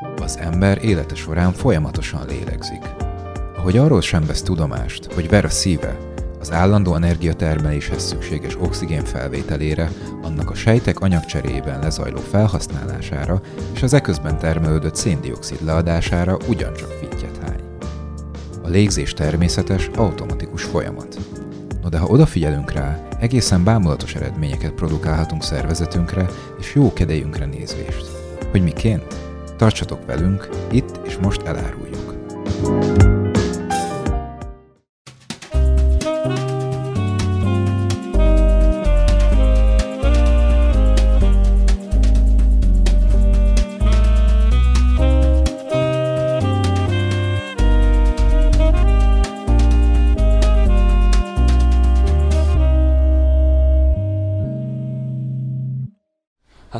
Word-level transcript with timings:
Az 0.00 0.38
ember 0.38 0.84
élete 0.84 1.14
során 1.14 1.52
folyamatosan 1.52 2.26
lélegzik. 2.26 2.82
Ahogy 3.56 3.76
arról 3.76 4.00
sem 4.00 4.26
vesz 4.26 4.42
tudomást, 4.42 5.12
hogy 5.12 5.28
ver 5.28 5.44
a 5.44 5.48
szíve, 5.48 5.96
az 6.40 6.52
állandó 6.52 6.94
energiatermeléshez 6.94 8.02
szükséges 8.02 8.56
oxigén 8.60 9.04
felvételére, 9.04 9.90
annak 10.22 10.50
a 10.50 10.54
sejtek 10.54 11.00
anyagcseréjében 11.00 11.80
lezajló 11.80 12.18
felhasználására 12.18 13.40
és 13.74 13.82
az 13.82 13.92
eközben 13.92 14.38
termelődött 14.38 14.94
széndiokszid 14.94 15.64
leadására 15.64 16.36
ugyancsak 16.48 16.90
fittyet 16.90 17.38
hány. 17.46 17.60
A 18.62 18.68
légzés 18.68 19.12
természetes, 19.12 19.90
automatikus 19.96 20.62
folyamat. 20.62 21.18
No 21.82 21.88
de 21.88 21.98
ha 21.98 22.06
odafigyelünk 22.06 22.72
rá, 22.72 23.08
egészen 23.20 23.64
bámulatos 23.64 24.14
eredményeket 24.14 24.72
produkálhatunk 24.72 25.42
szervezetünkre 25.42 26.26
és 26.58 26.74
jó 26.74 26.92
kedélyünkre 26.92 27.46
nézvést. 27.46 28.06
Hogy 28.50 28.62
miként? 28.62 29.27
Tartsatok 29.58 30.06
velünk, 30.06 30.48
itt 30.70 31.00
és 31.06 31.16
most 31.16 31.42
eláruljuk. 31.42 32.14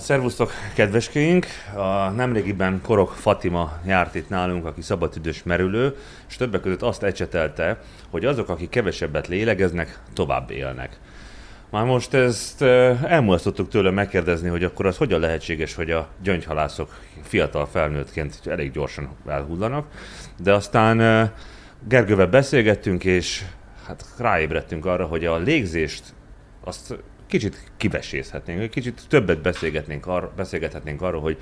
Szervusztok, 0.08 0.52
kedveskéink! 0.74 1.46
A 1.74 2.10
nemrégiben 2.10 2.80
Korok 2.82 3.12
Fatima 3.12 3.78
járt 3.86 4.14
itt 4.14 4.28
nálunk, 4.28 4.66
aki 4.66 4.82
szabadidős 4.82 5.42
merülő, 5.42 5.96
és 6.28 6.36
többek 6.36 6.60
között 6.60 6.82
azt 6.82 7.02
ecsetelte, 7.02 7.80
hogy 8.10 8.24
azok, 8.24 8.48
akik 8.48 8.68
kevesebbet 8.68 9.28
lélegeznek, 9.28 9.98
tovább 10.12 10.50
élnek. 10.50 10.98
Már 11.70 11.84
most 11.84 12.14
ezt 12.14 12.62
elmulasztottuk 12.62 13.68
tőle 13.68 13.90
megkérdezni, 13.90 14.48
hogy 14.48 14.64
akkor 14.64 14.86
az 14.86 14.96
hogyan 14.96 15.20
lehetséges, 15.20 15.74
hogy 15.74 15.90
a 15.90 16.08
gyöngyhalászok 16.22 16.94
fiatal 17.22 17.66
felnőttként 17.66 18.40
elég 18.46 18.70
gyorsan 18.70 19.08
elhullanak, 19.26 19.86
de 20.42 20.52
aztán 20.52 21.30
Gergővel 21.88 22.26
beszélgettünk, 22.26 23.04
és 23.04 23.44
hát 23.86 24.04
ráébredtünk 24.18 24.86
arra, 24.86 25.06
hogy 25.06 25.24
a 25.24 25.36
légzést 25.36 26.02
azt 26.64 26.98
kicsit 27.28 27.70
kivesézhetnénk, 27.76 28.70
kicsit 28.70 29.02
többet 29.08 29.42
beszélgetnénk 29.42 30.06
ar, 30.06 30.30
beszélgethetnénk 30.36 31.02
arról, 31.02 31.20
hogy, 31.20 31.38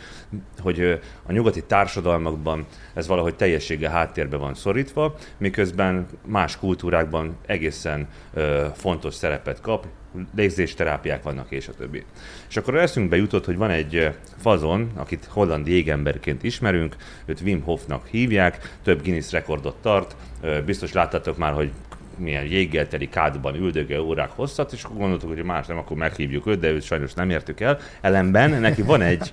hogy 0.58 1.00
a 1.26 1.32
nyugati 1.32 1.62
társadalmakban 1.62 2.66
ez 2.94 3.06
valahogy 3.06 3.34
teljessége 3.34 3.90
háttérbe 3.90 4.36
van 4.36 4.54
szorítva, 4.54 5.14
miközben 5.38 6.06
más 6.26 6.58
kultúrákban 6.58 7.36
egészen 7.46 8.08
ö, 8.34 8.66
fontos 8.74 9.14
szerepet 9.14 9.60
kap, 9.60 9.86
légzésterápiák 10.34 11.22
vannak, 11.22 11.50
és 11.50 11.68
a 11.68 11.72
többi. 11.72 12.04
És 12.48 12.56
akkor 12.56 12.74
eszünkbe 12.74 13.16
jutott, 13.16 13.44
hogy 13.44 13.56
van 13.56 13.70
egy 13.70 14.10
fazon, 14.36 14.90
akit 14.94 15.24
holland 15.24 15.66
jégemberként 15.66 16.42
ismerünk, 16.42 16.96
őt 17.24 17.40
Wim 17.40 17.62
Hofnak 17.62 18.06
hívják, 18.06 18.78
több 18.82 19.02
Guinness 19.02 19.32
rekordot 19.32 19.76
tart, 19.76 20.16
biztos 20.64 20.92
láttatok 20.92 21.36
már, 21.36 21.52
hogy 21.52 21.72
milyen 22.18 22.44
jéggel 22.44 22.88
teli 22.88 23.08
kádban 23.08 23.54
üldögő 23.54 24.00
órák 24.00 24.30
hosszat, 24.30 24.72
és 24.72 24.84
akkor 24.84 24.96
gondoltuk, 24.96 25.28
hogy 25.28 25.42
más 25.42 25.66
nem, 25.66 25.78
akkor 25.78 25.96
meghívjuk 25.96 26.46
őt, 26.46 26.58
de 26.58 26.70
őt 26.70 26.82
sajnos 26.82 27.14
nem 27.14 27.30
értük 27.30 27.60
el. 27.60 27.78
Ellenben 28.00 28.50
neki 28.50 28.82
van 28.82 29.02
egy, 29.02 29.32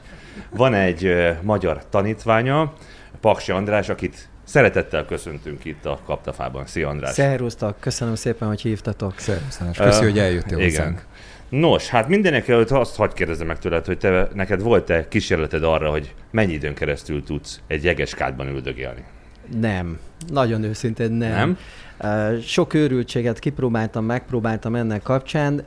van 0.49 0.73
egy 0.73 1.05
uh, 1.05 1.41
magyar 1.41 1.89
tanítványa, 1.89 2.73
Paksi 3.19 3.51
András, 3.51 3.89
akit 3.89 4.31
Szeretettel 4.45 5.05
köszöntünk 5.05 5.65
itt 5.65 5.85
a 5.85 5.99
Kaptafában. 6.05 6.65
Szia 6.65 6.89
András! 6.89 7.13
Szerusztok! 7.13 7.79
Köszönöm 7.79 8.15
szépen, 8.15 8.47
hogy 8.47 8.61
hívtatok. 8.61 9.19
Szerusztok! 9.19 9.73
Köszönöm, 9.75 10.09
hogy 10.09 10.19
eljöttél 10.19 10.57
uh, 10.57 10.63
hozzánk. 10.63 11.05
Nos, 11.49 11.89
hát 11.89 12.07
mindenek 12.07 12.47
előtt 12.47 12.71
azt 12.71 12.95
hagyd 12.95 13.13
kérdezem 13.13 13.47
meg 13.47 13.59
tőled, 13.59 13.85
hogy 13.85 13.97
te, 13.97 14.27
neked 14.33 14.61
volt-e 14.61 15.07
kísérleted 15.07 15.63
arra, 15.63 15.89
hogy 15.89 16.13
mennyi 16.31 16.53
időn 16.53 16.73
keresztül 16.73 17.23
tudsz 17.23 17.59
egy 17.67 17.83
jeges 17.83 18.13
kádban 18.13 18.47
üldögélni? 18.47 19.03
Nem. 19.59 19.99
Nagyon 20.27 20.63
őszintén 20.63 21.11
nem. 21.11 21.57
Nem? 21.99 22.39
Sok 22.41 22.73
őrültséget 22.73 23.39
kipróbáltam, 23.39 24.05
megpróbáltam 24.05 24.75
ennek 24.75 25.01
kapcsán. 25.01 25.63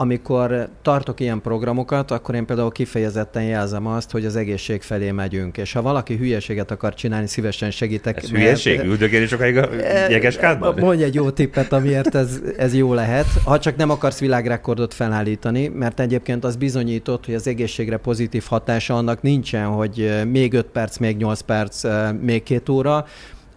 Amikor 0.00 0.68
tartok 0.82 1.20
ilyen 1.20 1.40
programokat, 1.40 2.10
akkor 2.10 2.34
én 2.34 2.46
például 2.46 2.70
kifejezetten 2.70 3.42
jelzem 3.42 3.86
azt, 3.86 4.10
hogy 4.10 4.24
az 4.24 4.36
egészség 4.36 4.82
felé 4.82 5.10
megyünk. 5.10 5.56
És 5.56 5.72
ha 5.72 5.82
valaki 5.82 6.16
hülyeséget 6.16 6.70
akar 6.70 6.94
csinálni, 6.94 7.26
szívesen 7.26 7.70
segítek. 7.70 8.16
Ez 8.16 8.30
mert... 8.30 8.42
hülyeség? 8.42 8.80
Üldögélni 8.80 9.26
sokáig 9.26 9.56
a 9.56 9.68
jegeskádban? 10.08 10.74
Mondj 10.80 11.02
egy 11.02 11.14
jó 11.14 11.30
tippet, 11.30 11.72
amiért 11.72 12.14
ez, 12.14 12.40
ez 12.56 12.74
jó 12.74 12.94
lehet. 12.94 13.26
Ha 13.44 13.58
csak 13.58 13.76
nem 13.76 13.90
akarsz 13.90 14.18
világrekordot 14.18 14.94
felállítani, 14.94 15.68
mert 15.68 16.00
egyébként 16.00 16.44
az 16.44 16.56
bizonyított, 16.56 17.24
hogy 17.24 17.34
az 17.34 17.46
egészségre 17.46 17.96
pozitív 17.96 18.44
hatása 18.48 18.96
annak 18.96 19.22
nincsen, 19.22 19.66
hogy 19.66 20.22
még 20.30 20.52
5 20.52 20.66
perc, 20.66 20.96
még 20.96 21.16
8 21.16 21.40
perc, 21.40 21.84
még 22.20 22.42
2 22.42 22.72
óra, 22.72 23.06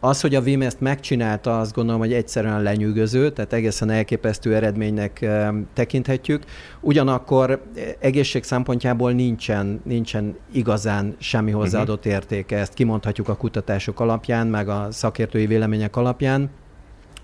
az, 0.04 0.22
hogy 0.22 0.36
a 0.36 0.42
Vim 0.42 0.62
ezt 0.62 0.80
megcsinálta, 0.80 1.60
azt 1.60 1.74
gondolom, 1.74 2.00
hogy 2.00 2.14
egyszerűen 2.14 2.62
lenyűgöző, 2.62 3.30
tehát 3.30 3.54
egészen 3.54 3.90
elképesztő 3.90 4.56
eredménynek 4.56 5.26
tekinthetjük. 5.74 6.44
Ugyanakkor 6.80 7.62
egészség 8.00 8.44
szempontjából 8.44 9.12
nincsen, 9.12 9.82
nincsen 9.84 10.38
igazán 10.52 11.16
semmi 11.20 11.52
hozzáadott 11.52 12.04
mhm. 12.04 12.14
értéke, 12.14 12.58
ezt 12.58 12.74
kimondhatjuk 12.74 13.28
a 13.28 13.36
kutatások 13.36 14.00
alapján, 14.00 14.48
meg 14.48 14.70
a 14.70 14.88
szakértői 14.92 15.46
vélemények 15.46 15.96
alapján. 15.96 16.50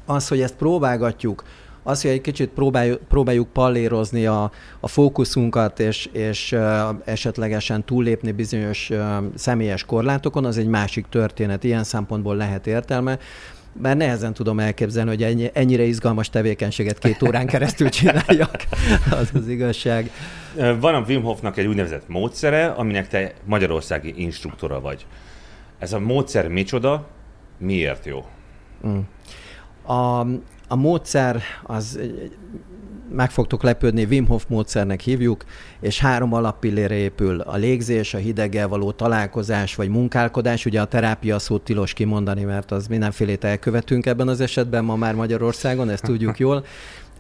Az, 0.06 0.28
hogy 0.28 0.42
ezt 0.42 0.56
próbálgatjuk, 0.56 1.44
az, 1.88 2.02
hogy 2.02 2.12
egy 2.12 2.22
kicsit 2.22 2.50
próbáljuk, 2.50 3.02
próbáljuk 3.08 3.48
pallérozni 3.48 4.26
a, 4.26 4.52
a 4.80 4.88
fókuszunkat, 4.88 5.80
és, 5.80 6.10
és 6.12 6.56
esetlegesen 7.06 7.84
túllépni 7.84 8.32
bizonyos 8.32 8.92
személyes 9.36 9.84
korlátokon, 9.84 10.46
az 10.46 10.58
egy 10.58 10.68
másik 10.68 11.06
történet. 11.10 11.64
Ilyen 11.64 11.84
szempontból 11.84 12.36
lehet 12.36 12.68
értelme. 12.68 13.18
Bár 13.74 13.98
nehezen 13.98 14.34
tudom 14.34 14.60
elképzelni, 14.60 15.10
hogy 15.10 15.24
ennyi, 15.24 15.50
ennyire 15.54 15.84
izgalmas 15.84 16.30
tevékenységet 16.30 16.98
két 16.98 17.22
órán 17.22 17.48
keresztül 17.48 17.90
csináljak. 17.90 18.64
Az 19.20 19.30
az 19.34 19.48
igazság. 19.48 20.12
Van 20.80 20.96
a 20.96 21.04
Wim 21.08 21.24
Hofnak 21.24 21.58
egy 21.58 21.66
úgynevezett 21.66 22.08
módszere, 22.08 22.66
aminek 22.66 23.08
te 23.08 23.34
magyarországi 23.46 24.14
instruktora 24.16 24.82
vagy. 24.82 25.06
Ez 25.80 25.94
a 25.94 26.00
módszer 26.00 26.48
micsoda, 26.48 27.08
miért 27.58 28.06
jó? 28.06 28.26
Mm. 28.88 29.00
A, 29.94 30.26
a 30.68 30.76
módszer 30.76 31.42
az 31.64 32.00
meg 33.12 33.32
fogtok 33.32 33.64
lepődni, 33.64 34.04
Wim 34.04 34.28
Hof 34.28 34.46
módszernek 34.48 35.02
hívjuk, 35.02 35.44
és 35.80 36.00
három 36.00 36.34
alappillére 36.34 36.96
épül. 36.96 37.40
A 37.40 37.56
légzés, 37.56 38.14
a 38.14 38.18
hideggel 38.18 38.68
való 38.68 38.92
találkozás 38.92 39.76
vagy 39.76 39.90
munkálkodás, 39.90 40.66
ugye 40.66 40.82
a 40.82 40.86
terápia 40.86 41.40
szót 41.40 41.64
tilos 41.64 41.94
kimondani, 41.94 42.44
mert 42.44 42.72
az 42.72 42.88
mindenfélét 42.88 43.44
elkövetünk 43.44 44.06
ebben 44.06 44.28
az 44.28 44.42
esetben 44.42 44.84
ma 44.84 44.96
már 44.96 45.16
Magyarországon, 45.16 45.90
ezt 45.90 46.04
tudjuk 46.04 46.40
jól 46.40 46.66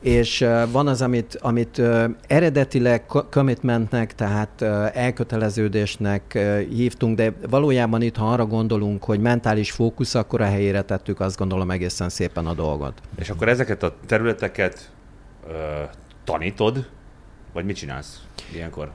és 0.01 0.45
van 0.71 0.87
az, 0.87 1.01
amit, 1.01 1.37
amit 1.41 1.81
eredetileg 2.27 3.05
commitmentnek, 3.31 4.15
tehát 4.15 4.61
elköteleződésnek 4.93 6.39
hívtunk, 6.69 7.17
de 7.17 7.33
valójában 7.49 8.01
itt, 8.01 8.15
ha 8.15 8.31
arra 8.31 8.45
gondolunk, 8.45 9.03
hogy 9.03 9.19
mentális 9.19 9.71
fókusz, 9.71 10.15
akkor 10.15 10.41
a 10.41 10.45
helyére 10.45 10.81
tettük 10.81 11.19
azt 11.19 11.37
gondolom 11.37 11.71
egészen 11.71 12.09
szépen 12.09 12.45
a 12.45 12.53
dolgot. 12.53 13.01
És 13.19 13.29
akkor 13.29 13.47
ezeket 13.47 13.83
a 13.83 13.95
területeket 14.05 14.91
ö, 15.47 15.53
tanítod, 16.23 16.87
vagy 17.53 17.65
mit 17.65 17.75
csinálsz 17.75 18.21
ilyenkor? 18.53 18.91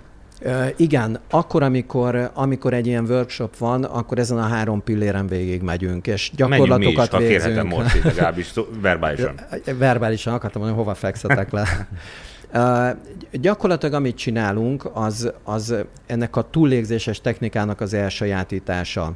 Igen, 0.76 1.18
akkor, 1.30 1.62
amikor, 1.62 2.30
amikor 2.34 2.74
egy 2.74 2.86
ilyen 2.86 3.04
workshop 3.04 3.56
van, 3.56 3.84
akkor 3.84 4.18
ezen 4.18 4.38
a 4.38 4.46
három 4.46 4.82
pilléren 4.82 5.26
végig 5.26 5.62
megyünk, 5.62 6.06
és 6.06 6.30
gyakorlatokat 6.36 7.12
Menjünk 7.12 7.30
mi 7.30 7.34
is, 7.36 7.44
végzünk. 7.44 7.68
most 7.68 7.94
itt 7.94 8.02
legalábbis 8.02 8.52
verbálisan. 8.82 9.34
verbálisan 9.78 10.34
akartam 10.34 10.60
mondani, 10.60 10.82
hova 10.82 10.94
fekszetek 10.94 11.50
le. 11.50 11.66
Uh, 12.54 12.88
gyakorlatilag 13.32 13.94
amit 13.94 14.16
csinálunk, 14.16 14.90
az, 14.92 15.32
az 15.44 15.74
ennek 16.06 16.36
a 16.36 16.50
túllégzéses 16.50 17.20
technikának 17.20 17.80
az 17.80 17.94
elsajátítása, 17.94 19.12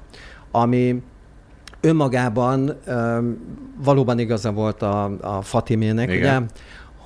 ami 0.51 1.03
önmagában 1.81 2.77
valóban 3.85 4.19
igaza 4.19 4.53
volt 4.53 4.83
a, 4.83 5.05
a 5.21 5.43
Fatimének, 5.43 6.09
ugye, 6.09 6.41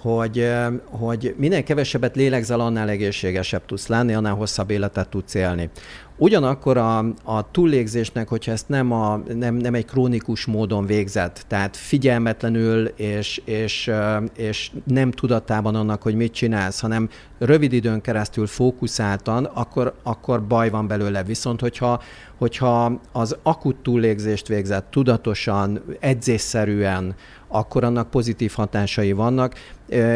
hogy, 0.00 0.52
hogy 0.84 1.34
minél 1.38 1.62
kevesebbet 1.62 2.16
lélegzel, 2.16 2.60
annál 2.60 2.88
egészségesebb 2.88 3.64
tudsz 3.66 3.86
lenni, 3.86 4.14
annál 4.14 4.34
hosszabb 4.34 4.70
életet 4.70 5.08
tudsz 5.08 5.34
élni. 5.34 5.70
Ugyanakkor 6.16 6.76
a, 6.76 6.98
a 7.24 7.50
túllégzésnek, 7.50 8.28
hogyha 8.28 8.52
ezt 8.52 8.68
nem, 8.68 8.92
a, 8.92 9.22
nem, 9.34 9.54
nem 9.54 9.74
egy 9.74 9.84
krónikus 9.84 10.44
módon 10.44 10.86
végzett, 10.86 11.44
tehát 11.48 11.76
figyelmetlenül 11.76 12.86
és, 12.86 13.42
és, 13.44 13.90
és 14.36 14.70
nem 14.84 15.10
tudatában 15.10 15.74
annak, 15.74 16.02
hogy 16.02 16.14
mit 16.14 16.32
csinálsz, 16.32 16.80
hanem 16.80 17.08
rövid 17.38 17.72
időn 17.72 18.00
keresztül 18.00 18.46
fókuszáltan, 18.46 19.44
akkor, 19.44 19.94
akkor 20.02 20.46
baj 20.46 20.70
van 20.70 20.86
belőle. 20.86 21.22
Viszont 21.22 21.60
hogyha, 21.60 22.02
hogyha 22.38 23.00
az 23.12 23.36
akut 23.42 23.76
túllégzést 23.76 24.48
végzett 24.48 24.90
tudatosan, 24.90 25.82
edzésszerűen, 26.00 27.14
akkor 27.52 27.84
annak 27.84 28.10
pozitív 28.10 28.52
hatásai 28.54 29.12
vannak. 29.12 29.54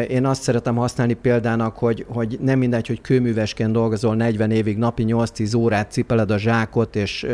Én 0.07 0.25
azt 0.25 0.41
szeretem 0.41 0.75
használni 0.75 1.13
példának, 1.13 1.77
hogy, 1.77 2.05
hogy 2.07 2.37
nem 2.41 2.59
mindegy, 2.59 2.87
hogy 2.87 3.01
kőművesként 3.01 3.71
dolgozol 3.71 4.15
40 4.15 4.51
évig, 4.51 4.77
napi 4.77 5.05
8-10 5.07 5.57
órát 5.57 5.91
cipeled 5.91 6.31
a 6.31 6.37
zsákot 6.37 6.95
és 6.95 7.27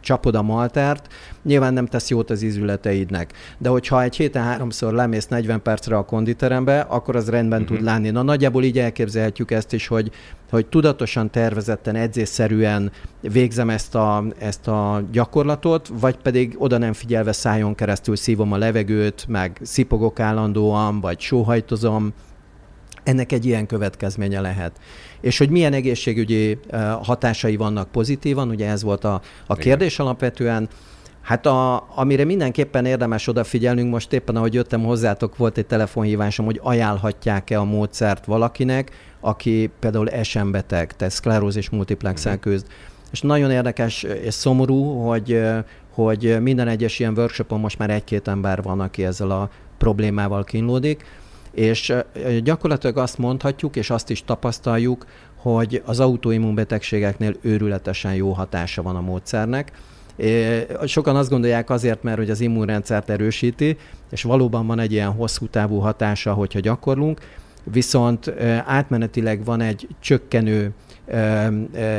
csapod 0.00 0.34
a 0.34 0.42
maltárt, 0.42 1.06
nyilván 1.42 1.72
nem 1.72 1.86
tesz 1.86 2.10
jót 2.10 2.30
az 2.30 2.42
ízületeidnek. 2.42 3.32
De 3.58 3.68
hogyha 3.68 4.02
egy 4.02 4.16
héten 4.16 4.42
háromszor 4.42 4.92
lemész 4.92 5.26
40 5.26 5.62
percre 5.62 5.96
a 5.96 6.04
konditerembe, 6.04 6.80
akkor 6.80 7.16
az 7.16 7.28
rendben 7.28 7.60
uh-huh. 7.60 7.76
tud 7.76 7.86
lenni. 7.86 8.10
Na 8.10 8.22
nagyjából 8.22 8.64
így 8.64 8.78
elképzelhetjük 8.78 9.50
ezt 9.50 9.72
is, 9.72 9.86
hogy, 9.86 10.10
hogy 10.50 10.66
tudatosan, 10.66 11.30
tervezetten, 11.30 11.94
edzésszerűen 11.94 12.92
végzem 13.20 13.70
ezt 13.70 13.94
a, 13.94 14.24
ezt 14.38 14.68
a 14.68 15.02
gyakorlatot, 15.12 15.90
vagy 16.00 16.16
pedig 16.16 16.54
oda 16.58 16.78
nem 16.78 16.92
figyelve 16.92 17.32
szájon 17.32 17.74
keresztül 17.74 18.16
szívom 18.16 18.52
a 18.52 18.56
levegőt, 18.56 19.24
meg 19.28 19.60
szipogok 19.62 20.20
állandóan, 20.20 21.00
vagy 21.00 21.20
sóhajtozom, 21.20 22.12
ennek 23.02 23.32
egy 23.32 23.46
ilyen 23.46 23.66
következménye 23.66 24.40
lehet. 24.40 24.80
És 25.20 25.38
hogy 25.38 25.50
milyen 25.50 25.72
egészségügyi 25.72 26.58
hatásai 27.02 27.56
vannak 27.56 27.90
pozitívan, 27.90 28.48
ugye 28.48 28.68
ez 28.68 28.82
volt 28.82 29.04
a, 29.04 29.20
a 29.46 29.54
kérdés 29.54 29.94
Igen. 29.94 30.06
alapvetően, 30.06 30.68
Hát 31.22 31.46
a, 31.46 31.86
amire 31.94 32.24
mindenképpen 32.24 32.84
érdemes 32.84 33.26
odafigyelnünk, 33.26 33.92
most 33.92 34.12
éppen 34.12 34.36
ahogy 34.36 34.54
jöttem 34.54 34.82
hozzátok, 34.82 35.36
volt 35.36 35.58
egy 35.58 35.66
telefonhívásom, 35.66 36.44
hogy 36.44 36.60
ajánlhatják-e 36.62 37.58
a 37.58 37.64
módszert 37.64 38.24
valakinek, 38.24 38.90
aki 39.20 39.70
például 39.78 40.08
SM 40.22 40.50
beteg, 40.50 40.96
tehát 40.96 41.14
szklerózis 41.14 41.70
multiplexel 41.70 42.38
küzd. 42.38 42.66
És 43.12 43.20
nagyon 43.20 43.50
érdekes 43.50 44.02
és 44.02 44.34
szomorú, 44.34 44.84
hogy, 44.84 45.40
hogy 45.94 46.36
minden 46.40 46.68
egyes 46.68 46.98
ilyen 46.98 47.16
workshopon 47.16 47.60
most 47.60 47.78
már 47.78 47.90
egy-két 47.90 48.28
ember 48.28 48.62
van, 48.62 48.80
aki 48.80 49.04
ezzel 49.04 49.30
a 49.30 49.50
problémával 49.78 50.44
kínlódik, 50.44 51.04
és 51.50 51.94
gyakorlatilag 52.42 52.96
azt 52.96 53.18
mondhatjuk, 53.18 53.76
és 53.76 53.90
azt 53.90 54.10
is 54.10 54.24
tapasztaljuk, 54.24 55.06
hogy 55.36 55.82
az 55.84 56.00
autoimmunbetegségeknél 56.00 57.36
őrületesen 57.40 58.14
jó 58.14 58.32
hatása 58.32 58.82
van 58.82 58.96
a 58.96 59.00
módszernek, 59.00 59.72
Sokan 60.84 61.16
azt 61.16 61.30
gondolják 61.30 61.70
azért, 61.70 62.02
mert 62.02 62.16
hogy 62.18 62.30
az 62.30 62.40
immunrendszert 62.40 63.10
erősíti, 63.10 63.76
és 64.10 64.22
valóban 64.22 64.66
van 64.66 64.78
egy 64.78 64.92
ilyen 64.92 65.12
hosszú 65.12 65.46
távú 65.46 65.78
hatása, 65.78 66.32
hogyha 66.32 66.60
gyakorlunk, 66.60 67.20
viszont 67.64 68.32
átmenetileg 68.64 69.44
van 69.44 69.60
egy 69.60 69.88
csökkenő 70.00 70.72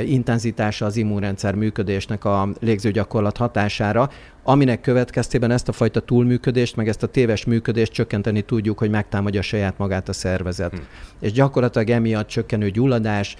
intenzitása 0.06 0.86
az 0.86 0.98
immunrendszer 0.98 1.56
működésnek 1.56 2.26
a 2.26 2.50
légzőgyakorlat 2.60 3.38
hatására, 3.38 4.10
aminek 4.44 4.82
következtében 4.82 5.52
ezt 5.52 5.68
a 5.68 5.72
fajta 5.72 6.00
túlműködést, 6.00 6.76
meg 6.76 6.88
ezt 6.88 7.04
a 7.04 7.08
téves 7.08 7.46
működést 7.46 7.92
csökkenteni 7.92 8.42
tudjuk, 8.42 8.78
hogy 8.78 8.90
megtámadja 8.90 9.42
saját 9.42 9.78
magát 9.78 10.10
a 10.10 10.14
szervezet. 10.14 10.72
Hmm. 10.72 10.86
És 11.20 11.32
gyakorlatilag 11.32 11.90
emiatt 11.90 12.28
csökkenő 12.28 12.70
gyulladás, 12.70 13.36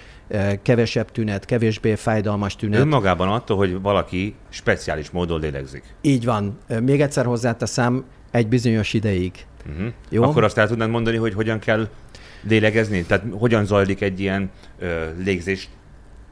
kevesebb 0.62 1.10
tünet, 1.10 1.44
kevésbé 1.44 1.94
fájdalmas 1.94 2.56
tünet. 2.56 2.80
Önmagában 2.80 3.28
attól, 3.28 3.56
hogy 3.56 3.80
valaki 3.80 4.34
speciális 4.48 5.10
módon 5.10 5.40
lélegzik. 5.40 5.84
Így 6.00 6.24
van. 6.24 6.58
Még 6.82 7.00
egyszer 7.00 7.24
hozzáteszem, 7.24 8.04
egy 8.30 8.48
bizonyos 8.48 8.92
ideig. 8.92 9.32
Uh-huh. 9.70 9.92
Jó? 10.08 10.22
Akkor 10.22 10.44
azt 10.44 10.58
el 10.58 10.68
tudnád 10.68 10.90
mondani, 10.90 11.16
hogy 11.16 11.34
hogyan 11.34 11.58
kell 11.58 11.88
lélegezni? 12.48 13.02
Tehát 13.02 13.24
hogyan 13.30 13.64
zajlik 13.64 14.00
egy 14.00 14.20
ilyen 14.20 14.50
ö, 14.78 15.04
légzés 15.24 15.68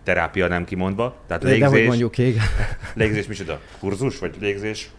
terápia 0.04 0.48
nem 0.48 0.64
kimondva? 0.64 1.16
Tehát 1.26 1.42
légzés, 1.42 1.60
De 1.60 1.68
hogy 1.68 1.86
mondjuk, 1.86 2.18
igen. 2.18 2.44
légzés 2.94 3.26
micsoda? 3.26 3.60
Kurzus 3.78 4.18
vagy 4.18 4.34
légzés? 4.40 4.90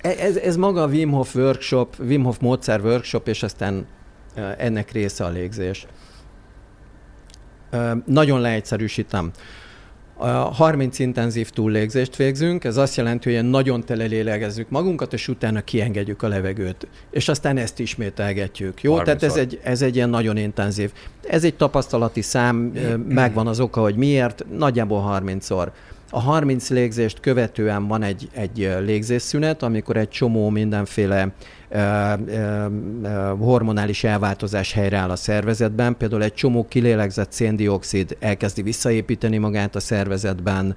E, 0.00 0.08
ez, 0.08 0.36
ez 0.36 0.56
maga 0.56 0.82
a 0.82 0.86
Wim 0.86 1.10
Hof 1.10 1.34
workshop, 1.34 1.96
Wim 1.98 2.24
Hof 2.24 2.38
módszer 2.38 2.80
workshop, 2.80 3.28
és 3.28 3.42
aztán 3.42 3.86
ennek 4.58 4.92
része 4.92 5.24
a 5.24 5.28
légzés. 5.28 5.86
Nagyon 8.04 8.40
leegyszerűsítem. 8.40 9.30
30 10.18 10.98
intenzív 10.98 11.50
túllégzést 11.50 12.16
végzünk, 12.16 12.64
ez 12.64 12.76
azt 12.76 12.96
jelenti, 12.96 13.34
hogy 13.34 13.48
nagyon 13.48 13.84
telelélegezzük 13.84 14.70
magunkat, 14.70 15.12
és 15.12 15.28
utána 15.28 15.60
kiengedjük 15.60 16.22
a 16.22 16.28
levegőt. 16.28 16.86
És 17.10 17.28
aztán 17.28 17.56
ezt 17.56 17.80
ismételgetjük. 17.80 18.82
Jó? 18.82 19.02
Tehát 19.02 19.22
ez 19.22 19.36
egy, 19.36 19.60
ez 19.62 19.82
egy 19.82 19.96
ilyen 19.96 20.10
nagyon 20.10 20.36
intenzív. 20.36 20.92
Ez 21.28 21.44
egy 21.44 21.54
tapasztalati 21.54 22.22
szám, 22.22 22.56
megvan 23.08 23.46
az 23.46 23.60
oka, 23.60 23.80
hogy 23.80 23.96
miért, 23.96 24.44
nagyjából 24.56 25.20
30-szor. 25.24 25.68
A 26.10 26.20
30 26.20 26.70
légzést 26.70 27.20
követően 27.20 27.86
van 27.86 28.02
egy, 28.02 28.28
egy 28.32 28.76
légzésszünet, 28.84 29.62
amikor 29.62 29.96
egy 29.96 30.08
csomó 30.08 30.48
mindenféle 30.48 31.32
hormonális 33.38 34.04
elváltozás 34.04 34.72
helyreáll 34.72 35.10
a 35.10 35.16
szervezetben. 35.16 35.96
Például 35.96 36.22
egy 36.22 36.34
csomó 36.34 36.66
kilélegzett 36.68 37.32
széndiokszid 37.32 38.16
elkezdi 38.20 38.62
visszaépíteni 38.62 39.38
magát 39.38 39.74
a 39.74 39.80
szervezetben, 39.80 40.76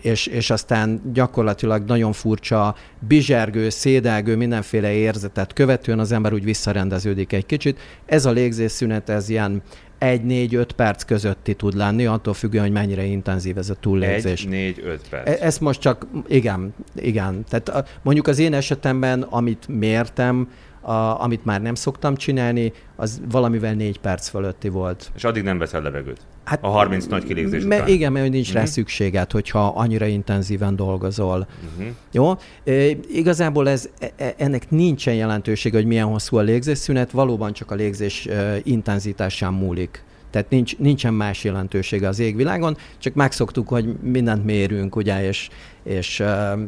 és, 0.00 0.26
és 0.26 0.50
aztán 0.50 1.00
gyakorlatilag 1.12 1.84
nagyon 1.84 2.12
furcsa, 2.12 2.74
bizsergő, 2.98 3.68
szédelgő, 3.68 4.36
mindenféle 4.36 4.92
érzetet 4.92 5.52
követően 5.52 5.98
az 5.98 6.12
ember 6.12 6.32
úgy 6.32 6.44
visszarendeződik 6.44 7.32
egy 7.32 7.46
kicsit. 7.46 7.78
Ez 8.06 8.24
a 8.24 8.30
légzésszünet, 8.30 9.08
ez 9.08 9.28
ilyen 9.28 9.62
egy-négy-öt 9.98 10.72
perc 10.72 11.02
közötti 11.02 11.54
tud 11.54 11.74
lenni, 11.74 12.06
attól 12.06 12.34
függően, 12.34 12.64
hogy 12.64 12.72
mennyire 12.72 13.04
intenzív 13.04 13.58
ez 13.58 13.70
a 13.70 13.74
túllégzés. 13.74 14.42
Egy-négy-öt 14.42 15.08
perc. 15.10 15.28
E- 15.28 15.38
ez 15.40 15.58
most 15.58 15.80
csak, 15.80 16.06
igen, 16.26 16.74
igen. 16.94 17.44
Tehát 17.48 17.98
mondjuk 18.02 18.26
az 18.26 18.38
én 18.38 18.54
esetemben, 18.54 19.22
amit 19.22 19.68
mértem, 19.68 20.48
a, 20.88 21.22
amit 21.22 21.44
már 21.44 21.62
nem 21.62 21.74
szoktam 21.74 22.16
csinálni, 22.16 22.72
az 22.96 23.20
valamivel 23.30 23.74
négy 23.74 24.00
perc 24.00 24.28
fölötti 24.28 24.68
volt. 24.68 25.10
És 25.14 25.24
addig 25.24 25.42
nem 25.42 25.58
veszel 25.58 25.82
levegőt? 25.82 26.20
Hát, 26.44 26.58
a 26.62 26.68
30 26.68 27.06
nagy 27.06 27.24
kilégzés 27.24 27.64
me, 27.64 27.76
után. 27.76 27.88
Igen, 27.88 28.12
mert 28.12 28.30
nincs 28.30 28.46
uh-huh. 28.46 28.56
rá 28.56 28.62
mhm. 28.62 28.70
szükséged, 28.70 29.30
hogyha 29.30 29.66
annyira 29.66 30.06
intenzíven 30.06 30.76
dolgozol. 30.76 31.46
Uh-huh. 31.72 31.94
Jó? 32.12 32.30
E, 32.64 32.86
igazából 33.12 33.68
ez, 33.68 33.88
e, 33.98 34.12
e, 34.16 34.34
ennek 34.36 34.70
nincsen 34.70 35.14
jelentősége, 35.14 35.76
hogy 35.76 35.86
milyen 35.86 36.06
hosszú 36.06 36.36
a 36.36 36.40
légzésszünet, 36.40 37.10
valóban 37.10 37.52
csak 37.52 37.70
a 37.70 37.74
légzés 37.74 38.26
e, 38.26 38.56
intenzitásán 38.62 39.52
múlik. 39.52 40.02
Tehát 40.30 40.50
nincs, 40.50 40.78
nincsen 40.78 41.14
más 41.14 41.44
jelentősége 41.44 42.08
az 42.08 42.18
égvilágon, 42.18 42.76
csak 42.98 43.14
megszoktuk, 43.14 43.68
hogy 43.68 43.96
mindent 44.02 44.44
mérünk, 44.44 44.96
ugye, 44.96 45.26
és, 45.26 45.48
és, 45.82 46.22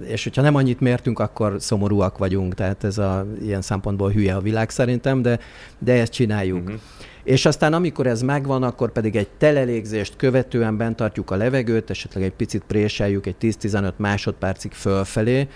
és 0.06 0.24
hogyha 0.24 0.42
nem 0.42 0.54
annyit 0.54 0.80
mértünk, 0.80 1.18
akkor 1.18 1.56
szomorúak 1.58 2.18
vagyunk, 2.18 2.54
tehát 2.54 2.84
ez 2.84 2.98
a, 2.98 3.26
ilyen 3.42 3.62
szempontból 3.62 4.10
hülye 4.10 4.34
a 4.34 4.40
világ 4.40 4.70
szerintem, 4.70 5.22
de, 5.22 5.38
de 5.78 5.92
ezt 5.92 6.12
csináljuk. 6.12 6.62
Uh-huh. 6.62 6.80
És 7.22 7.46
aztán 7.46 7.72
amikor 7.72 8.06
ez 8.06 8.22
megvan, 8.22 8.62
akkor 8.62 8.92
pedig 8.92 9.16
egy 9.16 9.28
telelégzést 9.38 10.16
követően 10.16 10.76
bent 10.76 10.96
tartjuk 10.96 11.30
a 11.30 11.36
levegőt, 11.36 11.90
esetleg 11.90 12.24
egy 12.24 12.32
picit 12.32 12.62
préseljük 12.66 13.26
egy 13.26 13.36
10-15 13.40 13.92
másodpercig 13.96 14.72
fölfelé, 14.72 15.48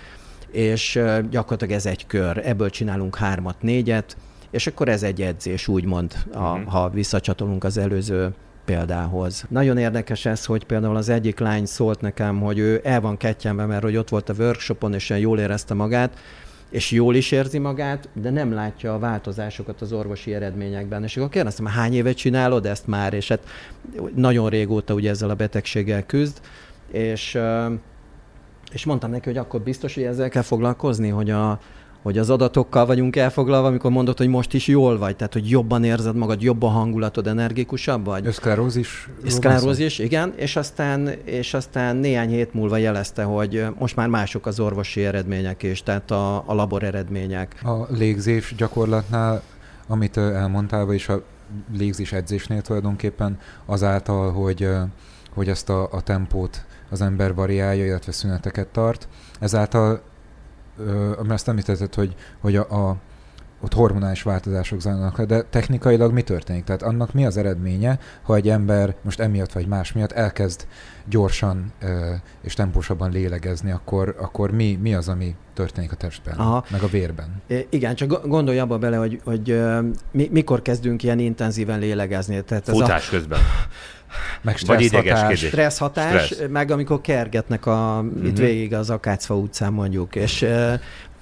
és 0.51 1.01
gyakorlatilag 1.31 1.75
ez 1.75 1.87
egy 1.87 2.07
kör. 2.07 2.41
Ebből 2.45 2.71
csinálunk 2.71 3.17
hármat, 3.17 3.63
négyet, 3.63 4.17
és 4.55 4.67
akkor 4.67 4.89
ez 4.89 5.03
egy 5.03 5.23
edzés, 5.23 5.69
úgymond, 5.69 6.15
a, 6.33 6.39
uh-huh. 6.39 6.65
ha 6.65 6.91
visszacsatolunk 6.91 7.65
az 7.65 7.79
előző 7.79 8.35
példához. 8.65 9.45
Nagyon 9.49 9.79
érdekes 9.79 10.27
ez, 10.27 10.45
hogy 10.45 10.65
például 10.65 10.97
az 10.97 11.09
egyik 11.09 11.39
lány 11.39 11.67
szólt 11.67 12.01
nekem, 12.01 12.41
hogy 12.41 12.59
ő 12.59 12.81
el 12.85 13.01
van 13.01 13.17
kettyenve, 13.17 13.67
mert 13.67 13.83
hogy 13.83 13.97
ott 13.97 14.09
volt 14.09 14.29
a 14.29 14.35
workshopon, 14.39 14.95
és 14.95 15.09
jól 15.19 15.39
érezte 15.39 15.75
magát, 15.75 16.19
és 16.71 16.91
jól 16.91 17.15
is 17.15 17.31
érzi 17.33 17.59
magát, 17.59 18.09
de 18.13 18.31
nem 18.31 18.53
látja 18.53 18.95
a 18.95 18.99
változásokat 18.99 19.81
az 19.81 19.93
orvosi 19.93 20.35
eredményekben. 20.35 21.03
És 21.03 21.17
akkor 21.17 21.29
kérdeztem, 21.29 21.67
hány 21.67 21.95
évet 21.95 22.17
csinálod 22.17 22.67
ezt 22.67 22.87
már? 22.87 23.13
És 23.13 23.29
hát 23.29 23.41
nagyon 24.15 24.49
régóta 24.49 24.95
ugye 24.95 25.11
ezzel 25.11 25.31
a 25.31 25.35
betegséggel 25.35 26.07
küzd, 26.07 26.41
és, 26.91 27.39
és 28.73 28.85
mondtam 28.85 29.11
neki, 29.11 29.29
hogy 29.29 29.39
akkor 29.39 29.61
biztos, 29.61 29.95
hogy 29.95 30.03
ezzel 30.03 30.29
kell 30.29 30.43
foglalkozni, 30.43 31.09
hogy 31.09 31.31
a, 31.31 31.61
hogy 32.05 32.19
az 32.19 32.31
adatokkal 32.31 32.87
vagyunk 32.87 33.17
elfoglalva, 33.17 33.67
amikor 33.67 33.91
mondod, 33.91 34.19
hogy 34.19 34.29
most 34.29 34.55
is 34.55 34.67
jól 34.67 34.99
vagy, 34.99 35.17
tehát 35.17 35.33
hogy 35.33 35.51
jobban 35.51 35.85
érzed 35.85 36.17
magad, 36.17 36.43
jobb 36.43 36.63
a 36.63 36.67
hangulatod, 36.67 37.27
energikusabb 37.27 38.05
vagy. 38.05 38.33
Szklerózis. 38.33 39.09
Szklerózis, 39.27 39.99
igen, 39.99 40.33
és 40.37 40.57
aztán, 40.57 41.09
és 41.25 41.55
aztán 41.55 41.97
néhány 41.97 42.29
hét 42.29 42.55
múlva 42.55 42.77
jelezte, 42.77 43.23
hogy 43.23 43.67
most 43.79 43.97
már 43.97 44.09
mások 44.09 44.47
az 44.47 44.61
orvosi 44.61 45.05
eredmények 45.05 45.63
is, 45.63 45.83
tehát 45.83 46.11
a, 46.11 46.37
a 46.47 46.55
labor 46.55 46.83
eredmények. 46.83 47.61
A 47.63 47.87
légzés 47.89 48.55
gyakorlatnál 48.57 49.43
amit 49.87 50.17
elmondtál, 50.17 50.85
vagyis 50.85 51.09
a 51.09 51.23
légzés 51.77 52.13
edzésnél 52.13 52.63
tulajdonképpen 52.63 53.39
azáltal, 53.67 54.33
hogy, 54.33 54.69
hogy 55.35 55.49
ezt 55.49 55.69
a, 55.69 55.89
a 55.93 56.01
tempót 56.01 56.65
az 56.91 57.01
ember 57.01 57.35
variálja, 57.35 57.85
illetve 57.85 58.13
szüneteket 58.13 58.67
tart. 58.67 59.09
Ezáltal, 59.41 60.03
mert 61.17 61.31
azt 61.31 61.49
említetted, 61.49 61.95
hogy, 61.95 62.15
hogy 62.41 62.57
a, 62.57 62.89
a 62.89 62.97
ott 63.65 63.75
hormonális 63.75 64.23
változások 64.23 64.81
zajlanak 64.81 65.23
de 65.23 65.43
technikailag 65.43 66.13
mi 66.13 66.23
történik? 66.23 66.65
Tehát 66.65 66.83
annak 66.83 67.13
mi 67.13 67.27
az 67.27 67.37
eredménye, 67.37 67.99
ha 68.23 68.35
egy 68.35 68.49
ember 68.49 68.95
most 69.03 69.21
emiatt 69.21 69.53
vagy 69.53 69.67
más 69.67 69.93
miatt 69.93 70.13
elkezd 70.13 70.67
gyorsan 71.09 71.73
és 72.43 72.55
tempósabban 72.55 73.11
lélegezni, 73.11 73.71
akkor, 73.71 74.17
akkor 74.19 74.51
mi, 74.51 74.79
mi 74.83 74.95
az, 74.95 75.09
ami 75.09 75.35
történik 75.55 75.93
a 75.93 75.97
testben, 75.97 76.35
Aha. 76.37 76.65
meg 76.71 76.83
a 76.83 76.87
vérben? 76.87 77.43
Igen, 77.71 77.95
csak 77.95 78.27
gondolj 78.27 78.59
abba 78.59 78.79
bele, 78.79 78.97
hogy, 78.97 79.21
hogy 79.25 79.63
mi, 80.11 80.29
mikor 80.33 80.63
kezdünk 80.63 81.03
ilyen 81.03 81.19
intenzíven 81.19 81.79
lélegezni. 81.79 82.43
Tehát 82.43 82.69
Futás 82.69 83.09
a... 83.09 83.11
közben. 83.11 83.39
Meg 84.43 84.57
stressz 84.57 84.93
hatás, 84.93 85.39
stressz 85.39 85.79
hatás, 85.79 86.25
stressz. 86.25 86.51
meg 86.51 86.71
amikor 86.71 87.01
kergetnek 87.01 87.67
a, 87.67 88.01
mm-hmm. 88.03 88.25
itt 88.25 88.33
mhm. 88.33 88.43
végig 88.43 88.75
az 88.75 88.91
Akácfa 88.91 89.37
utcán 89.37 89.73
mondjuk, 89.73 90.15
és 90.15 90.47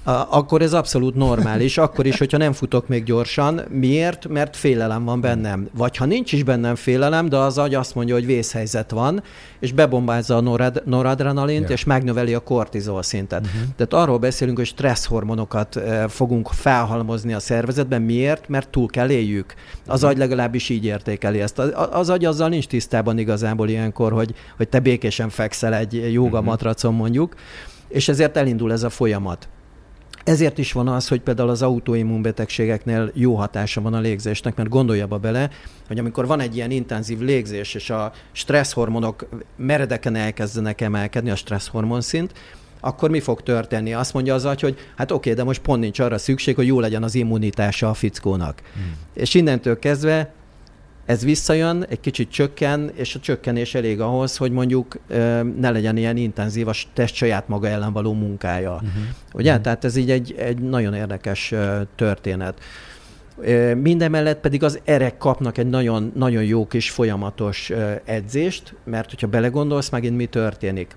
akkor 0.05 0.63
ez 0.63 0.73
abszolút 0.73 1.15
normális, 1.15 1.79
akkor 1.79 2.07
is, 2.07 2.19
hogyha 2.19 2.37
nem 2.37 2.53
futok 2.53 2.89
még 2.89 3.05
gyorsan. 3.05 3.61
Miért? 3.71 4.29
Mert 4.29 4.57
félelem 4.57 5.05
van 5.05 5.21
bennem. 5.21 5.69
Vagy 5.77 5.97
ha 5.97 6.05
nincs 6.05 6.33
is 6.33 6.43
bennem 6.43 6.75
félelem, 6.75 7.29
de 7.29 7.37
az 7.37 7.59
agy 7.59 7.75
azt 7.75 7.95
mondja, 7.95 8.15
hogy 8.15 8.27
vészhelyzet 8.27 8.91
van, 8.91 9.23
és 9.61 9.73
bebombázza 9.73 10.37
a 10.37 10.41
norad, 10.41 10.83
noradrenalint, 10.85 11.61
yeah. 11.61 11.73
és 11.73 11.85
megnöveli 11.85 12.35
a 12.35 12.39
kortizol 12.39 13.03
szintet. 13.03 13.47
Uh-huh. 13.47 13.61
Tehát 13.77 14.05
arról 14.05 14.19
beszélünk, 14.19 14.57
hogy 14.57 14.67
stresszhormonokat 14.67 15.81
fogunk 16.09 16.49
felhalmozni 16.49 17.33
a 17.33 17.41
szervezetben. 17.41 18.03
Miért? 18.03 18.49
Mert 18.49 18.69
túl 18.69 18.87
kell 18.87 19.11
éljük. 19.11 19.55
Az 19.87 19.95
uh-huh. 19.95 20.11
agy 20.11 20.19
legalábbis 20.19 20.69
így 20.69 20.85
értékeli 20.85 21.41
ezt. 21.41 21.59
Az 21.91 22.11
agy 22.11 22.25
azzal 22.25 22.49
nincs 22.49 22.67
tisztában 22.67 23.19
igazából 23.19 23.69
ilyenkor, 23.69 24.13
hogy, 24.13 24.35
hogy 24.57 24.69
te 24.69 24.81
békésen 24.81 25.29
fekszel 25.29 25.75
egy 25.75 26.13
joga 26.13 26.41
matracon 26.41 26.95
mondjuk, 26.95 27.35
és 27.89 28.09
ezért 28.09 28.37
elindul 28.37 28.73
ez 28.73 28.83
a 28.83 28.91
folyamat. 28.91 29.49
Ezért 30.25 30.59
is 30.59 30.73
van 30.73 30.89
az, 30.89 31.09
hogy 31.09 31.21
például 31.21 31.49
az 31.49 31.63
autoimmunbetegségeknél 31.63 33.11
jó 33.15 33.35
hatása 33.35 33.81
van 33.81 33.95
a 33.95 34.01
légzésnek, 34.01 34.57
mert 34.57 34.69
gondolja 34.69 35.07
bele, 35.07 35.51
hogy 35.87 35.99
amikor 35.99 36.27
van 36.27 36.41
egy 36.41 36.57
ilyen 36.57 36.71
intenzív 36.71 37.19
légzés, 37.19 37.75
és 37.75 37.91
a 37.91 38.13
stresszhormonok 38.33 39.29
meredeken 39.57 40.15
elkezdenek 40.15 40.81
emelkedni, 40.81 41.31
a 41.31 41.37
stresszhormon 41.37 42.01
szint, 42.01 42.33
akkor 42.81 43.11
mi 43.11 43.21
fog 43.21 43.43
történni? 43.43 43.95
Azt 43.95 44.13
mondja 44.13 44.35
az 44.35 44.45
agy, 44.45 44.61
hogy 44.61 44.77
hát 44.97 45.11
oké, 45.11 45.33
de 45.33 45.45
most 45.45 45.61
pont 45.61 45.81
nincs 45.81 45.99
arra 45.99 46.19
szükség, 46.19 46.55
hogy 46.55 46.67
jó 46.67 46.81
legyen 46.81 47.03
az 47.03 47.15
immunitása 47.15 47.89
a 47.89 47.95
fickónak. 47.95 48.63
Hmm. 48.75 48.97
És 49.15 49.35
innentől 49.35 49.79
kezdve 49.79 50.33
ez 51.13 51.25
visszajön, 51.25 51.85
egy 51.89 52.01
kicsit 52.01 52.31
csökken, 52.31 52.91
és 52.95 53.15
a 53.15 53.21
csökkenés 53.21 53.75
elég 53.75 54.01
ahhoz, 54.01 54.37
hogy 54.37 54.53
mondjuk 54.53 54.99
ne 55.59 55.71
legyen 55.71 55.97
ilyen 55.97 56.17
intenzív 56.17 56.69
a 56.69 56.73
test 56.93 57.15
saját 57.15 57.49
maga 57.49 57.69
ellen 57.69 57.93
való 57.93 58.13
munkája. 58.13 58.73
Uh-huh. 58.73 58.89
Ugye? 59.35 59.49
Uh-huh. 59.49 59.65
Tehát 59.65 59.85
ez 59.85 59.97
így 59.97 60.11
egy, 60.11 60.35
egy 60.39 60.59
nagyon 60.59 60.95
érdekes 60.95 61.55
történet. 61.97 62.61
Mindemellett 63.77 64.41
pedig 64.41 64.63
az 64.63 64.81
erek 64.85 65.19
kapnak 65.19 65.59
egy 65.59 65.67
nagyon, 65.69 66.13
nagyon 66.15 66.45
jó 66.45 66.67
kis 66.67 66.91
folyamatos 66.91 67.73
edzést, 68.05 68.75
mert 68.85 69.11
hogyha 69.11 69.27
belegondolsz, 69.27 69.89
megint 69.89 70.17
mi 70.17 70.27
történik. 70.27 70.97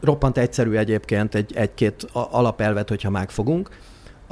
Roppant 0.00 0.38
egyszerű 0.38 0.72
egyébként 0.74 1.34
egy, 1.34 1.52
egy-két 1.54 2.06
alapelvet, 2.12 2.88
hogyha 2.88 3.10
megfogunk. 3.10 3.68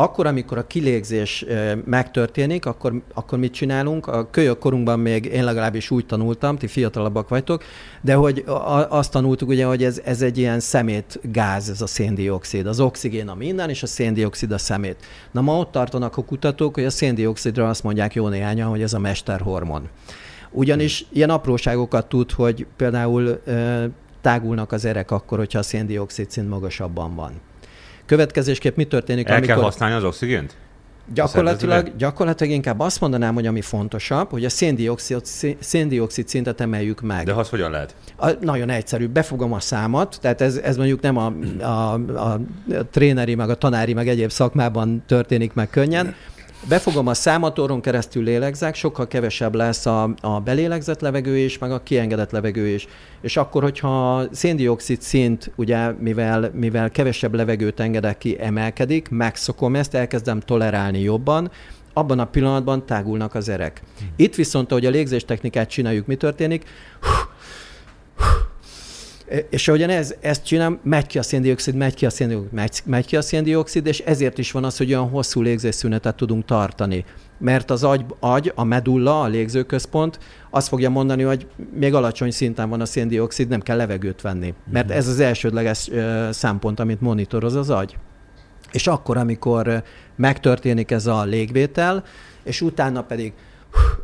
Akkor, 0.02 0.26
amikor 0.26 0.58
a 0.58 0.66
kilégzés 0.66 1.44
megtörténik, 1.84 2.66
akkor, 2.66 3.02
akkor 3.14 3.38
mit 3.38 3.52
csinálunk? 3.52 4.06
A 4.06 4.30
kölyök 4.30 4.58
korunkban 4.58 5.00
még 5.00 5.24
én 5.24 5.44
legalábbis 5.44 5.90
úgy 5.90 6.06
tanultam, 6.06 6.56
ti 6.56 6.66
fiatalabbak 6.66 7.28
vagytok, 7.28 7.62
de 8.00 8.14
hogy 8.14 8.44
azt 8.88 9.12
tanultuk 9.12 9.48
ugye, 9.48 9.64
hogy 9.64 9.84
ez, 9.84 10.00
ez 10.04 10.22
egy 10.22 10.38
ilyen 10.38 10.60
szemét 10.60 11.20
gáz, 11.22 11.68
ez 11.68 11.80
a 11.80 11.86
széndiokszid. 11.86 12.66
Az 12.66 12.80
oxigén 12.80 13.28
a 13.28 13.34
minden, 13.34 13.68
és 13.68 13.82
a 13.82 13.86
széndiokszid 13.86 14.52
a 14.52 14.58
szemét. 14.58 14.96
Na 15.30 15.40
ma 15.40 15.58
ott 15.58 15.72
tartanak 15.72 16.16
a 16.16 16.24
kutatók, 16.24 16.74
hogy 16.74 16.84
a 16.84 16.90
széndiokszidra 16.90 17.68
azt 17.68 17.82
mondják 17.82 18.14
jó 18.14 18.28
néhányan, 18.28 18.68
hogy 18.68 18.82
ez 18.82 18.92
a 18.92 18.98
mesterhormon. 18.98 19.88
Ugyanis 20.50 21.06
ilyen 21.12 21.30
apróságokat 21.30 22.08
tud, 22.08 22.30
hogy 22.30 22.66
például 22.76 23.42
tágulnak 24.20 24.72
az 24.72 24.84
erek 24.84 25.10
akkor, 25.10 25.38
hogyha 25.38 25.58
a 25.58 25.62
széndiokszid 25.62 26.30
szint 26.30 26.48
magasabban 26.48 27.14
van. 27.14 27.32
Következésképp 28.12 28.76
mi 28.76 28.84
történik, 28.84 29.28
El 29.28 29.36
amikor... 29.36 29.54
kell 29.54 29.64
használni 29.64 29.94
az 29.94 30.04
oxigént? 30.04 30.54
Gyakorlatilag, 31.14 31.96
gyakorlatilag 31.96 32.52
inkább 32.52 32.80
azt 32.80 33.00
mondanám, 33.00 33.34
hogy 33.34 33.46
ami 33.46 33.60
fontosabb, 33.60 34.30
hogy 34.30 34.44
a 34.44 34.48
széndiokszid, 34.48 35.20
széndiokszid 35.60 36.28
szintet 36.28 36.60
emeljük 36.60 37.00
meg. 37.00 37.24
De 37.24 37.32
az 37.32 37.48
hogyan 37.48 37.70
lehet? 37.70 37.94
A, 38.16 38.30
nagyon 38.40 38.68
egyszerű. 38.68 39.08
Befogom 39.08 39.52
a 39.52 39.60
számat, 39.60 40.18
tehát 40.20 40.40
ez, 40.40 40.56
ez 40.56 40.76
mondjuk 40.76 41.00
nem 41.00 41.16
a, 41.16 41.32
a, 41.60 41.92
a 42.18 42.40
tréneri, 42.90 43.34
meg 43.34 43.50
a 43.50 43.54
tanári, 43.54 43.92
meg 43.92 44.08
egyéb 44.08 44.30
szakmában 44.30 45.02
történik 45.06 45.52
meg 45.52 45.70
könnyen. 45.70 46.14
Befogom 46.68 47.06
a 47.06 47.14
számatoron 47.14 47.80
keresztül 47.80 48.22
lélegzek, 48.22 48.74
sokkal 48.74 49.06
kevesebb 49.06 49.54
lesz 49.54 49.86
a, 49.86 50.14
a 50.20 50.40
belélegzett 50.40 51.00
levegő 51.00 51.38
is, 51.38 51.58
meg 51.58 51.72
a 51.72 51.82
kiengedett 51.82 52.30
levegő 52.30 52.66
is. 52.68 52.86
És 53.20 53.36
akkor, 53.36 53.62
hogyha 53.62 54.22
széndiokszid 54.30 55.00
szint, 55.00 55.50
ugye, 55.56 55.90
mivel, 55.90 56.50
mivel 56.54 56.90
kevesebb 56.90 57.34
levegőt 57.34 57.80
engedek 57.80 58.18
ki, 58.18 58.36
emelkedik, 58.40 59.08
megszokom 59.08 59.76
ezt, 59.76 59.94
elkezdem 59.94 60.40
tolerálni 60.40 61.00
jobban, 61.00 61.50
abban 61.92 62.18
a 62.18 62.26
pillanatban 62.26 62.86
tágulnak 62.86 63.34
az 63.34 63.48
erek. 63.48 63.82
Itt 64.16 64.34
viszont, 64.34 64.70
ahogy 64.70 64.86
a 64.86 64.90
légzéstechnikát 64.90 65.68
csináljuk, 65.68 66.06
mi 66.06 66.14
történik? 66.14 66.64
És 69.50 69.68
ahogyan 69.68 69.90
ez, 69.90 70.14
ezt 70.20 70.44
csinál, 70.44 70.80
megy 70.82 71.06
ki 71.06 71.18
a 71.18 71.22
széndiokszid, 71.22 71.74
megy 71.74 71.94
ki 71.94 72.06
a 72.06 72.10
széndiokszid, 72.10 72.52
megy, 72.52 72.80
megy 72.84 73.06
ki 73.06 73.16
a 73.16 73.22
széndiokszid, 73.22 73.86
és 73.86 73.98
ezért 73.98 74.38
is 74.38 74.52
van 74.52 74.64
az, 74.64 74.76
hogy 74.76 74.94
olyan 74.94 75.08
hosszú 75.08 75.40
légzésszünetet 75.40 76.16
tudunk 76.16 76.44
tartani. 76.44 77.04
Mert 77.38 77.70
az 77.70 77.84
agy, 77.84 78.04
agy, 78.20 78.52
a 78.54 78.64
medulla, 78.64 79.20
a 79.20 79.26
légzőközpont 79.26 80.18
azt 80.50 80.68
fogja 80.68 80.90
mondani, 80.90 81.22
hogy 81.22 81.46
még 81.74 81.94
alacsony 81.94 82.30
szinten 82.30 82.68
van 82.68 82.80
a 82.80 82.84
széndiokszid, 82.84 83.48
nem 83.48 83.60
kell 83.60 83.76
levegőt 83.76 84.20
venni. 84.20 84.54
Mert 84.72 84.90
ez 84.90 85.08
az 85.08 85.20
elsődleges 85.20 85.90
szempont, 86.30 86.80
amit 86.80 87.00
monitoroz 87.00 87.54
az 87.54 87.70
agy. 87.70 87.96
És 88.72 88.86
akkor, 88.86 89.16
amikor 89.16 89.82
megtörténik 90.16 90.90
ez 90.90 91.06
a 91.06 91.24
légvétel, 91.24 92.04
és 92.44 92.60
utána 92.60 93.02
pedig 93.02 93.32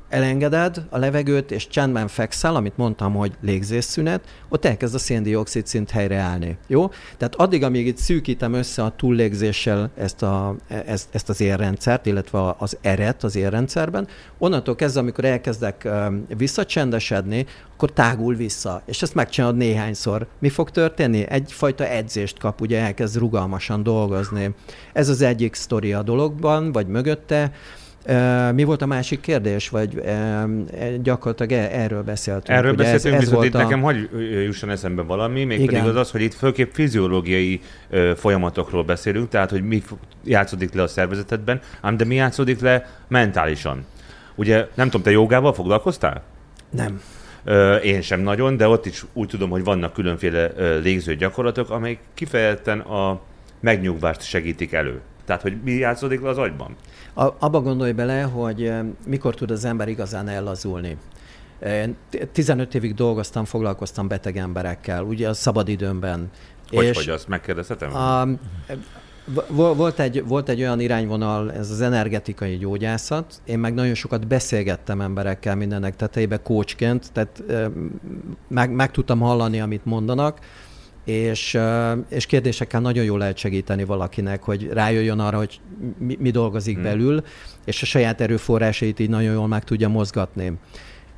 elengeded 0.09 0.83
a 0.91 0.99
levegőt, 0.99 1.51
és 1.51 1.69
csendben 1.69 2.09
fekszel, 2.09 2.57
amit 2.57 2.77
mondtam, 2.77 3.15
hogy 3.15 3.33
légzésszünet, 3.41 4.21
ott 4.49 4.65
elkezd 4.65 4.95
a 4.95 4.99
széndiokszid 4.99 5.67
szint 5.67 5.91
helyreállni. 5.91 6.57
Jó? 6.67 6.89
Tehát 7.17 7.35
addig, 7.35 7.63
amíg 7.63 7.87
itt 7.87 7.97
szűkítem 7.97 8.53
össze 8.53 8.83
a 8.83 8.95
túllégzéssel 8.97 9.91
ezt, 9.97 10.23
a, 10.23 10.57
ezt, 10.69 11.09
ezt 11.11 11.29
az 11.29 11.41
érrendszert, 11.41 12.07
illetve 12.07 12.55
az 12.59 12.77
eret 12.81 13.25
az 13.25 13.37
érrendszerben, 13.37 14.09
onnantól 14.39 14.75
kezdve, 14.75 15.01
amikor 15.01 15.25
elkezdek 15.25 15.89
visszacsendesedni, 16.37 17.47
akkor 17.75 17.93
tágul 17.93 18.35
vissza. 18.35 18.83
És 18.87 19.03
ezt 19.03 19.15
megcsinálod 19.15 19.57
néhányszor. 19.57 20.27
Mi 20.39 20.49
fog 20.49 20.71
történni? 20.71 21.29
Egyfajta 21.29 21.87
edzést 21.87 22.39
kap, 22.39 22.61
ugye 22.61 22.81
elkezd 22.81 23.17
rugalmasan 23.17 23.83
dolgozni. 23.83 24.55
Ez 24.93 25.09
az 25.09 25.21
egyik 25.21 25.55
sztori 25.55 25.93
a 25.93 26.03
dologban, 26.03 26.73
vagy 26.73 26.87
mögötte. 26.87 27.53
Mi 28.55 28.65
volt 28.65 28.83
a 28.83 28.87
másik 28.87 29.21
kérdés, 29.21 29.69
vagy 29.69 30.03
gyakorlatilag 31.03 31.53
e, 31.53 31.69
erről 31.83 32.03
beszéltünk? 32.03 32.59
Erről 32.59 32.75
beszéltünk, 32.75 33.15
ez, 33.15 33.21
ez 33.21 33.29
viszont 33.29 33.45
itt 33.45 33.55
a... 33.55 33.59
nekem 33.59 33.81
hagy 33.81 34.09
jusson 34.45 34.71
eszembe 34.71 35.03
valami, 35.03 35.45
még 35.45 35.67
pedig 35.67 35.83
az 35.83 35.97
az, 35.97 36.11
hogy 36.11 36.21
itt 36.21 36.35
főképp 36.35 36.73
fiziológiai 36.73 37.61
folyamatokról 38.17 38.85
beszélünk, 38.85 39.29
tehát 39.29 39.51
hogy 39.51 39.63
mi 39.63 39.83
játszódik 40.25 40.75
le 40.75 40.83
a 40.83 40.87
szervezetedben, 40.87 41.61
ám 41.81 41.97
de 41.97 42.05
mi 42.05 42.15
játszódik 42.15 42.61
le 42.61 42.87
mentálisan. 43.09 43.87
Ugye, 44.35 44.67
nem 44.75 44.87
tudom, 44.87 45.03
te 45.03 45.11
jogával 45.11 45.53
foglalkoztál? 45.53 46.23
Nem. 46.71 47.01
Én 47.83 48.01
sem 48.01 48.21
nagyon, 48.21 48.57
de 48.57 48.69
ott 48.69 48.87
is 48.87 49.05
úgy 49.13 49.29
tudom, 49.29 49.51
hogy 49.51 49.65
vannak 49.65 49.93
különféle 49.93 50.51
légző 50.83 51.17
gyakorlatok, 51.17 51.71
amelyek 51.71 51.99
kifejezetten 52.15 52.81
a 52.81 53.21
megnyugvást 53.61 54.23
segítik 54.23 54.73
elő. 54.73 55.01
Tehát, 55.25 55.43
hogy 55.43 55.57
mi 55.65 55.73
játszódik 55.73 56.21
le 56.21 56.29
az 56.29 56.39
agyban? 56.39 56.77
Abba 57.39 57.61
gondolj 57.61 57.93
bele, 57.93 58.23
hogy 58.23 58.63
eh, 58.63 58.85
mikor 59.07 59.35
tud 59.35 59.51
az 59.51 59.65
ember 59.65 59.89
igazán 59.89 60.29
ellazulni. 60.29 60.97
15 62.33 62.75
évig 62.75 62.95
dolgoztam, 62.95 63.45
foglalkoztam 63.45 64.09
beteg 64.09 64.37
emberekkel, 64.37 65.03
ugye 65.03 65.29
a 65.29 65.35
szabadidőmben. 65.35 66.31
Hogy, 66.71 66.85
és 66.85 66.97
hogy 66.97 67.09
azt 67.09 67.29
megkérdezhetem? 67.29 67.95
A, 67.95 68.27
volt 69.55 69.99
egy, 69.99 70.25
volt 70.27 70.49
egy 70.49 70.61
olyan 70.61 70.81
irányvonal, 70.81 71.53
ez 71.53 71.71
az 71.71 71.81
energetikai 71.81 72.57
gyógyászat. 72.57 73.41
Én 73.45 73.59
meg 73.59 73.75
nagyon 73.75 73.95
sokat 73.95 74.27
beszélgettem 74.27 75.01
emberekkel 75.01 75.57
mindennek 75.57 75.97
tetejébe 75.97 76.43
kócsként, 76.43 77.13
tehát 77.13 77.43
eh, 77.49 77.67
meg, 78.49 78.71
meg 78.71 78.91
tudtam 78.91 79.21
hallani, 79.21 79.61
amit 79.61 79.85
mondanak 79.85 80.39
és, 81.09 81.59
és 82.09 82.27
kérdésekkel 82.27 82.81
nagyon 82.81 83.05
jól 83.05 83.19
lehet 83.19 83.37
segíteni 83.37 83.85
valakinek, 83.85 84.43
hogy 84.43 84.69
rájöjjön 84.73 85.19
arra, 85.19 85.37
hogy 85.37 85.61
mi, 85.99 86.17
mi 86.21 86.31
dolgozik 86.31 86.75
hmm. 86.75 86.83
belül, 86.83 87.23
és 87.65 87.83
a 87.83 87.87
saját 87.87 88.21
erőforrásait 88.21 88.99
így 88.99 89.09
nagyon 89.09 89.33
jól 89.33 89.47
meg 89.47 89.65
tudja 89.65 89.89
mozgatni. 89.89 90.53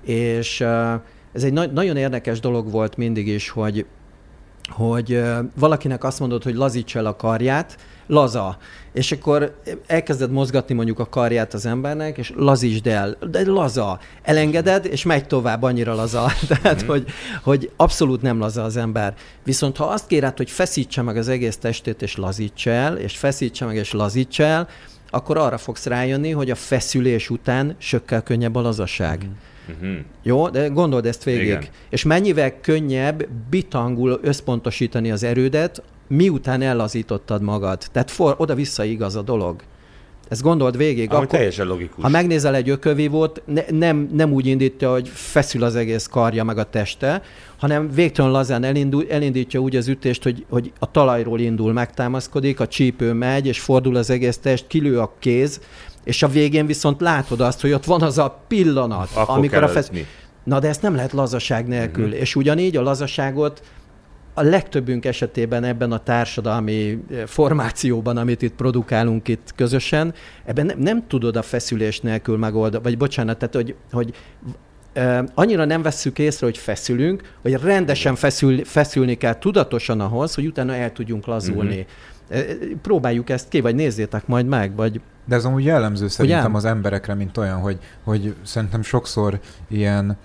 És 0.05 0.61
ez 1.33 1.45
egy 1.45 1.53
na- 1.53 1.73
nagyon 1.73 1.97
érdekes 1.97 2.41
dolog 2.41 2.71
volt 2.71 2.97
mindig 2.97 3.27
is, 3.27 3.49
hogy 3.49 3.87
hogy 4.69 5.23
valakinek 5.59 6.05
azt 6.05 6.21
mondod, 6.21 6.43
hogy 6.43 6.55
lazíts 6.55 6.97
el 6.97 7.07
a 7.07 7.17
karját, 7.17 7.77
laza. 8.11 8.57
És 8.93 9.13
akkor 9.13 9.61
elkezded 9.87 10.31
mozgatni 10.31 10.75
mondjuk 10.75 10.99
a 10.99 11.09
karját 11.09 11.55
az 11.55 11.67
embernek, 11.67 12.19
és 12.19 12.33
lazítsd 12.37 12.87
el, 12.87 13.17
de 13.31 13.43
laza. 13.51 13.99
Elengeded, 14.23 14.85
és 14.85 15.05
megy 15.05 15.27
tovább, 15.27 15.63
annyira 15.63 15.95
laza. 15.95 16.27
Tehát, 16.49 16.83
mm. 16.83 16.87
hogy, 16.87 17.05
hogy 17.43 17.71
abszolút 17.77 18.23
nem 18.23 18.39
laza 18.39 18.63
az 18.63 18.77
ember. 18.77 19.15
Viszont 19.45 19.77
ha 19.77 19.85
azt 19.85 20.07
kéred, 20.07 20.37
hogy 20.37 20.51
feszítse 20.51 21.03
meg 21.03 21.17
az 21.17 21.29
egész 21.29 21.57
testét, 21.57 22.03
és 22.03 22.17
lazítsa 22.17 22.71
el, 22.71 22.97
és 22.97 23.17
feszítse 23.17 23.65
meg, 23.65 23.77
és 23.77 23.93
lazítsa 23.93 24.43
el, 24.43 24.69
akkor 25.11 25.39
arra 25.39 25.59
fogsz 25.59 25.87
rájönni, 25.87 26.31
hogy 26.31 26.51
a 26.51 26.55
feszülés 26.55 27.31
után 27.31 27.75
sokkal 27.79 28.23
könnyebb 28.23 28.55
a 28.55 28.61
lazaság. 28.61 29.25
Mm. 29.25 29.33
Uh-huh. 29.75 29.99
Jó, 30.23 30.49
de 30.49 30.67
gondold 30.67 31.07
ezt 31.07 31.25
végig. 31.25 31.45
Igen. 31.45 31.65
És 31.89 32.03
mennyivel 32.03 32.61
könnyebb 32.61 33.29
bitangul 33.51 34.21
összpontosítani 34.23 35.11
az 35.11 35.23
erődet, 35.23 35.83
miután 36.17 36.63
ellazítottad 36.63 37.43
magad. 37.43 37.83
Tehát 37.93 38.11
for, 38.11 38.35
oda-vissza 38.39 38.85
igaz 38.85 39.17
a 39.17 39.23
dolog. 39.23 39.63
Ezt 40.29 40.43
gondold 40.43 40.77
végig. 40.77 41.09
Ami 41.09 41.17
akkor, 41.17 41.27
teljesen 41.27 41.67
logikus. 41.67 42.03
Ha 42.03 42.09
megnézel 42.09 42.55
egy 42.55 42.69
ökövívót, 42.69 43.43
ne, 43.47 43.63
nem, 43.71 44.09
nem 44.13 44.33
úgy 44.33 44.47
indítja, 44.47 44.91
hogy 44.91 45.09
feszül 45.09 45.65
az 45.65 45.77
egész 45.77 46.07
karja 46.07 46.45
meg 46.45 46.59
a 46.59 46.65
teste, 46.65 47.23
hanem 47.57 47.91
végtelen 47.91 48.31
lazán 48.31 48.65
elindul, 48.65 49.07
elindítja 49.09 49.61
úgy 49.61 49.77
az 49.77 49.89
ütést, 49.89 50.23
hogy, 50.23 50.45
hogy 50.49 50.73
a 50.79 50.91
talajról 50.91 51.41
indul, 51.41 51.73
megtámaszkodik, 51.73 52.61
a 52.61 52.67
csípő 52.67 53.13
megy, 53.13 53.47
és 53.47 53.61
fordul 53.61 53.97
az 53.97 54.11
egész 54.11 54.39
test, 54.39 54.67
kilő 54.67 55.01
a 55.01 55.15
kéz, 55.19 55.61
és 56.05 56.23
a 56.23 56.29
végén 56.29 56.67
viszont 56.67 57.01
látod 57.01 57.41
azt, 57.41 57.61
hogy 57.61 57.73
ott 57.73 57.85
van 57.85 58.03
az 58.03 58.19
a 58.19 58.45
pillanat, 58.49 59.09
Akkor 59.15 59.37
amikor 59.37 59.63
a 59.63 59.69
fesz... 59.69 59.91
Na 60.45 60.59
de 60.59 60.69
ezt 60.69 60.83
nem 60.83 60.95
lehet 60.95 61.13
lazaság 61.13 61.67
nélkül. 61.67 62.05
Uh-huh. 62.05 62.21
És 62.21 62.37
ugyanígy 62.37 62.77
a 62.77 62.83
lazaságot 62.83 63.63
a 64.41 64.43
legtöbbünk 64.43 65.05
esetében 65.05 65.65
ebben 65.65 65.93
a 65.93 65.99
társadalmi 65.99 67.05
eh, 67.11 67.27
formációban, 67.27 68.17
amit 68.17 68.43
itt 68.43 68.55
produkálunk 68.55 69.29
itt 69.29 69.53
közösen, 69.57 70.15
ebben 70.45 70.67
nem, 70.67 70.79
nem 70.79 71.07
tudod 71.07 71.37
a 71.37 71.43
feszülés 71.43 72.01
nélkül 72.01 72.39
megoldani, 72.39 72.83
vagy 72.83 72.97
bocsánat, 72.97 73.39
tehát 73.39 73.55
hogy, 73.55 73.75
hogy 73.93 74.15
e, 74.93 75.25
annyira 75.35 75.65
nem 75.65 75.83
vesszük 75.83 76.19
észre, 76.19 76.47
hogy 76.47 76.59
feszülünk, 76.59 77.23
hogy 77.43 77.53
rendesen 77.53 78.15
feszül, 78.15 78.65
feszülni 78.65 79.15
kell 79.15 79.39
tudatosan 79.39 80.01
ahhoz, 80.01 80.35
hogy 80.35 80.47
utána 80.47 80.75
el 80.75 80.93
tudjunk 80.93 81.27
lazulni. 81.27 81.87
Uh-huh. 82.31 82.79
Próbáljuk 82.83 83.31
ezt 83.31 83.49
ki, 83.49 83.61
vagy 83.61 83.75
nézzétek 83.75 84.27
majd 84.27 84.47
meg, 84.47 84.77
vagy 84.77 85.01
de 85.25 85.35
ez 85.37 85.45
amúgy 85.45 85.65
jellemző 85.65 86.09
szerintem 86.09 86.41
Ugyan? 86.41 86.55
az 86.55 86.65
emberekre, 86.65 87.15
mint 87.15 87.37
olyan, 87.37 87.61
hogy, 87.61 87.79
hogy 88.05 88.35
szerintem 88.43 88.83
sokszor 88.83 89.41
ilyen 89.69 90.17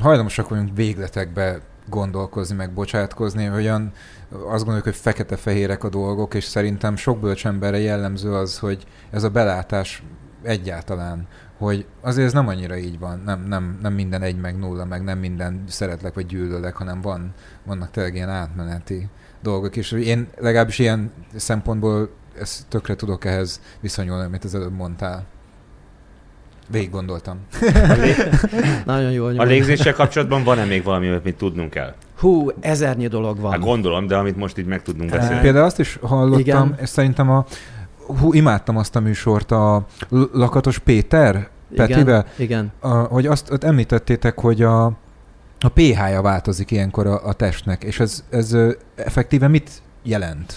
hajlamosak 0.00 0.48
vagyunk 0.48 0.70
végletekbe 0.74 1.60
gondolkozni, 1.88 2.56
meg 2.56 2.72
bocsátkozni, 2.72 3.50
olyan 3.50 3.92
azt 4.30 4.56
gondoljuk, 4.56 4.84
hogy 4.84 4.94
fekete-fehérek 4.94 5.84
a 5.84 5.88
dolgok, 5.88 6.34
és 6.34 6.44
szerintem 6.44 6.96
sok 6.96 7.18
bölcs 7.18 7.46
emberre 7.46 7.78
jellemző 7.78 8.34
az, 8.34 8.58
hogy 8.58 8.86
ez 9.10 9.22
a 9.22 9.30
belátás 9.30 10.02
egyáltalán, 10.42 11.26
hogy 11.58 11.86
azért 12.00 12.26
ez 12.26 12.32
nem 12.32 12.48
annyira 12.48 12.76
így 12.76 12.98
van, 12.98 13.22
nem, 13.24 13.44
nem, 13.44 13.78
nem 13.82 13.92
minden 13.92 14.22
egy 14.22 14.40
meg 14.40 14.58
nulla, 14.58 14.84
meg 14.84 15.02
nem 15.02 15.18
minden 15.18 15.64
szeretlek 15.68 16.14
vagy 16.14 16.26
gyűlölek, 16.26 16.76
hanem 16.76 17.00
van, 17.00 17.34
vannak 17.64 17.90
tényleg 17.90 18.14
ilyen 18.14 18.28
átmeneti 18.28 19.08
dolgok, 19.42 19.76
és 19.76 19.92
én 19.92 20.28
legalábbis 20.38 20.78
ilyen 20.78 21.12
szempontból 21.36 22.10
ezt 22.38 22.66
tökre 22.68 22.94
tudok 22.94 23.24
ehhez 23.24 23.60
viszonyulni, 23.80 24.24
amit 24.24 24.44
az 24.44 24.54
előbb 24.54 24.74
mondtál. 24.74 25.26
Végig 26.70 26.90
gondoltam. 26.90 27.38
Nagyon 28.84 29.10
jó. 29.10 29.26
A 29.26 29.42
légzéssel 29.42 29.92
kapcsolatban 29.92 30.44
van-e 30.44 30.64
még 30.64 30.82
valami, 30.82 31.08
amit 31.08 31.36
tudnunk 31.36 31.70
kell? 31.70 31.94
Hú, 32.18 32.50
ezernyi 32.60 33.06
dolog 33.06 33.40
van. 33.40 33.50
Hát 33.50 33.60
gondolom, 33.60 34.06
de 34.06 34.16
amit 34.16 34.36
most 34.36 34.58
így 34.58 34.66
meg 34.66 34.82
tudnunk 34.82 35.10
beszélni. 35.10 35.40
Például 35.40 35.64
azt 35.64 35.78
is 35.78 35.98
hallottam, 36.02 36.38
Igen. 36.66 36.76
és 36.80 36.88
szerintem 36.88 37.30
a, 37.30 37.44
hú, 38.20 38.32
imádtam 38.32 38.76
azt 38.76 38.96
a 38.96 39.00
műsort, 39.00 39.50
a 39.50 39.86
Lakatos 40.32 40.78
Péter 40.78 41.48
Petivel, 41.74 42.26
Igen. 42.36 42.72
A, 42.80 42.88
hogy 42.88 43.26
azt 43.26 43.50
ott 43.50 43.64
említettétek, 43.64 44.40
hogy 44.40 44.62
a, 44.62 44.84
a 45.58 45.68
pH-ja 45.74 46.22
változik 46.22 46.70
ilyenkor 46.70 47.06
a, 47.06 47.26
a 47.26 47.32
testnek, 47.32 47.84
és 47.84 48.00
ez, 48.00 48.24
ez 48.30 48.56
effektíve 48.94 49.48
mit 49.48 49.70
jelent? 50.02 50.54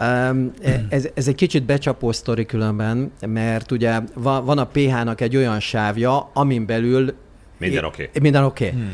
Um, 0.00 0.52
ez, 0.88 1.08
ez 1.14 1.28
egy 1.28 1.34
kicsit 1.34 1.64
becsapó 1.64 2.12
sztori 2.12 2.46
különben, 2.46 3.12
mert 3.26 3.70
ugye 3.70 4.00
van, 4.14 4.44
van 4.44 4.58
a 4.58 4.64
pH-nak 4.64 5.20
egy 5.20 5.36
olyan 5.36 5.60
sávja, 5.60 6.30
amin 6.32 6.66
belül... 6.66 7.14
Minden 7.58 7.84
oké. 7.84 8.02
Okay. 8.02 8.22
Minden 8.22 8.44
oké. 8.44 8.66
Okay. 8.66 8.78
Hmm. 8.78 8.90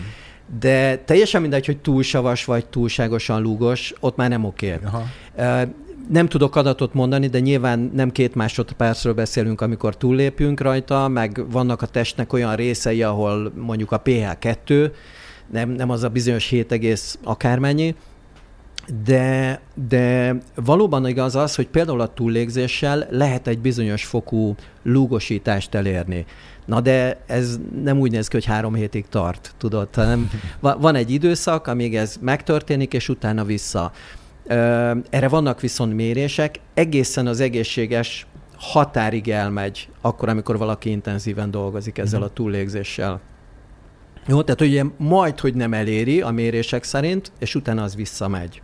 De 0.61 0.97
teljesen 0.97 1.41
mindegy, 1.41 1.67
hogy 1.67 1.79
túl 1.79 2.03
savas 2.03 2.45
vagy 2.45 2.67
túlságosan 2.67 3.43
lúgos, 3.43 3.93
ott 4.01 4.17
már 4.17 4.29
nem 4.29 4.45
oké. 4.45 4.79
Okay. 4.87 5.65
Nem 6.09 6.29
tudok 6.29 6.57
adatot 6.57 6.95
mondani, 6.95 7.27
de 7.27 7.39
nyilván 7.41 7.91
nem 7.95 8.11
két 8.11 8.35
másodpercről 8.35 9.15
beszélünk, 9.15 9.61
amikor 9.61 9.97
túllépünk 9.97 10.61
rajta, 10.61 11.09
meg 11.09 11.45
vannak 11.51 11.83
a 11.83 11.87
testnek 11.87 12.33
olyan 12.33 12.57
részei, 12.57 13.03
ahol 13.03 13.53
mondjuk 13.57 13.93
a 13.93 13.99
pH 13.99 14.39
2, 14.39 14.93
nem, 15.53 15.71
nem 15.71 15.91
az 15.91 16.03
a 16.03 16.09
bizonyos 16.09 16.49
7, 16.49 17.09
akármennyi, 17.23 17.95
de, 19.05 19.61
de 19.89 20.37
valóban 20.55 21.07
igaz 21.07 21.37
az, 21.37 21.55
hogy 21.55 21.69
például 21.69 22.01
a 22.01 22.13
túllégzéssel 22.13 23.07
lehet 23.11 23.47
egy 23.47 23.59
bizonyos 23.59 24.05
fokú 24.05 24.55
lúgosítást 24.83 25.75
elérni. 25.75 26.25
Na 26.65 26.81
de 26.81 27.21
ez 27.27 27.59
nem 27.83 27.99
úgy 27.99 28.11
néz 28.11 28.29
ki, 28.29 28.37
hogy 28.37 28.45
három 28.45 28.75
hétig 28.75 29.09
tart, 29.09 29.55
tudod, 29.59 29.95
hanem 29.95 30.31
van 30.61 30.95
egy 30.95 31.11
időszak, 31.11 31.67
amíg 31.67 31.97
ez 31.97 32.17
megtörténik, 32.21 32.93
és 32.93 33.09
utána 33.09 33.45
vissza. 33.45 33.93
Erre 35.11 35.29
vannak 35.29 35.61
viszont 35.61 35.95
mérések, 35.95 36.61
egészen 36.75 37.27
az 37.27 37.41
egészséges 37.41 38.27
határig 38.57 39.29
elmegy, 39.29 39.89
akkor, 40.01 40.29
amikor 40.29 40.59
valaki 40.59 40.91
intenzíven 40.91 41.51
dolgozik 41.51 41.99
ezzel 41.99 42.23
a 42.23 42.29
túllégzéssel. 42.29 43.21
Jó, 44.27 44.43
tehát 44.43 44.61
ugye 44.61 44.85
majd, 44.97 45.41
hogy 45.41 45.55
nem 45.55 45.73
eléri 45.73 46.21
a 46.21 46.31
mérések 46.31 46.85
szerint, 46.85 47.33
és 47.39 47.55
utána 47.55 47.83
az 47.83 47.97
visszamegy. 47.97 48.63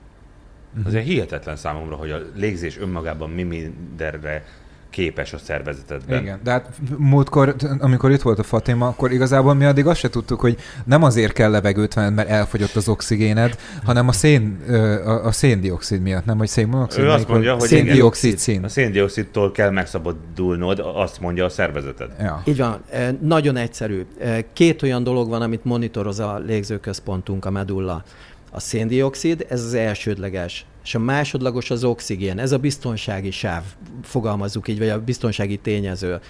Uh-huh. 0.73 0.87
Azért 0.87 1.05
hihetetlen 1.05 1.57
számomra, 1.57 1.95
hogy 1.95 2.11
a 2.11 2.19
légzés 2.35 2.79
önmagában 2.79 3.31
mi 3.31 3.43
mindenre 3.43 4.45
képes 4.91 5.33
a 5.33 5.39
szervezetedben. 5.39 6.23
Igen, 6.23 6.41
de 6.43 6.51
hát 6.51 6.69
múltkor, 6.97 7.55
amikor 7.79 8.11
itt 8.11 8.21
volt 8.21 8.39
a 8.39 8.43
Fatima, 8.43 8.87
akkor 8.87 9.13
igazából 9.13 9.55
mi 9.55 9.65
addig 9.65 9.87
azt 9.87 9.99
se 9.99 10.11
tudtuk, 10.11 10.41
hogy 10.41 10.57
nem 10.85 11.03
azért 11.03 11.33
kell 11.33 11.51
levegőt 11.51 11.95
venni, 11.95 12.15
mert 12.15 12.29
elfogyott 12.29 12.75
az 12.75 12.89
oxigéned, 12.89 13.57
hanem 13.85 14.09
a, 14.09 14.13
szén, 14.13 14.61
a, 15.05 15.27
a 15.27 15.33
széndiokszid 15.33 16.03
miatt, 16.03 16.25
nem, 16.25 16.39
hogy 16.39 16.49
szénmonoxid? 16.49 17.03
Ő 17.03 17.09
azt 17.09 17.29
mondja, 17.29 17.53
hogy 17.55 17.69
széndiokszid 17.69 18.39
szín. 18.39 18.65
A 18.65 18.69
széndiokszidtól 18.69 19.53
kell 19.53 19.71
megszabadulnod, 19.71 20.79
azt 20.95 21.21
mondja 21.21 21.45
a 21.45 21.49
szervezeted. 21.49 22.11
Ja. 22.21 22.43
Így 22.45 22.59
van, 22.59 22.83
nagyon 23.21 23.57
egyszerű. 23.57 24.07
Két 24.53 24.83
olyan 24.83 25.03
dolog 25.03 25.29
van, 25.29 25.43
amit 25.43 25.65
monitoroz 25.65 26.19
a 26.19 26.39
légzőközpontunk, 26.47 27.45
a 27.45 27.51
medulla. 27.51 28.05
A 28.55 28.61
széndiokszid, 28.61 29.47
ez 29.49 29.65
az 29.65 29.75
elsődleges, 29.75 30.67
és 30.85 30.95
a 30.95 30.99
másodlagos 30.99 31.71
az 31.71 31.85
oxigén, 31.85 32.39
ez 32.39 32.53
a 32.53 32.59
biztonsági 32.59 33.31
sáv, 33.31 33.63
fogalmazzuk 34.03 34.69
így, 34.69 34.79
vagy 34.79 34.89
a 34.89 35.01
biztonsági 35.01 35.57
tényező. 35.57 36.21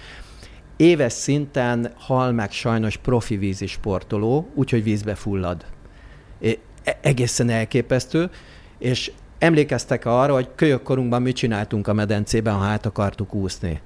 Éves 0.77 1.13
szinten 1.13 1.93
hal 1.97 2.31
meg 2.31 2.51
sajnos 2.51 2.97
profi 2.97 3.37
vízi 3.37 3.65
sportoló, 3.65 4.49
úgyhogy 4.53 4.83
vízbe 4.83 5.15
fullad. 5.15 5.65
É, 6.39 6.59
e, 6.83 6.97
egészen 7.01 7.49
elképesztő, 7.49 8.29
és 8.79 9.11
emlékeztek 9.39 10.05
arra, 10.05 10.33
hogy 10.33 10.49
kölyökkorunkban 10.55 11.21
mit 11.21 11.35
csináltunk 11.35 11.87
a 11.87 11.93
medencében, 11.93 12.53
ha 12.53 12.65
át 12.65 12.85
akartuk 12.85 13.33
úszni. 13.33 13.81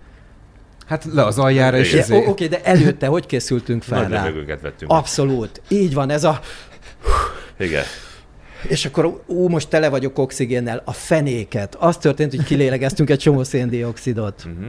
Hát 0.86 1.06
le 1.14 1.26
az 1.26 1.40
aljára 1.40 1.78
is. 1.78 1.94
Oké, 1.94 2.26
okay, 2.28 2.48
de 2.48 2.64
előtte 2.64 3.08
hogy 3.08 3.26
készültünk 3.26 3.84
fel 3.84 4.02
Nagy 4.02 4.12
rá? 4.12 4.56
vettünk. 4.62 4.92
Abszolút. 4.92 5.62
Így 5.68 5.94
van, 5.94 6.10
ez 6.10 6.24
a... 6.24 6.40
Igen 7.58 7.84
és 8.68 8.86
akkor 8.86 9.24
ú, 9.26 9.48
most 9.48 9.70
tele 9.70 9.90
vagyok 9.90 10.18
oxigénnel, 10.18 10.82
a 10.86 10.92
fenéket. 10.92 11.76
Az 11.76 11.98
történt, 11.98 12.36
hogy 12.36 12.44
kilélegeztünk 12.44 13.10
egy 13.10 13.20
csomó 13.20 13.44
széndiokszidot. 13.44 14.46
Uh-huh. 14.46 14.68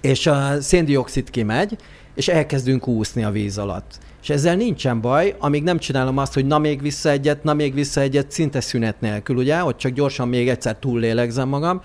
És 0.00 0.26
a 0.26 0.60
széndiokszid 0.60 1.30
kimegy, 1.30 1.76
és 2.14 2.28
elkezdünk 2.28 2.86
úszni 2.86 3.24
a 3.24 3.30
víz 3.30 3.58
alatt. 3.58 3.98
És 4.22 4.30
ezzel 4.30 4.56
nincsen 4.56 5.00
baj, 5.00 5.34
amíg 5.38 5.62
nem 5.62 5.78
csinálom 5.78 6.18
azt, 6.18 6.34
hogy 6.34 6.46
na 6.46 6.58
még 6.58 6.82
vissza 6.82 7.10
egyet, 7.10 7.42
na 7.42 7.54
még 7.54 7.74
vissza 7.74 8.00
egyet, 8.00 8.30
szinte 8.30 8.60
szünet 8.60 9.00
nélkül, 9.00 9.36
ugye, 9.36 9.58
hogy 9.58 9.76
csak 9.76 9.92
gyorsan 9.92 10.28
még 10.28 10.48
egyszer 10.48 10.76
túllélegzem 10.76 11.48
magam. 11.48 11.82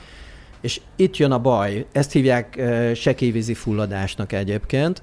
És 0.62 0.82
itt 0.96 1.18
jön 1.18 1.32
a 1.32 1.40
baj. 1.40 1.86
Ezt 1.92 2.12
hívják 2.12 2.56
uh, 2.58 2.94
sekélyvízi 2.94 3.54
fulladásnak 3.54 4.32
egyébként 4.32 5.02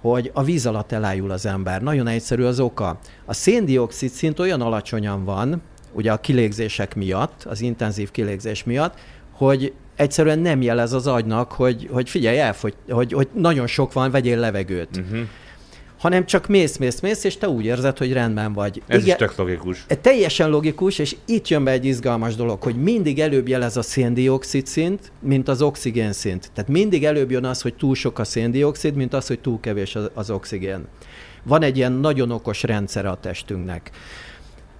hogy 0.00 0.30
a 0.34 0.42
víz 0.42 0.66
alatt 0.66 0.92
elájul 0.92 1.30
az 1.30 1.46
ember. 1.46 1.82
Nagyon 1.82 2.06
egyszerű 2.06 2.42
az 2.44 2.60
oka. 2.60 2.98
A 3.24 3.32
széndiokszid 3.32 4.10
szint 4.10 4.38
olyan 4.38 4.60
alacsonyan 4.60 5.24
van, 5.24 5.62
ugye 5.92 6.12
a 6.12 6.20
kilégzések 6.20 6.94
miatt, 6.94 7.44
az 7.44 7.60
intenzív 7.60 8.10
kilégzés 8.10 8.64
miatt, 8.64 8.98
hogy 9.32 9.72
egyszerűen 9.96 10.38
nem 10.38 10.62
jelez 10.62 10.92
az 10.92 11.06
agynak, 11.06 11.52
hogy, 11.52 11.88
hogy 11.92 12.10
figyelj, 12.10 12.38
elfogy, 12.38 12.74
hogy, 12.88 13.12
hogy 13.12 13.28
nagyon 13.32 13.66
sok 13.66 13.92
van, 13.92 14.10
vegyél 14.10 14.38
levegőt. 14.38 14.96
Uh-huh 14.96 15.20
hanem 15.98 16.26
csak 16.26 16.46
mész, 16.46 16.76
mész, 16.76 17.00
mész, 17.00 17.24
és 17.24 17.36
te 17.36 17.48
úgy 17.48 17.64
érzed, 17.64 17.98
hogy 17.98 18.12
rendben 18.12 18.52
vagy. 18.52 18.82
Ez 18.86 19.02
Igen, 19.02 19.08
is 19.08 19.26
tök 19.26 19.36
logikus. 19.36 19.84
E, 19.88 19.96
teljesen 19.96 20.50
logikus, 20.50 20.98
és 20.98 21.16
itt 21.26 21.48
jön 21.48 21.64
be 21.64 21.70
egy 21.70 21.84
izgalmas 21.84 22.34
dolog, 22.34 22.62
hogy 22.62 22.76
mindig 22.76 23.20
előbb 23.20 23.48
jelez 23.48 23.76
a 23.76 23.82
széndiokszid 23.82 24.66
szint, 24.66 25.12
mint 25.20 25.48
az 25.48 25.62
oxigén 25.62 26.12
szint. 26.12 26.50
Tehát 26.54 26.70
mindig 26.70 27.04
előbb 27.04 27.30
jön 27.30 27.44
az, 27.44 27.62
hogy 27.62 27.74
túl 27.74 27.94
sok 27.94 28.18
a 28.18 28.24
széndiokszid, 28.24 28.94
mint 28.94 29.14
az, 29.14 29.26
hogy 29.26 29.40
túl 29.40 29.60
kevés 29.60 29.94
az, 29.94 30.10
az 30.14 30.30
oxigén. 30.30 30.86
Van 31.42 31.62
egy 31.62 31.76
ilyen 31.76 31.92
nagyon 31.92 32.30
okos 32.30 32.62
rendszere 32.62 33.08
a 33.08 33.18
testünknek. 33.20 33.90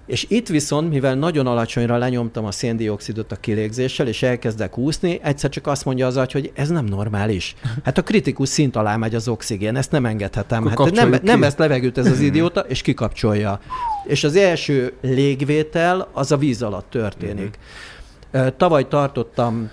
És 0.09 0.25
itt 0.29 0.47
viszont, 0.47 0.89
mivel 0.89 1.15
nagyon 1.15 1.47
alacsonyra 1.47 1.97
lenyomtam 1.97 2.45
a 2.45 2.51
széndiokszidot 2.51 3.31
a 3.31 3.35
kilégzéssel, 3.35 4.07
és 4.07 4.23
elkezdek 4.23 4.77
úszni, 4.77 5.19
egyszer 5.23 5.49
csak 5.49 5.67
azt 5.67 5.85
mondja 5.85 6.07
az 6.07 6.17
agy, 6.17 6.31
hogy 6.31 6.51
ez 6.53 6.69
nem 6.69 6.85
normális. 6.85 7.55
Hát 7.83 7.97
a 7.97 8.03
kritikus 8.03 8.49
szint 8.49 8.75
alá 8.75 8.95
megy 8.95 9.15
az 9.15 9.27
oxigén, 9.27 9.75
ezt 9.75 9.91
nem 9.91 10.05
engedhetem. 10.05 10.67
hát 10.67 10.91
nem, 10.91 11.15
nem 11.21 11.39
vesz 11.39 11.55
levegőt 11.55 11.97
ez 11.97 12.11
az 12.11 12.19
idióta, 12.19 12.59
és 12.59 12.81
kikapcsolja. 12.81 13.59
És 14.07 14.23
az 14.23 14.35
első 14.35 14.93
légvétel 15.01 16.07
az 16.13 16.31
a 16.31 16.37
víz 16.37 16.61
alatt 16.61 16.89
történik. 16.89 17.59
Mhm. 18.31 18.47
Tavaly 18.57 18.87
tartottam 18.87 19.69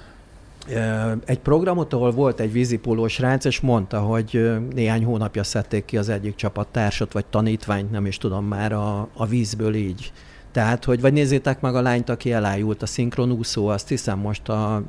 egy 1.24 1.38
programot, 1.38 1.92
ahol 1.92 2.10
volt 2.10 2.40
egy 2.40 2.52
vízipólós 2.52 3.18
rác, 3.18 3.44
és 3.44 3.60
mondta, 3.60 4.00
hogy 4.00 4.50
néhány 4.74 5.04
hónapja 5.04 5.44
szedték 5.44 5.84
ki 5.84 5.96
az 5.96 6.08
egyik 6.08 6.34
csapattársat, 6.34 7.12
vagy 7.12 7.24
tanítványt, 7.26 7.90
nem 7.90 8.06
is 8.06 8.18
tudom 8.18 8.44
már, 8.44 8.72
a, 8.72 9.08
a 9.12 9.26
vízből 9.26 9.74
így. 9.74 10.12
Tehát, 10.56 10.84
hogy 10.84 11.00
vagy 11.00 11.12
nézzétek 11.12 11.60
meg 11.60 11.74
a 11.74 11.80
lányt, 11.80 12.08
aki 12.08 12.32
elájult, 12.32 12.82
a 12.82 12.86
szinkronúszó, 12.86 13.66
azt 13.66 13.88
hiszem 13.88 14.18
most 14.18 14.48
a 14.48 14.82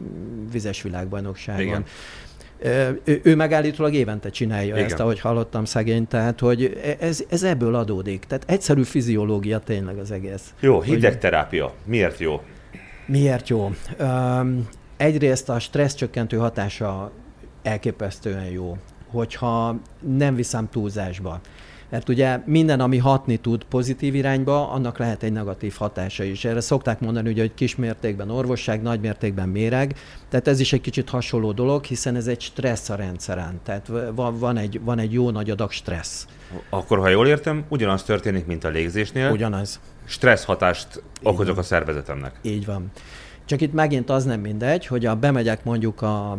vizes 0.51 0.81
világbajnokságon. 0.81 1.63
Igen. 1.63 1.83
Ő, 3.03 3.21
ő 3.23 3.35
megállítólag 3.35 3.93
évente 3.93 4.29
csinálja 4.29 4.75
Igen. 4.75 4.85
ezt, 4.85 4.99
ahogy 4.99 5.19
hallottam 5.19 5.65
szegény, 5.65 6.07
tehát 6.07 6.39
hogy 6.39 6.79
ez, 6.99 7.23
ez 7.29 7.43
ebből 7.43 7.75
adódik. 7.75 8.23
Tehát 8.23 8.43
egyszerű 8.47 8.83
fiziológia 8.83 9.59
tényleg 9.59 9.97
az 9.97 10.11
egész. 10.11 10.53
Jó, 10.59 10.81
hidegterápia. 10.81 11.73
Miért 11.85 12.19
jó? 12.19 12.41
Miért 13.05 13.49
jó? 13.49 13.71
Um, 13.99 14.67
egyrészt 14.97 15.49
a 15.49 15.59
stressz 15.59 15.95
csökkentő 15.95 16.37
hatása 16.37 17.11
elképesztően 17.63 18.45
jó, 18.45 18.77
hogyha 19.07 19.75
nem 19.99 20.35
viszem 20.35 20.69
túlzásba. 20.69 21.41
Mert 21.89 22.09
ugye 22.09 22.39
minden, 22.45 22.79
ami 22.79 22.97
hatni 22.97 23.37
tud 23.37 23.63
pozitív 23.63 24.15
irányba, 24.15 24.71
annak 24.71 24.97
lehet 24.97 25.23
egy 25.23 25.31
negatív 25.31 25.75
hatása 25.77 26.23
is. 26.23 26.45
Erre 26.45 26.61
szokták 26.61 26.99
mondani, 26.99 27.29
ugye, 27.29 27.41
hogy 27.41 27.53
kismértékben 27.53 28.29
orvosság, 28.29 28.81
nagymértékben 28.81 29.49
méreg. 29.49 29.95
Tehát 30.29 30.47
ez 30.47 30.59
is 30.59 30.73
egy 30.73 30.81
kicsit 30.81 31.09
hasonló 31.09 31.51
dolog, 31.51 31.83
hiszen 31.83 32.15
ez 32.15 32.27
egy 32.27 32.41
stressz 32.41 32.89
a 32.89 32.95
rendszeren. 32.95 33.59
Tehát 33.63 33.91
van, 34.15 34.39
van, 34.39 34.57
egy, 34.57 34.81
van 34.83 34.99
egy 34.99 35.13
jó 35.13 35.29
nagy 35.29 35.49
adag 35.49 35.71
stressz. 35.71 36.27
Akkor, 36.69 36.99
ha 36.99 37.09
jól 37.09 37.27
értem, 37.27 37.65
ugyanaz 37.69 38.03
történik, 38.03 38.45
mint 38.45 38.63
a 38.63 38.69
légzésnél. 38.69 39.31
Ugyanaz. 39.31 39.79
Stressz 40.05 40.43
hatást 40.45 41.03
okozok 41.23 41.57
a 41.57 41.63
szervezetemnek. 41.63 42.39
Így 42.41 42.65
van. 42.65 42.91
Csak 43.47 43.61
itt 43.61 43.73
megint 43.73 44.09
az 44.09 44.25
nem 44.25 44.39
mindegy, 44.39 44.85
hogy 44.85 45.05
a 45.05 45.15
bemegyek 45.15 45.63
mondjuk 45.63 46.01
a, 46.01 46.31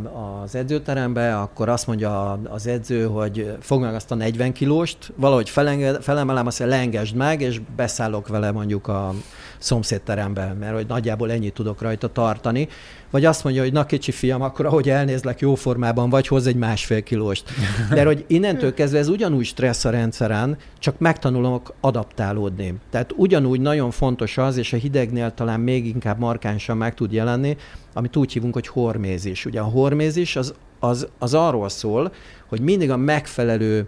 az 0.42 0.54
edzőterembe, 0.54 1.38
akkor 1.38 1.68
azt 1.68 1.86
mondja 1.86 2.32
az 2.32 2.66
edző, 2.66 3.06
hogy 3.06 3.56
fog 3.60 3.80
meg 3.80 3.94
azt 3.94 4.10
a 4.10 4.14
40 4.14 4.52
kilóst, 4.52 5.12
valahogy 5.16 5.50
felenged, 5.50 6.02
felemelem, 6.02 6.46
azt 6.46 6.58
mondja, 6.58 6.76
leengedj 6.76 7.14
meg, 7.14 7.40
és 7.40 7.60
beszállok 7.76 8.28
vele 8.28 8.50
mondjuk 8.50 8.88
a 8.88 9.14
szomszédterembe, 9.58 10.56
mert 10.60 10.74
hogy 10.74 10.86
nagyjából 10.86 11.30
ennyit 11.30 11.54
tudok 11.54 11.82
rajta 11.82 12.08
tartani 12.08 12.68
vagy 13.10 13.24
azt 13.24 13.44
mondja, 13.44 13.62
hogy 13.62 13.72
na 13.72 13.86
kicsi 13.86 14.10
fiam, 14.10 14.42
akkor 14.42 14.66
ahogy 14.66 14.88
elnézlek 14.88 15.40
jó 15.40 15.54
formában 15.54 16.10
vagy, 16.10 16.26
hoz 16.26 16.46
egy 16.46 16.56
másfél 16.56 17.02
kilóst. 17.02 17.44
De 17.90 18.04
hogy 18.04 18.24
innentől 18.26 18.74
kezdve 18.74 18.98
ez 18.98 19.08
ugyanúgy 19.08 19.44
stressz 19.44 19.84
a 19.84 19.90
rendszeren, 19.90 20.56
csak 20.78 20.98
megtanulok 20.98 21.74
adaptálódni. 21.80 22.74
Tehát 22.90 23.12
ugyanúgy 23.16 23.60
nagyon 23.60 23.90
fontos 23.90 24.38
az, 24.38 24.56
és 24.56 24.72
a 24.72 24.76
hidegnél 24.76 25.34
talán 25.34 25.60
még 25.60 25.86
inkább 25.86 26.18
markánsan 26.18 26.76
meg 26.76 26.94
tud 26.94 27.12
jelenni, 27.12 27.56
amit 27.94 28.16
úgy 28.16 28.32
hívunk, 28.32 28.54
hogy 28.54 28.66
hormézis. 28.66 29.44
Ugye 29.44 29.60
a 29.60 29.64
hormézis 29.64 30.36
az, 30.36 30.54
az, 30.80 31.08
az 31.18 31.34
arról 31.34 31.68
szól, 31.68 32.12
hogy 32.46 32.60
mindig 32.60 32.90
a 32.90 32.96
megfelelő 32.96 33.86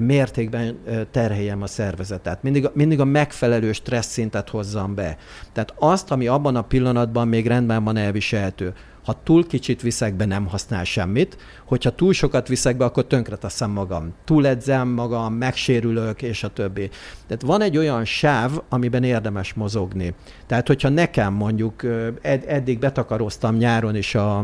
mértékben 0.00 0.78
terheljem 1.10 1.62
a 1.62 1.66
szervezetet. 1.66 2.42
Mindig, 2.42 2.68
mindig 2.72 3.00
a 3.00 3.04
megfelelő 3.04 3.72
stressz 3.72 4.12
szintet 4.12 4.48
hozzam 4.48 4.94
be. 4.94 5.16
Tehát 5.52 5.74
azt, 5.78 6.10
ami 6.10 6.26
abban 6.26 6.56
a 6.56 6.62
pillanatban 6.62 7.28
még 7.28 7.46
rendben 7.46 7.84
van 7.84 7.96
elviselhető. 7.96 8.72
Ha 9.08 9.20
túl 9.22 9.46
kicsit 9.46 9.82
viszek 9.82 10.14
be, 10.14 10.24
nem 10.24 10.46
használ 10.46 10.84
semmit. 10.84 11.36
Hogyha 11.64 11.94
túl 11.94 12.12
sokat 12.12 12.48
viszek 12.48 12.76
be, 12.76 12.84
akkor 12.84 13.06
teszem 13.06 13.70
magam. 13.70 14.14
Túl 14.24 14.46
edzem 14.46 14.88
magam, 14.88 15.34
megsérülök, 15.34 16.22
és 16.22 16.44
a 16.44 16.48
többi. 16.48 16.90
Tehát 17.26 17.42
van 17.42 17.60
egy 17.60 17.76
olyan 17.76 18.04
sáv, 18.04 18.60
amiben 18.68 19.04
érdemes 19.04 19.54
mozogni. 19.54 20.14
Tehát, 20.46 20.66
hogyha 20.66 20.88
nekem 20.88 21.32
mondjuk 21.32 21.82
ed- 22.20 22.44
eddig 22.46 22.78
betakaroztam 22.78 23.56
nyáron 23.56 23.96
is 23.96 24.14
a, 24.14 24.38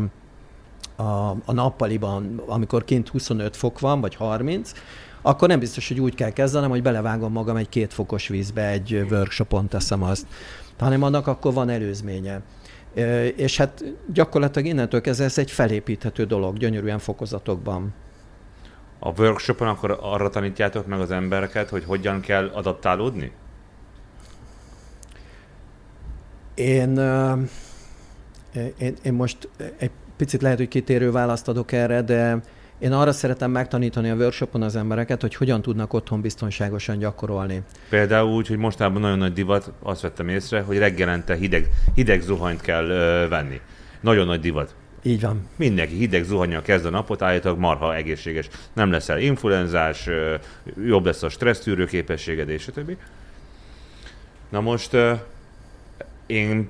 a, 0.95 1.29
a 1.45 1.53
nappaliban, 1.53 2.41
amikor 2.45 2.83
kint 2.83 3.09
25 3.09 3.55
fok 3.55 3.79
van, 3.79 4.01
vagy 4.01 4.15
30, 4.15 4.71
akkor 5.25 5.47
nem 5.47 5.59
biztos, 5.59 5.87
hogy 5.87 5.99
úgy 5.99 6.15
kell 6.15 6.29
kezdenem, 6.29 6.69
hogy 6.69 6.81
belevágom 6.81 7.31
magam 7.31 7.55
egy 7.55 7.69
kétfokos 7.69 8.27
vízbe, 8.27 8.67
egy 8.67 9.05
workshopon 9.09 9.67
teszem 9.67 10.03
azt, 10.03 10.27
hanem 10.77 11.03
annak 11.03 11.27
akkor 11.27 11.53
van 11.53 11.69
előzménye. 11.69 12.41
És 13.35 13.57
hát 13.57 13.83
gyakorlatilag 14.13 14.67
innentől 14.67 15.01
kezdve 15.01 15.25
ez 15.25 15.37
egy 15.37 15.51
felépíthető 15.51 16.25
dolog, 16.25 16.57
gyönyörűen 16.57 16.99
fokozatokban. 16.99 17.93
A 18.99 19.09
workshopon 19.19 19.67
akkor 19.67 19.97
arra 20.01 20.29
tanítjátok 20.29 20.85
meg 20.87 20.99
az 20.99 21.11
embereket, 21.11 21.69
hogy 21.69 21.83
hogyan 21.83 22.19
kell 22.19 22.47
adaptálódni? 22.53 23.31
Én, 26.53 26.97
én, 28.77 28.95
én 29.03 29.13
most 29.13 29.49
egy 29.77 29.91
picit 30.17 30.41
lehet, 30.41 30.57
hogy 30.57 30.67
kitérő 30.67 31.11
választ 31.11 31.47
adok 31.47 31.71
erre, 31.71 32.01
de 32.01 32.41
én 32.79 32.91
arra 32.91 33.11
szeretem 33.11 33.51
megtanítani 33.51 34.09
a 34.09 34.15
workshopon 34.15 34.61
az 34.61 34.75
embereket, 34.75 35.21
hogy 35.21 35.35
hogyan 35.35 35.61
tudnak 35.61 35.93
otthon 35.93 36.21
biztonságosan 36.21 36.97
gyakorolni. 36.97 37.61
Például 37.89 38.31
úgy, 38.31 38.47
hogy 38.47 38.57
mostában 38.57 39.01
nagyon 39.01 39.17
nagy 39.17 39.33
divat, 39.33 39.71
azt 39.81 40.01
vettem 40.01 40.27
észre, 40.27 40.61
hogy 40.61 40.77
reggelente 40.77 41.35
hideg, 41.35 41.69
hideg 41.93 42.21
zuhanyt 42.21 42.61
kell 42.61 42.89
ö, 42.89 43.27
venni. 43.27 43.61
Nagyon 43.99 44.25
nagy 44.25 44.39
divat. 44.39 44.75
Így 45.03 45.21
van. 45.21 45.47
Mindenki 45.55 45.95
hideg 45.95 46.23
zuhanyjal 46.23 46.61
kezd 46.61 46.85
a 46.85 46.89
napot, 46.89 47.21
állítólag 47.21 47.59
marha 47.59 47.95
egészséges. 47.95 48.49
Nem 48.73 48.91
leszel 48.91 49.19
influenzás, 49.19 50.09
jobb 50.85 51.05
lesz 51.05 51.23
a 51.23 51.29
stressztűrő 51.29 51.85
képességed, 51.85 52.49
és 52.49 52.69
többi. 52.73 52.97
Na 54.49 54.61
most 54.61 54.97
én 56.25 56.69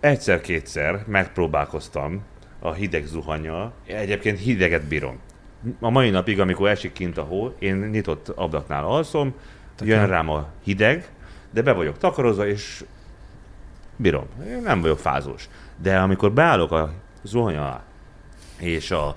egyszer-kétszer 0.00 1.04
megpróbálkoztam 1.06 2.22
a 2.64 2.72
hideg 2.72 3.06
zuhanya. 3.06 3.72
Egyébként 3.86 4.38
hideget 4.38 4.84
bírom. 4.84 5.18
A 5.80 5.90
mai 5.90 6.10
napig, 6.10 6.40
amikor 6.40 6.68
esik 6.68 6.92
kint 6.92 7.18
a 7.18 7.22
hó, 7.22 7.54
én 7.58 7.76
nyitott 7.76 8.28
ablaknál 8.28 8.84
alszom, 8.84 9.34
Tökön. 9.74 9.94
jön 9.94 10.06
rám 10.06 10.28
a 10.28 10.48
hideg, 10.62 11.08
de 11.50 11.62
be 11.62 11.72
vagyok 11.72 11.98
takarozva, 11.98 12.46
és 12.46 12.84
bírom. 13.96 14.26
Én 14.46 14.62
nem 14.62 14.80
vagyok 14.80 14.98
fázós. 14.98 15.48
De 15.76 15.98
amikor 15.98 16.32
beállok 16.32 16.72
a 16.72 16.92
zuhanya 17.22 17.60
alá, 17.60 17.82
és 18.58 18.90
a 18.90 19.14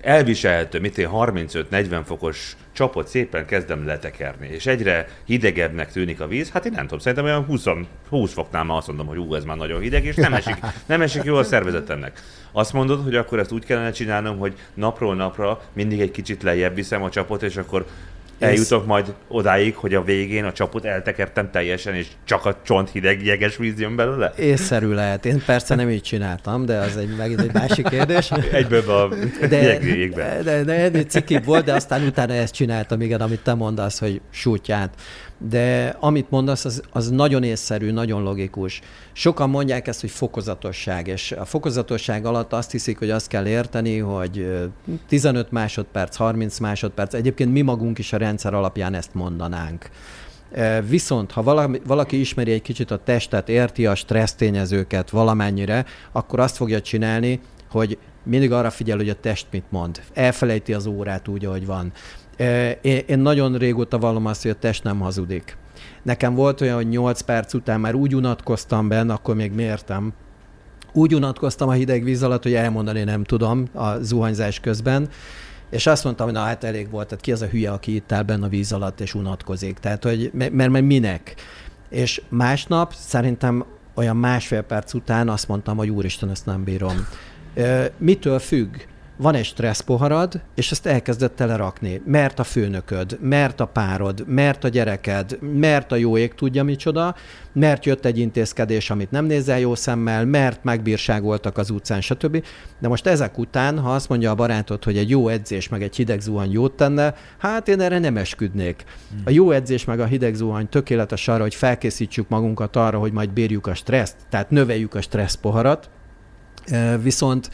elviselhető, 0.00 0.80
mit 0.80 0.98
én 0.98 1.08
35-40 1.12 2.02
fokos 2.04 2.56
csapot 2.76 3.08
szépen 3.08 3.46
kezdem 3.46 3.86
letekerni, 3.86 4.48
és 4.48 4.66
egyre 4.66 5.08
hidegebbnek 5.24 5.92
tűnik 5.92 6.20
a 6.20 6.26
víz, 6.26 6.50
hát 6.50 6.64
én 6.64 6.72
nem 6.72 6.82
tudom, 6.82 6.98
szerintem 6.98 7.24
olyan 7.24 7.44
20, 7.44 7.64
20 8.08 8.32
foknál 8.32 8.64
már 8.64 8.76
azt 8.76 8.86
mondom, 8.86 9.06
hogy 9.06 9.18
ú, 9.18 9.34
ez 9.34 9.44
már 9.44 9.56
nagyon 9.56 9.80
hideg, 9.80 10.04
és 10.04 10.14
nem 10.14 10.34
esik, 10.34 10.56
nem 10.86 11.02
esik 11.02 11.22
jó 11.24 11.36
a 11.36 11.42
szervezetemnek. 11.42 12.20
Azt 12.52 12.72
mondod, 12.72 13.02
hogy 13.02 13.14
akkor 13.14 13.38
ezt 13.38 13.52
úgy 13.52 13.64
kellene 13.64 13.90
csinálnom, 13.90 14.38
hogy 14.38 14.54
napról 14.74 15.14
napra 15.14 15.60
mindig 15.72 16.00
egy 16.00 16.10
kicsit 16.10 16.42
lejjebb 16.42 16.74
viszem 16.74 17.02
a 17.02 17.10
csapot, 17.10 17.42
és 17.42 17.56
akkor 17.56 17.86
Eljutok 18.38 18.86
majd 18.86 19.14
odáig, 19.28 19.74
hogy 19.74 19.94
a 19.94 20.02
végén 20.02 20.44
a 20.44 20.52
csapot 20.52 20.84
eltekertem 20.84 21.50
teljesen, 21.50 21.94
és 21.94 22.06
csak 22.24 22.44
a 22.44 22.56
csont 22.64 22.90
hideg 22.90 23.24
jeges 23.24 23.56
víz 23.56 23.80
jön 23.80 23.96
belőle? 23.96 24.32
Észszerű 24.38 24.88
lehet. 24.92 25.26
Én 25.26 25.42
persze 25.46 25.74
nem 25.74 25.90
így 25.90 26.02
csináltam, 26.02 26.66
de 26.66 26.78
az 26.78 26.96
egy, 26.96 27.16
megint 27.16 27.40
egy 27.40 27.52
másik 27.52 27.88
kérdés. 27.88 28.30
Egyből 28.52 28.90
a 28.90 29.08
de, 29.40 29.48
de, 29.48 30.42
de, 30.42 30.64
de 30.64 30.74
ennél 30.74 31.04
cikibb 31.04 31.44
volt, 31.44 31.64
de 31.64 31.74
aztán 31.74 32.02
utána 32.02 32.32
ezt 32.32 32.54
csináltam, 32.54 33.00
igen, 33.00 33.20
amit 33.20 33.40
te 33.40 33.54
mondasz, 33.54 33.98
hogy 33.98 34.20
sútját 34.30 34.94
de 35.38 35.96
amit 36.00 36.30
mondasz, 36.30 36.64
az, 36.64 36.82
az 36.90 37.10
nagyon 37.10 37.42
észszerű, 37.42 37.90
nagyon 37.90 38.22
logikus. 38.22 38.80
Sokan 39.12 39.50
mondják 39.50 39.86
ezt, 39.86 40.00
hogy 40.00 40.10
fokozatosság, 40.10 41.06
és 41.06 41.32
a 41.32 41.44
fokozatosság 41.44 42.24
alatt 42.26 42.52
azt 42.52 42.70
hiszik, 42.70 42.98
hogy 42.98 43.10
azt 43.10 43.28
kell 43.28 43.46
érteni, 43.46 43.98
hogy 43.98 44.46
15 45.08 45.50
másodperc, 45.50 46.16
30 46.16 46.58
másodperc, 46.58 47.14
egyébként 47.14 47.52
mi 47.52 47.60
magunk 47.60 47.98
is 47.98 48.12
a 48.12 48.16
rendszer 48.16 48.54
alapján 48.54 48.94
ezt 48.94 49.14
mondanánk. 49.14 49.90
Viszont, 50.88 51.32
ha 51.32 51.42
valaki, 51.42 51.80
valaki 51.86 52.20
ismeri 52.20 52.52
egy 52.52 52.62
kicsit 52.62 52.90
a 52.90 52.96
testet, 52.96 53.48
érti 53.48 53.86
a 53.86 53.94
stressztényezőket 53.94 55.10
valamennyire, 55.10 55.84
akkor 56.12 56.40
azt 56.40 56.56
fogja 56.56 56.80
csinálni, 56.80 57.40
hogy 57.70 57.98
mindig 58.22 58.52
arra 58.52 58.70
figyel, 58.70 58.96
hogy 58.96 59.08
a 59.08 59.20
test 59.20 59.46
mit 59.50 59.64
mond. 59.68 60.00
Elfelejti 60.14 60.72
az 60.72 60.86
órát 60.86 61.28
úgy, 61.28 61.44
ahogy 61.44 61.66
van. 61.66 61.92
Én 62.82 63.18
nagyon 63.18 63.56
régóta 63.58 63.98
vallom 63.98 64.26
azt, 64.26 64.42
hogy 64.42 64.50
a 64.50 64.58
test 64.58 64.84
nem 64.84 64.98
hazudik. 64.98 65.56
Nekem 66.02 66.34
volt 66.34 66.60
olyan, 66.60 66.74
hogy 66.74 66.88
8 66.88 67.20
perc 67.20 67.54
után 67.54 67.80
már 67.80 67.94
úgy 67.94 68.14
unatkoztam 68.14 68.88
benne, 68.88 69.12
akkor 69.12 69.34
még 69.34 69.52
mértem, 69.52 70.12
úgy 70.92 71.14
unatkoztam 71.14 71.68
a 71.68 71.72
hideg 71.72 72.04
víz 72.04 72.22
alatt, 72.22 72.42
hogy 72.42 72.54
elmondani 72.54 73.04
nem 73.04 73.24
tudom 73.24 73.64
a 73.72 73.98
zuhanyzás 73.98 74.60
közben, 74.60 75.08
és 75.70 75.86
azt 75.86 76.04
mondtam, 76.04 76.26
hogy 76.26 76.34
na 76.34 76.42
hát 76.42 76.64
elég 76.64 76.90
volt, 76.90 77.08
tehát 77.08 77.24
ki 77.24 77.32
az 77.32 77.42
a 77.42 77.46
hülye, 77.46 77.70
aki 77.70 77.94
itt 77.94 78.12
áll 78.12 78.22
benne 78.22 78.46
a 78.46 78.48
víz 78.48 78.72
alatt 78.72 79.00
és 79.00 79.14
unatkozik. 79.14 79.78
Tehát, 79.78 80.04
hogy 80.04 80.30
mert, 80.34 80.52
mert 80.52 80.80
minek? 80.80 81.34
És 81.88 82.22
másnap 82.28 82.92
szerintem 82.94 83.64
olyan 83.94 84.16
másfél 84.16 84.62
perc 84.62 84.94
után 84.94 85.28
azt 85.28 85.48
mondtam, 85.48 85.76
hogy 85.76 85.90
úristen, 85.90 86.30
ezt 86.30 86.46
nem 86.46 86.64
bírom. 86.64 87.06
Mitől 87.98 88.38
függ? 88.38 88.74
Van 89.16 89.34
egy 89.34 89.44
stressz 89.44 89.80
poharad, 89.80 90.40
és 90.54 90.70
ezt 90.70 90.86
elkezdett 90.86 91.36
telerakni. 91.36 92.02
Mert 92.04 92.38
a 92.38 92.44
főnököd, 92.44 93.18
mert 93.20 93.60
a 93.60 93.66
párod, 93.66 94.24
mert 94.26 94.64
a 94.64 94.68
gyereked, 94.68 95.38
mert 95.40 95.92
a 95.92 95.96
jó 95.96 96.16
ég 96.16 96.34
tudja 96.34 96.64
micsoda, 96.64 97.14
mert 97.52 97.84
jött 97.84 98.04
egy 98.04 98.18
intézkedés, 98.18 98.90
amit 98.90 99.10
nem 99.10 99.24
nézel 99.24 99.58
jó 99.58 99.74
szemmel, 99.74 100.24
mert 100.24 100.64
megbírságoltak 100.64 101.58
az 101.58 101.70
utcán, 101.70 102.00
stb. 102.00 102.44
De 102.78 102.88
most 102.88 103.06
ezek 103.06 103.38
után, 103.38 103.78
ha 103.78 103.94
azt 103.94 104.08
mondja 104.08 104.30
a 104.30 104.34
barátod, 104.34 104.84
hogy 104.84 104.96
egy 104.96 105.10
jó 105.10 105.28
edzés 105.28 105.68
meg 105.68 105.82
egy 105.82 105.96
hideg 105.96 106.20
zuhany 106.20 106.52
jót 106.52 106.72
tenne, 106.72 107.14
hát 107.38 107.68
én 107.68 107.80
erre 107.80 107.98
nem 107.98 108.16
esküdnék. 108.16 108.84
A 109.24 109.30
jó 109.30 109.50
edzés 109.50 109.84
meg 109.84 110.00
a 110.00 110.06
hideg 110.06 110.34
zuhany 110.34 110.68
tökéletes 110.68 111.28
arra, 111.28 111.42
hogy 111.42 111.54
felkészítsük 111.54 112.28
magunkat 112.28 112.76
arra, 112.76 112.98
hogy 112.98 113.12
majd 113.12 113.30
bírjuk 113.30 113.66
a 113.66 113.74
stresszt, 113.74 114.16
tehát 114.30 114.50
növeljük 114.50 114.94
a 114.94 115.00
stressz 115.00 115.34
poharat, 115.34 115.90
viszont 117.02 117.50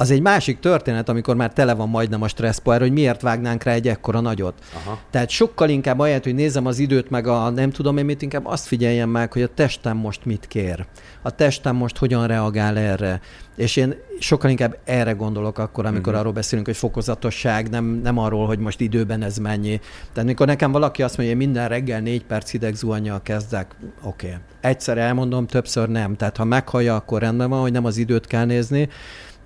az 0.00 0.10
egy 0.10 0.20
másik 0.20 0.58
történet, 0.58 1.08
amikor 1.08 1.36
már 1.36 1.52
tele 1.52 1.74
van 1.74 1.88
majdnem 1.88 2.22
a 2.22 2.28
stresszpoár, 2.28 2.80
hogy 2.80 2.92
miért 2.92 3.22
vágnánk 3.22 3.62
rá 3.62 3.72
egy 3.72 3.88
ekkora 3.88 4.20
nagyot. 4.20 4.54
Aha. 4.74 4.98
Tehát 5.10 5.30
sokkal 5.30 5.68
inkább 5.68 5.98
ahelyett, 5.98 6.24
hogy 6.24 6.34
nézem 6.34 6.66
az 6.66 6.78
időt, 6.78 7.10
meg 7.10 7.26
a 7.26 7.50
nem 7.50 7.70
tudom 7.70 7.96
én 7.96 8.04
mit, 8.04 8.22
inkább 8.22 8.46
azt 8.46 8.66
figyeljem 8.66 9.08
meg, 9.08 9.32
hogy 9.32 9.42
a 9.42 9.54
testem 9.54 9.96
most 9.96 10.24
mit 10.24 10.46
kér. 10.46 10.86
A 11.22 11.30
testem 11.30 11.76
most 11.76 11.96
hogyan 11.96 12.26
reagál 12.26 12.78
erre. 12.78 13.20
És 13.56 13.76
én 13.76 13.94
sokkal 14.18 14.50
inkább 14.50 14.78
erre 14.84 15.12
gondolok 15.12 15.58
akkor, 15.58 15.86
amikor 15.86 16.02
uh-huh. 16.06 16.18
arról 16.18 16.32
beszélünk, 16.32 16.66
hogy 16.66 16.76
fokozatosság, 16.76 17.68
nem, 17.68 17.84
nem 17.84 18.18
arról, 18.18 18.46
hogy 18.46 18.58
most 18.58 18.80
időben 18.80 19.22
ez 19.22 19.36
mennyi. 19.36 19.80
Tehát 20.12 20.28
mikor 20.28 20.46
nekem 20.46 20.72
valaki 20.72 21.02
azt 21.02 21.16
mondja, 21.16 21.36
hogy 21.36 21.44
minden 21.46 21.68
reggel 21.68 22.00
négy 22.00 22.24
perc 22.24 22.50
hideg 22.50 22.74
zuhanyjal 22.74 23.22
kezdek, 23.22 23.76
oké. 24.02 24.26
Okay. 24.26 24.38
Egyszer 24.60 24.98
elmondom, 24.98 25.46
többször 25.46 25.88
nem. 25.88 26.16
Tehát 26.16 26.36
ha 26.36 26.44
meghallja, 26.44 26.94
akkor 26.94 27.20
rendben 27.20 27.48
van, 27.48 27.60
hogy 27.60 27.72
nem 27.72 27.84
az 27.84 27.96
időt 27.96 28.26
kell 28.26 28.44
nézni, 28.44 28.88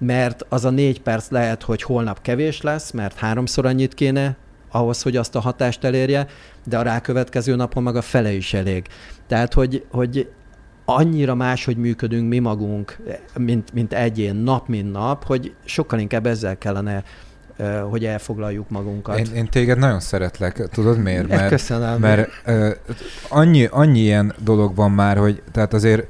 mert 0.03 0.47
az 0.49 0.65
a 0.65 0.71
négy 0.71 1.01
perc 1.01 1.31
lehet, 1.31 1.63
hogy 1.63 1.83
holnap 1.83 2.23
kevés 2.23 2.61
lesz, 2.61 2.91
mert 2.91 3.19
háromszor 3.19 3.67
annyit 3.67 3.95
kéne 3.95 4.37
ahhoz, 4.71 5.03
hogy 5.03 5.17
azt 5.17 5.35
a 5.35 5.41
hatást 5.41 5.85
elérje, 5.85 6.27
de 6.65 6.79
a 6.79 6.83
rákövetkező 6.83 7.55
napon 7.55 7.83
meg 7.83 7.97
a 7.97 8.03
fele 8.03 8.33
is 8.33 8.55
elég. 8.55 8.87
Tehát, 9.27 9.53
hogy, 9.53 9.85
hogy 9.91 10.31
annyira 10.85 11.35
máshogy 11.35 11.77
működünk 11.77 12.29
mi 12.29 12.39
magunk, 12.39 12.97
mint, 13.37 13.73
mint 13.73 13.93
egyén, 13.93 14.35
nap, 14.35 14.69
mint 14.69 14.93
nap, 14.93 15.25
hogy 15.25 15.55
sokkal 15.65 15.99
inkább 15.99 16.27
ezzel 16.27 16.59
kellene 16.59 17.03
hogy 17.91 18.05
elfoglaljuk 18.05 18.71
magunkat. 18.71 19.19
Én, 19.19 19.35
én 19.35 19.47
téged 19.49 19.79
nagyon 19.79 20.01
szeretlek, 20.01 20.69
tudod 20.69 20.99
miért? 20.99 21.29
Mert, 21.37 21.49
Köszönöm. 21.49 22.01
Mert 22.01 22.31
uh, 22.47 22.71
annyi, 23.29 23.69
annyi 23.71 24.01
ilyen 24.01 24.35
dolog 24.39 24.75
van 24.75 24.91
már, 24.91 25.17
hogy 25.17 25.43
tehát 25.53 25.73
azért 25.73 26.07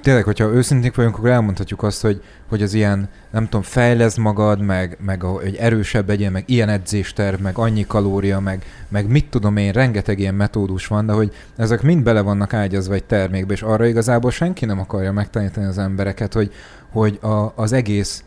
tényleg, 0.00 0.24
hogyha 0.24 0.52
őszinték 0.52 0.94
vagyunk, 0.94 1.16
akkor 1.16 1.30
elmondhatjuk 1.30 1.82
azt, 1.82 2.02
hogy, 2.02 2.22
hogy 2.48 2.62
az 2.62 2.74
ilyen, 2.74 3.08
nem 3.30 3.44
tudom, 3.44 3.62
fejlesz 3.62 4.16
magad, 4.16 4.60
meg, 4.60 4.96
meg 5.00 5.24
a, 5.24 5.28
hogy 5.28 5.56
erősebb 5.56 6.08
legyen, 6.08 6.32
meg 6.32 6.44
ilyen 6.46 6.68
edzésterv, 6.68 7.40
meg 7.40 7.58
annyi 7.58 7.86
kalória, 7.86 8.40
meg, 8.40 8.64
meg 8.88 9.08
mit 9.08 9.30
tudom 9.30 9.56
én, 9.56 9.72
rengeteg 9.72 10.18
ilyen 10.18 10.34
metódus 10.34 10.86
van, 10.86 11.06
de 11.06 11.12
hogy 11.12 11.34
ezek 11.56 11.82
mind 11.82 12.02
bele 12.02 12.20
vannak 12.20 12.54
ágyazva 12.54 12.94
egy 12.94 13.04
termékbe, 13.04 13.52
és 13.52 13.62
arra 13.62 13.86
igazából 13.86 14.30
senki 14.30 14.64
nem 14.64 14.80
akarja 14.80 15.12
megtanítani 15.12 15.66
az 15.66 15.78
embereket, 15.78 16.32
hogy, 16.32 16.52
hogy 16.90 17.18
a, 17.22 17.52
az 17.54 17.72
egész 17.72 18.24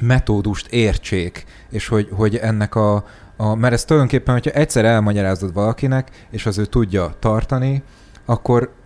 metódust 0.00 0.66
értsék, 0.66 1.44
és 1.70 1.88
hogy, 1.88 2.08
hogy 2.12 2.36
ennek 2.36 2.74
a, 2.74 3.04
a, 3.36 3.54
mert 3.54 3.72
ez 3.72 3.84
tulajdonképpen, 3.84 4.34
hogyha 4.34 4.50
egyszer 4.50 4.84
elmagyarázod 4.84 5.52
valakinek, 5.52 6.10
és 6.30 6.46
az 6.46 6.58
ő 6.58 6.64
tudja 6.64 7.14
tartani, 7.18 7.82
akkor 8.24 8.76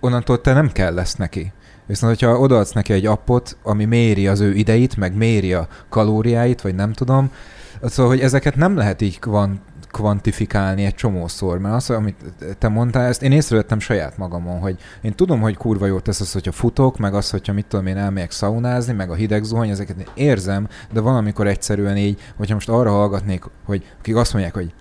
onnantól 0.00 0.40
te 0.40 0.52
nem 0.52 0.72
kell 0.72 0.94
lesz 0.94 1.14
neki. 1.14 1.52
Viszont, 1.86 2.12
hogyha 2.12 2.38
odaadsz 2.38 2.72
neki 2.72 2.92
egy 2.92 3.06
appot, 3.06 3.56
ami 3.62 3.84
méri 3.84 4.28
az 4.28 4.40
ő 4.40 4.54
ideit, 4.54 4.96
meg 4.96 5.16
méri 5.16 5.52
a 5.52 5.68
kalóriáit, 5.88 6.60
vagy 6.60 6.74
nem 6.74 6.92
tudom, 6.92 7.30
szóval, 7.82 8.12
hogy 8.12 8.20
ezeket 8.20 8.56
nem 8.56 8.76
lehet 8.76 9.00
így 9.00 9.18
kvant, 9.18 9.60
kvantifikálni 9.90 10.84
egy 10.84 10.94
csomószor, 10.94 11.58
mert 11.58 11.74
az, 11.74 11.90
amit 11.90 12.16
te 12.58 12.68
mondtál, 12.68 13.06
ezt 13.06 13.22
én 13.22 13.32
észrevettem 13.32 13.80
saját 13.80 14.18
magamon, 14.18 14.60
hogy 14.60 14.78
én 15.00 15.14
tudom, 15.14 15.40
hogy 15.40 15.56
kurva 15.56 15.86
jót 15.86 16.02
tesz 16.02 16.20
az, 16.20 16.32
hogyha 16.32 16.52
futok, 16.52 16.98
meg 16.98 17.14
az, 17.14 17.30
hogyha 17.30 17.52
mit 17.52 17.66
tudom 17.66 17.86
én 17.86 17.96
elmegyek 17.96 18.30
szaunázni, 18.30 18.92
meg 18.92 19.10
a 19.10 19.14
hideg 19.14 19.42
zuhany, 19.42 19.68
ezeket 19.68 19.98
én 19.98 20.06
érzem, 20.14 20.68
de 20.92 21.00
valamikor 21.00 21.46
egyszerűen 21.46 21.96
így, 21.96 22.20
hogyha 22.36 22.54
most 22.54 22.68
arra 22.68 22.90
hallgatnék, 22.90 23.44
hogy 23.64 23.84
akik 23.98 24.16
azt 24.16 24.32
mondják, 24.32 24.54
hogy 24.54 24.72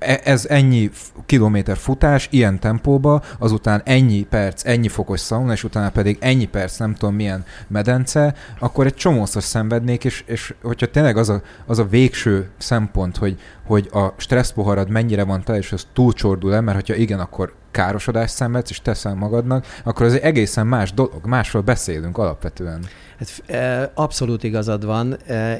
ez 0.00 0.46
ennyi 0.46 0.90
kilométer 1.26 1.76
futás, 1.76 2.28
ilyen 2.30 2.60
tempóba, 2.60 3.22
azután 3.38 3.82
ennyi 3.84 4.22
perc, 4.22 4.66
ennyi 4.66 4.88
fokos 4.88 5.20
szauna, 5.20 5.52
és 5.52 5.64
utána 5.64 5.90
pedig 5.90 6.16
ennyi 6.20 6.44
perc, 6.44 6.76
nem 6.76 6.94
tudom 6.94 7.14
milyen 7.14 7.44
medence, 7.68 8.34
akkor 8.58 8.86
egy 8.86 8.94
csomószor 8.94 9.42
szenvednék, 9.42 10.04
és, 10.04 10.24
és 10.26 10.54
hogyha 10.62 10.86
tényleg 10.86 11.16
az 11.16 11.28
a, 11.28 11.42
az 11.66 11.78
a 11.78 11.84
végső 11.84 12.48
szempont, 12.58 13.16
hogy, 13.16 13.40
hogy 13.66 13.88
a 13.92 14.14
stresszpoharad 14.16 14.90
mennyire 14.90 15.24
van 15.24 15.42
te, 15.42 15.56
és 15.56 15.72
az 15.72 15.86
túlcsordul 15.92 16.54
el, 16.54 16.60
mert 16.60 16.76
hogyha 16.76 16.94
igen, 16.94 17.20
akkor 17.20 17.54
károsodást 17.70 18.34
szenvedsz, 18.34 18.70
és 18.70 18.80
teszel 18.80 19.14
magadnak, 19.14 19.66
akkor 19.84 20.06
az 20.06 20.12
egy 20.12 20.22
egészen 20.22 20.66
más 20.66 20.92
dolog, 20.92 21.26
másról 21.26 21.62
beszélünk 21.62 22.18
alapvetően. 22.18 22.84
Hát, 23.18 23.90
abszolút 23.94 24.42
igazad 24.42 24.84
van. 24.84 25.16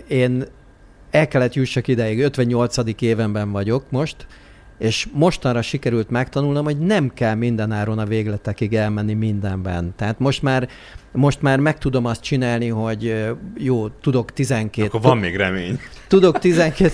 Én 0.09 0.44
el 1.11 1.29
kellett 1.29 1.55
jussak 1.55 1.88
ideig, 1.88 2.18
58. 2.18 2.77
évenben 2.99 3.53
vagyok 3.53 3.85
most, 3.90 4.27
és 4.81 5.07
mostanra 5.12 5.62
sikerült 5.62 6.11
megtanulnom, 6.11 6.64
hogy 6.64 6.79
nem 6.79 7.11
kell 7.14 7.35
mindenáron 7.35 7.99
a 7.99 8.05
végletekig 8.05 8.75
elmenni 8.75 9.14
mindenben. 9.14 9.92
Tehát 9.96 10.18
most 10.18 10.42
már, 10.42 10.68
most 11.12 11.42
már 11.42 11.59
meg 11.59 11.79
tudom 11.79 12.05
azt 12.05 12.23
csinálni, 12.23 12.68
hogy 12.68 13.27
jó, 13.57 13.88
tudok 13.88 14.33
12... 14.33 14.87
Akkor 14.87 15.01
van 15.01 15.18
még 15.18 15.37
remény. 15.37 15.79
Tudok 16.09 16.38
12 16.38 16.90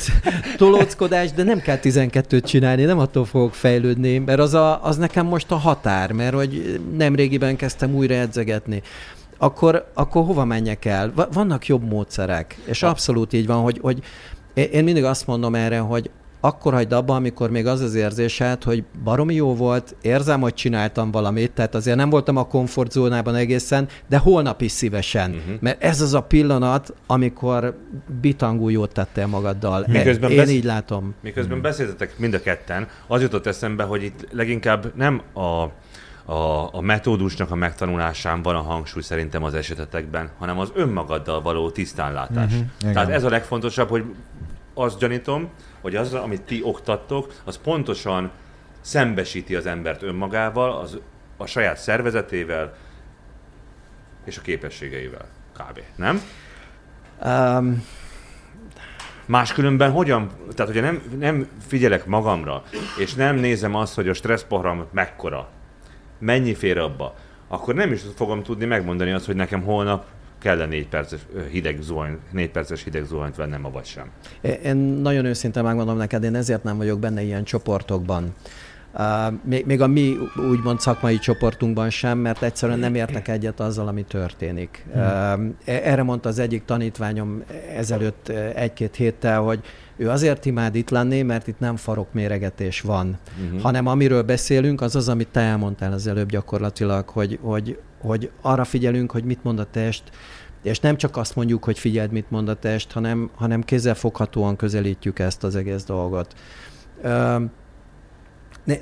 tolóckodást, 0.56 1.34
de 1.34 1.42
nem 1.42 1.60
kell 1.60 1.78
12-t 1.82 2.44
csinálni, 2.44 2.84
nem 2.84 2.98
attól 2.98 3.24
fogok 3.24 3.54
fejlődni, 3.54 4.18
mert 4.18 4.38
az, 4.38 4.54
a, 4.54 4.84
az 4.84 4.96
nekem 4.96 5.26
most 5.26 5.50
a 5.50 5.56
határ, 5.56 6.12
mert 6.12 6.34
hogy 6.34 6.80
nem 6.96 7.14
régiben 7.14 7.56
kezdtem 7.56 7.94
újra 7.94 8.14
edzegetni 8.14 8.82
akkor, 9.38 9.90
akkor 9.94 10.24
hova 10.24 10.44
menjek 10.44 10.84
el? 10.84 11.12
Vannak 11.32 11.66
jobb 11.66 11.88
módszerek, 11.88 12.58
és 12.64 12.82
abszolút 12.82 13.32
így 13.32 13.46
van, 13.46 13.62
hogy, 13.62 13.78
hogy 13.82 14.02
én 14.54 14.84
mindig 14.84 15.04
azt 15.04 15.26
mondom 15.26 15.54
erre, 15.54 15.78
hogy 15.78 16.10
akkor 16.40 16.72
hagyd 16.72 16.92
abba, 16.92 17.14
amikor 17.14 17.50
még 17.50 17.66
az 17.66 17.80
az 17.80 17.94
érzésed, 17.94 18.62
hogy 18.62 18.84
baromi 19.04 19.34
jó 19.34 19.54
volt, 19.54 19.96
érzem, 20.02 20.40
hogy 20.40 20.54
csináltam 20.54 21.10
valamit, 21.10 21.52
tehát 21.52 21.74
azért 21.74 21.96
nem 21.96 22.10
voltam 22.10 22.36
a 22.36 22.46
komfortzónában 22.46 23.34
egészen, 23.34 23.88
de 24.08 24.18
holnap 24.18 24.60
is 24.60 24.72
szívesen. 24.72 25.30
Uh-huh. 25.30 25.54
Mert 25.60 25.82
ez 25.82 26.00
az 26.00 26.14
a 26.14 26.20
pillanat, 26.20 26.94
amikor 27.06 27.78
bitangú 28.20 28.68
jót 28.68 28.92
tettél 28.92 29.26
magaddal. 29.26 29.84
Miközben 29.88 30.30
Én 30.30 30.36
besz... 30.36 30.50
így 30.50 30.64
látom. 30.64 31.14
Miközben 31.22 31.58
uh-huh. 31.58 31.70
beszéltetek 31.70 32.18
mind 32.18 32.34
a 32.34 32.40
ketten, 32.40 32.88
az 33.06 33.22
jutott 33.22 33.46
eszembe, 33.46 33.84
hogy 33.84 34.02
itt 34.02 34.26
leginkább 34.32 34.92
nem 34.96 35.22
a 35.34 35.66
a, 36.26 36.74
a 36.74 36.80
metódusnak 36.80 37.50
a 37.50 37.54
megtanulásán 37.54 38.42
van 38.42 38.54
a 38.54 38.60
hangsúly 38.60 39.02
szerintem 39.02 39.42
az 39.42 39.54
esetetekben, 39.54 40.30
hanem 40.38 40.58
az 40.58 40.70
önmagaddal 40.74 41.42
való 41.42 41.70
tisztánlátás. 41.70 42.52
Uh-huh, 42.52 42.92
Tehát 42.92 43.10
ez 43.10 43.24
a 43.24 43.28
legfontosabb, 43.28 43.88
hogy 43.88 44.04
azt 44.74 44.98
gyanítom, 44.98 45.48
hogy 45.80 45.96
az, 45.96 46.14
amit 46.14 46.42
ti 46.42 46.60
oktattok, 46.62 47.32
az 47.44 47.58
pontosan 47.58 48.30
szembesíti 48.80 49.54
az 49.54 49.66
embert 49.66 50.02
önmagával, 50.02 50.72
az, 50.72 50.98
a 51.36 51.46
saját 51.46 51.76
szervezetével 51.76 52.74
és 54.24 54.38
a 54.38 54.40
képességeivel. 54.40 55.26
Kb. 55.52 55.80
Nem? 55.96 56.22
Um, 57.24 57.84
Máskülönben 59.26 59.90
hogyan, 59.90 60.30
tehát 60.54 60.72
hogyha 60.72 60.86
nem, 60.86 61.02
nem 61.18 61.48
figyelek 61.66 62.06
magamra, 62.06 62.62
és 62.98 63.14
nem 63.14 63.36
nézem 63.36 63.74
azt, 63.74 63.94
hogy 63.94 64.08
a 64.08 64.14
stresszprogram 64.14 64.86
mekkora, 64.92 65.48
mennyi 66.18 66.54
fér 66.54 66.78
abba, 66.78 67.14
akkor 67.48 67.74
nem 67.74 67.92
is 67.92 68.02
fogom 68.14 68.42
tudni 68.42 68.64
megmondani 68.64 69.10
azt, 69.10 69.26
hogy 69.26 69.36
nekem 69.36 69.62
holnap 69.62 70.04
kell-e 70.38 70.66
négy 70.66 70.88
perces 70.88 71.20
hideg 71.50 71.78
zuhany, 71.80 72.18
négy 72.32 72.50
perces 72.50 72.84
hideg 72.84 73.04
zuhanyt 73.04 73.36
vennem, 73.36 73.62
vagy 73.72 73.84
sem. 73.84 74.10
Én 74.62 74.76
nagyon 74.76 75.24
őszintén 75.24 75.62
megmondom 75.62 75.96
neked, 75.96 76.24
én 76.24 76.34
ezért 76.34 76.62
nem 76.62 76.76
vagyok 76.76 76.98
benne 76.98 77.22
ilyen 77.22 77.44
csoportokban. 77.44 78.34
Uh, 78.98 79.34
még, 79.44 79.66
még 79.66 79.80
a 79.80 79.86
mi 79.86 80.16
úgymond 80.50 80.80
szakmai 80.80 81.18
csoportunkban 81.18 81.90
sem, 81.90 82.18
mert 82.18 82.42
egyszerűen 82.42 82.78
nem 82.78 82.94
értek 82.94 83.28
egyet 83.28 83.60
azzal, 83.60 83.88
ami 83.88 84.02
történik. 84.02 84.86
Hmm. 84.92 85.02
Uh, 85.42 85.74
erre 85.74 86.02
mondta 86.02 86.28
az 86.28 86.38
egyik 86.38 86.64
tanítványom 86.64 87.42
ezelőtt 87.76 88.28
egy-két 88.54 88.96
héttel, 88.96 89.40
hogy 89.40 89.60
ő 89.96 90.10
azért 90.10 90.44
imád 90.44 90.74
itt 90.74 90.90
lenni, 90.90 91.22
mert 91.22 91.46
itt 91.46 91.58
nem 91.58 91.76
farokméregetés 91.76 92.80
van, 92.80 93.18
uh-huh. 93.44 93.60
hanem 93.60 93.86
amiről 93.86 94.22
beszélünk, 94.22 94.80
az 94.80 94.96
az, 94.96 95.08
amit 95.08 95.28
te 95.28 95.40
elmondtál 95.40 95.92
az 95.92 96.06
előbb 96.06 96.30
gyakorlatilag, 96.30 97.08
hogy, 97.08 97.38
hogy, 97.42 97.78
hogy 98.00 98.30
arra 98.42 98.64
figyelünk, 98.64 99.10
hogy 99.10 99.24
mit 99.24 99.42
mond 99.42 99.58
a 99.58 99.70
test, 99.70 100.02
és 100.62 100.80
nem 100.80 100.96
csak 100.96 101.16
azt 101.16 101.36
mondjuk, 101.36 101.64
hogy 101.64 101.78
figyeld, 101.78 102.12
mit 102.12 102.30
mond 102.30 102.48
a 102.48 102.54
test, 102.54 102.92
hanem, 102.92 103.30
hanem 103.34 103.62
kézzelfoghatóan 103.62 104.56
közelítjük 104.56 105.18
ezt 105.18 105.44
az 105.44 105.56
egész 105.56 105.84
dolgot. 105.84 106.34
Uh, 107.02 107.42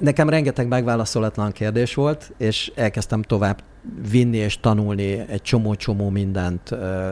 Nekem 0.00 0.28
rengeteg 0.28 0.68
megválaszolatlan 0.68 1.52
kérdés 1.52 1.94
volt, 1.94 2.32
és 2.38 2.72
elkezdtem 2.74 3.22
tovább 3.22 3.62
vinni 4.10 4.36
és 4.36 4.60
tanulni 4.60 5.24
egy 5.28 5.42
csomó-csomó 5.42 6.10
mindent 6.10 6.70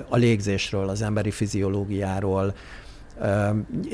a 0.09 0.17
légzésről, 0.17 0.88
az 0.88 1.03
emberi 1.03 1.31
fiziológiáról. 1.31 2.55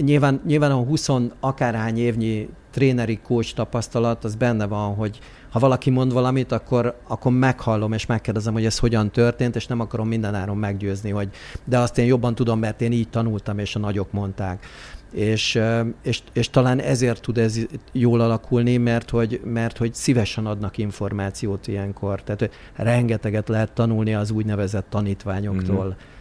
Nyilván, 0.00 0.40
nyilván 0.46 0.70
a 0.70 0.74
20 0.74 1.08
akárhány 1.40 1.98
évnyi 1.98 2.48
tréneri 2.70 3.18
coach 3.22 3.54
tapasztalat, 3.54 4.24
az 4.24 4.34
benne 4.34 4.66
van, 4.66 4.94
hogy 4.94 5.18
ha 5.50 5.58
valaki 5.58 5.90
mond 5.90 6.12
valamit, 6.12 6.52
akkor, 6.52 6.98
akkor 7.06 7.32
meghallom 7.32 7.92
és 7.92 8.06
megkérdezem, 8.06 8.52
hogy 8.52 8.64
ez 8.64 8.78
hogyan 8.78 9.10
történt, 9.10 9.56
és 9.56 9.66
nem 9.66 9.80
akarom 9.80 10.08
mindenáron 10.08 10.56
meggyőzni, 10.56 11.10
hogy 11.10 11.28
de 11.64 11.78
azt 11.78 11.98
én 11.98 12.06
jobban 12.06 12.34
tudom, 12.34 12.58
mert 12.58 12.80
én 12.80 12.92
így 12.92 13.08
tanultam, 13.08 13.58
és 13.58 13.76
a 13.76 13.78
nagyok 13.78 14.12
mondták 14.12 14.66
és, 15.12 15.60
és, 16.02 16.20
és 16.32 16.50
talán 16.50 16.80
ezért 16.80 17.22
tud 17.22 17.38
ez 17.38 17.58
jól 17.92 18.20
alakulni, 18.20 18.76
mert 18.76 19.10
hogy, 19.10 19.40
mert 19.44 19.78
hogy 19.78 19.94
szívesen 19.94 20.46
adnak 20.46 20.78
információt 20.78 21.66
ilyenkor. 21.66 22.22
Tehát 22.22 22.50
rengeteget 22.74 23.48
lehet 23.48 23.72
tanulni 23.72 24.14
az 24.14 24.30
úgynevezett 24.30 24.86
tanítványoktól. 24.90 25.84
Mm-hmm. 25.84 26.16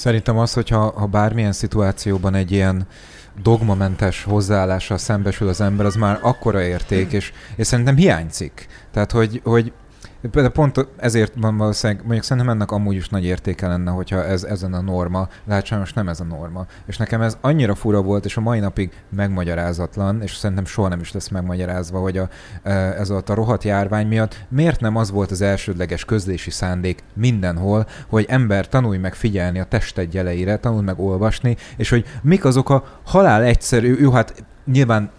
Szerintem 0.00 0.38
az, 0.38 0.52
hogyha 0.52 0.78
ha 0.78 1.06
bármilyen 1.06 1.52
szituációban 1.52 2.34
egy 2.34 2.52
ilyen 2.52 2.86
dogmamentes 3.42 4.24
hozzáállással 4.24 4.98
szembesül 4.98 5.48
az 5.48 5.60
ember, 5.60 5.86
az 5.86 5.94
már 5.94 6.18
akkora 6.22 6.62
érték, 6.62 7.12
és, 7.12 7.32
és 7.56 7.66
szerintem 7.66 7.96
hiányzik. 7.96 8.66
Tehát, 8.92 9.12
hogy, 9.12 9.40
hogy 9.44 9.72
de 10.20 10.48
pont 10.48 10.88
ezért 10.96 11.32
van 11.36 11.56
valószínűleg, 11.56 12.02
mondjuk 12.02 12.24
szerintem 12.24 12.52
ennek 12.52 12.70
amúgy 12.70 12.96
is 12.96 13.08
nagy 13.08 13.24
értéke 13.24 13.68
lenne, 13.68 13.90
hogyha 13.90 14.24
ez 14.24 14.42
ezen 14.42 14.74
a 14.74 14.80
norma, 14.80 15.28
de 15.44 15.54
hát 15.54 15.64
sajnos 15.64 15.92
nem 15.92 16.08
ez 16.08 16.20
a 16.20 16.24
norma. 16.24 16.66
És 16.86 16.96
nekem 16.96 17.22
ez 17.22 17.36
annyira 17.40 17.74
fura 17.74 18.02
volt, 18.02 18.24
és 18.24 18.36
a 18.36 18.40
mai 18.40 18.58
napig 18.58 18.92
megmagyarázatlan, 19.08 20.22
és 20.22 20.34
szerintem 20.34 20.64
soha 20.64 20.88
nem 20.88 21.00
is 21.00 21.12
lesz 21.12 21.28
megmagyarázva, 21.28 21.98
hogy 21.98 22.18
a, 22.18 22.28
e, 22.62 22.70
ez 22.72 23.10
a, 23.10 23.22
rohadt 23.26 23.64
járvány 23.64 24.06
miatt 24.06 24.44
miért 24.48 24.80
nem 24.80 24.96
az 24.96 25.10
volt 25.10 25.30
az 25.30 25.40
elsődleges 25.40 26.04
közlési 26.04 26.50
szándék 26.50 27.02
mindenhol, 27.14 27.86
hogy 28.08 28.26
ember 28.28 28.68
tanulj 28.68 28.98
meg 28.98 29.14
figyelni 29.14 29.58
a 29.58 29.64
tested 29.64 30.14
jeleire, 30.14 30.56
tanulj 30.56 30.84
meg 30.84 30.98
olvasni, 30.98 31.56
és 31.76 31.90
hogy 31.90 32.04
mik 32.22 32.44
azok 32.44 32.70
a 32.70 32.84
halál 33.04 33.42
egyszerű, 33.42 33.96
jó, 34.00 34.10
hát 34.10 34.44
nyilván 34.64 35.10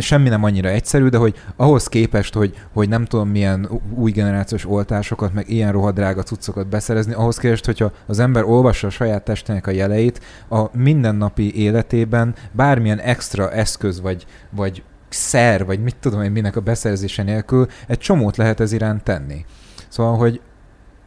semmi 0.00 0.28
nem 0.28 0.44
annyira 0.44 0.68
egyszerű, 0.68 1.08
de 1.08 1.16
hogy 1.16 1.34
ahhoz 1.56 1.86
képest, 1.86 2.34
hogy, 2.34 2.54
hogy 2.72 2.88
nem 2.88 3.04
tudom 3.04 3.28
milyen 3.28 3.68
új 3.94 4.10
generációs 4.10 4.66
oltásokat, 4.66 5.32
meg 5.32 5.50
ilyen 5.50 5.72
rohadrága 5.72 6.22
cuccokat 6.22 6.68
beszerezni, 6.68 7.12
ahhoz 7.12 7.38
képest, 7.38 7.64
hogyha 7.64 7.92
az 8.06 8.18
ember 8.18 8.44
olvassa 8.44 8.86
a 8.86 8.90
saját 8.90 9.24
testének 9.24 9.66
a 9.66 9.70
jeleit, 9.70 10.20
a 10.48 10.76
mindennapi 10.76 11.56
életében 11.56 12.34
bármilyen 12.52 13.00
extra 13.00 13.50
eszköz 13.50 14.00
vagy, 14.00 14.26
vagy 14.50 14.82
szer, 15.08 15.64
vagy 15.64 15.82
mit 15.82 15.96
tudom 16.00 16.22
én 16.22 16.30
minek 16.30 16.56
a 16.56 16.60
beszerzése 16.60 17.22
nélkül, 17.22 17.66
egy 17.86 17.98
csomót 17.98 18.36
lehet 18.36 18.60
ez 18.60 18.72
iránt 18.72 19.02
tenni. 19.02 19.44
Szóval, 19.88 20.16
hogy 20.16 20.40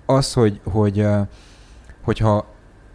az, 0.06 0.34
hogy, 0.34 0.60
hogy 0.64 1.08
hogyha 2.04 2.46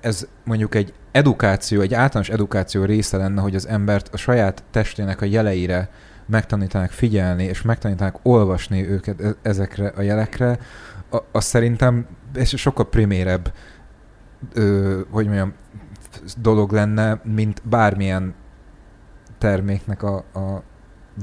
ez 0.00 0.26
mondjuk 0.44 0.74
egy 0.74 0.92
edukáció, 1.14 1.80
egy 1.80 1.94
általános 1.94 2.28
edukáció 2.28 2.84
része 2.84 3.16
lenne, 3.16 3.40
hogy 3.40 3.54
az 3.54 3.68
embert 3.68 4.08
a 4.12 4.16
saját 4.16 4.64
testének 4.70 5.20
a 5.20 5.24
jeleire 5.24 5.88
megtanítanak 6.26 6.90
figyelni, 6.90 7.44
és 7.44 7.62
megtanítanak 7.62 8.18
olvasni 8.22 8.88
őket 8.88 9.20
e- 9.20 9.34
ezekre 9.42 9.88
a 9.88 10.02
jelekre, 10.02 10.58
az 11.32 11.44
szerintem 11.44 12.06
ez 12.34 12.56
sokkal 12.56 12.88
primérebb, 12.88 13.52
ö, 14.52 15.00
hogy 15.10 15.24
mondjam, 15.26 15.52
dolog 16.36 16.72
lenne, 16.72 17.20
mint 17.24 17.62
bármilyen 17.64 18.34
terméknek 19.38 20.02
a, 20.02 20.16
a 20.16 20.62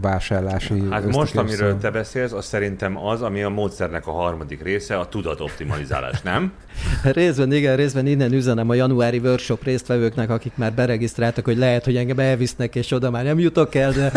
vásárlási 0.01 0.83
Hát 0.89 1.11
most, 1.11 1.35
amiről 1.35 1.77
te 1.77 1.91
beszélsz, 1.91 2.31
az 2.31 2.45
szerintem 2.45 2.97
az, 2.97 3.21
ami 3.21 3.43
a 3.43 3.49
módszernek 3.49 4.07
a 4.07 4.11
harmadik 4.11 4.63
része, 4.63 4.97
a 4.97 5.07
tudatoptimalizálás, 5.07 6.21
nem? 6.21 6.51
részben 7.03 7.53
igen, 7.53 7.75
részben 7.75 8.05
innen 8.05 8.33
üzenem 8.33 8.69
a 8.69 8.73
januári 8.73 9.17
workshop 9.17 9.63
résztvevőknek, 9.63 10.29
akik 10.29 10.51
már 10.55 10.73
beregisztráltak, 10.73 11.45
hogy 11.45 11.57
lehet, 11.57 11.85
hogy 11.85 11.95
engem 11.95 12.19
elvisznek, 12.19 12.75
és 12.75 12.91
oda 12.91 13.09
már 13.09 13.23
nem 13.23 13.39
jutok 13.39 13.75
el, 13.75 13.91
de... 13.91 14.11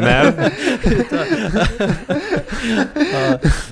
nem? 0.00 0.34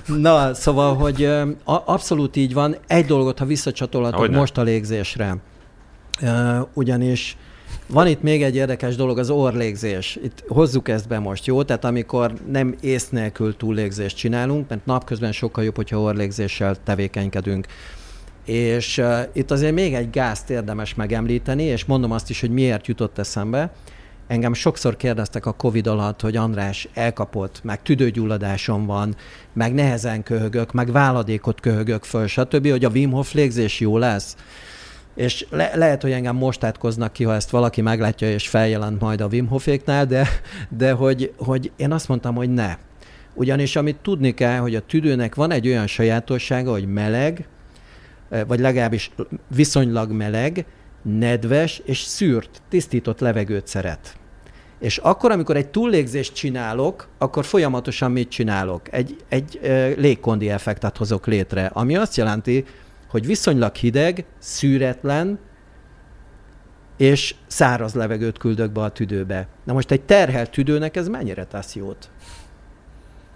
Na, 0.23 0.55
szóval, 0.55 0.95
hogy 0.95 1.29
abszolút 1.65 2.37
így 2.37 2.55
van. 2.55 2.77
Egy 2.87 3.07
dolgot, 3.07 3.39
ha 3.39 3.45
visszacsatolhatok 3.45 4.31
most 4.31 4.59
a 4.59 4.63
légzésre. 4.63 5.37
Ugyanis 6.75 7.37
van 7.87 8.07
itt 8.07 8.23
még 8.23 8.43
egy 8.43 8.57
érdekes 8.57 8.97
dolog, 8.97 9.19
az 9.19 9.31
orlégzés. 9.31 10.19
Itt 10.23 10.45
hozzuk 10.49 10.89
ezt 10.89 11.09
be 11.09 11.19
most, 11.19 11.47
jó? 11.47 11.63
Tehát 11.63 11.85
amikor 11.85 12.33
nem 12.51 12.75
ész 12.81 13.09
nélkül 13.09 13.57
túllégzést 13.57 14.17
csinálunk, 14.17 14.69
mert 14.69 14.87
napközben 14.87 15.33
sokkal 15.33 15.65
jobb, 15.65 15.77
hogyha 15.77 16.01
orlégzéssel 16.01 16.77
tevékenykedünk. 16.85 17.67
És 18.45 18.99
uh, 18.99 19.21
itt 19.33 19.51
azért 19.51 19.75
még 19.75 19.95
egy 19.95 20.11
gázt 20.11 20.51
érdemes 20.51 20.95
megemlíteni, 20.95 21.63
és 21.63 21.85
mondom 21.85 22.13
azt 22.13 22.31
is, 22.31 22.41
hogy 22.41 22.51
miért 22.51 22.87
jutott 22.87 23.19
eszembe. 23.19 23.73
Engem 24.27 24.55
sokszor 24.55 24.97
kérdeztek 24.97 25.47
a 25.47 25.53
Covid 25.53 25.87
alatt, 25.87 26.21
hogy 26.21 26.37
András 26.37 26.89
elkapott, 26.95 27.61
meg 27.63 27.83
tüdőgyulladásom 27.83 28.87
van, 28.87 29.17
meg 29.53 29.75
nehezen 29.75 30.23
köhögök, 30.23 30.73
meg 30.73 30.93
váladékot 30.93 31.61
köhögök 31.61 32.05
föl, 32.05 32.27
stb., 32.27 32.71
hogy 32.71 32.85
a 32.85 32.89
Wim 32.89 33.11
Hof 33.11 33.33
légzés 33.33 33.81
jó 33.81 33.99
lesz. 33.99 34.37
És 35.17 35.47
le, 35.51 35.71
lehet, 35.75 36.03
hogy 36.03 36.13
engem 36.13 36.37
most 36.37 36.65
átkoznak 36.65 37.13
ki, 37.13 37.25
ha 37.25 37.35
ezt 37.35 37.51
valaki 37.51 37.81
meglátja, 37.81 38.31
és 38.31 38.49
feljelent 38.49 39.01
majd 39.01 39.21
a 39.21 39.27
Wim 39.27 39.47
Hoféknál, 39.47 40.07
de, 40.07 40.29
de 40.69 40.93
hogy, 40.93 41.33
hogy 41.39 41.73
én 41.77 41.93
azt 41.93 42.09
mondtam, 42.09 42.35
hogy 42.35 42.51
ne. 42.51 42.77
Ugyanis 43.35 43.77
amit 43.77 43.97
tudni 43.97 44.35
kell, 44.35 44.59
hogy 44.59 44.75
a 44.75 44.81
tüdőnek 44.81 45.35
van 45.35 45.51
egy 45.51 45.69
olyan 45.69 45.87
sajátossága, 45.87 46.71
hogy 46.71 46.87
meleg, 46.87 47.49
eh, 48.31 48.43
vagy 48.47 48.61
legalábbis 48.61 49.11
viszonylag 49.55 50.11
meleg, 50.11 50.67
nedves 51.03 51.83
és 51.85 51.99
szűrt, 51.99 52.63
tisztított 52.69 53.21
levegőt 53.21 53.67
szeret. 53.67 54.17
És 54.81 54.99
akkor, 54.99 55.31
amikor 55.31 55.57
egy 55.57 55.69
túllégzést 55.69 56.35
csinálok, 56.35 57.09
akkor 57.19 57.45
folyamatosan 57.45 58.13
mit 58.13 58.29
csinálok? 58.29 58.93
Egy, 58.93 59.17
egy 59.29 59.61
eh, 59.63 59.95
légkondi 59.97 60.51
effektet 60.51 60.97
hozok 60.97 61.27
létre, 61.27 61.67
ami 61.67 61.97
azt 61.97 62.17
jelenti, 62.17 62.65
hogy 63.09 63.27
viszonylag 63.27 63.75
hideg, 63.75 64.25
szűretlen, 64.39 65.39
és 66.97 67.35
száraz 67.47 67.95
levegőt 67.95 68.39
küldök 68.39 68.73
be 68.73 68.81
a 68.81 68.89
tüdőbe. 68.89 69.49
Na 69.65 69.73
most 69.73 69.91
egy 69.91 70.03
terhelt 70.03 70.51
tüdőnek 70.51 70.97
ez 70.97 71.09
mennyire 71.09 71.45
tesz 71.45 71.75
jót? 71.75 72.11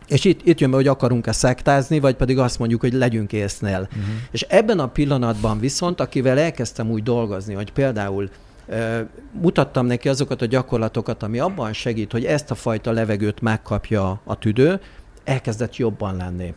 És 0.06 0.24
itt, 0.24 0.46
itt 0.46 0.61
jön 0.61 0.70
be, 0.70 0.76
hogy 0.76 0.87
akarunk-e 0.87 1.33
szektázni, 1.33 2.00
vagy 2.00 2.14
pedig 2.14 2.38
azt 2.38 2.59
mondjuk, 2.59 2.80
hogy 2.80 2.92
legyünk 2.92 3.33
észnél. 3.33 3.88
Uh-huh. 3.90 4.14
És 4.30 4.42
ebben 4.42 4.78
a 4.78 4.88
pillanatban 4.88 5.59
viszont, 5.59 6.00
akivel 6.00 6.38
elkezdtem 6.38 6.90
úgy 6.90 7.02
dolgozni, 7.02 7.54
hogy 7.54 7.72
például 7.72 8.30
uh, 8.68 9.00
mutattam 9.33 9.87
neki 9.87 10.09
azokat 10.09 10.42
a 10.42 10.46
gyakorlatokat, 10.46 11.22
ami 11.22 11.38
abban 11.38 11.72
segít, 11.72 12.12
hogy 12.12 12.24
ezt 12.24 12.50
a 12.50 12.54
fajta 12.54 12.90
levegőt 12.90 13.40
megkapja 13.40 14.20
a 14.24 14.38
tüdő, 14.38 14.80
elkezdett 15.24 15.76
jobban 15.76 16.16
lenni. 16.16 16.54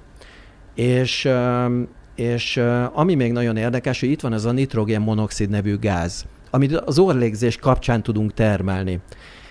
És 0.76 1.26
uh, 1.26 1.72
és 2.16 2.58
ami 2.94 3.16
még 3.16 3.32
nagyon 3.32 3.58
érdekes, 3.58 4.00
hogy 4.00 4.10
itt 4.10 4.22
van 4.22 4.34
ez 4.34 4.46
a 4.46 4.52
nitrogénmonoxid 4.52 5.50
nevű 5.50 5.78
gáz, 5.78 6.26
amit 6.50 6.76
az 6.76 7.00
orlégzés 7.00 7.58
kapcsán 7.58 8.04
tudunk 8.04 8.34
termelni. 8.34 9.00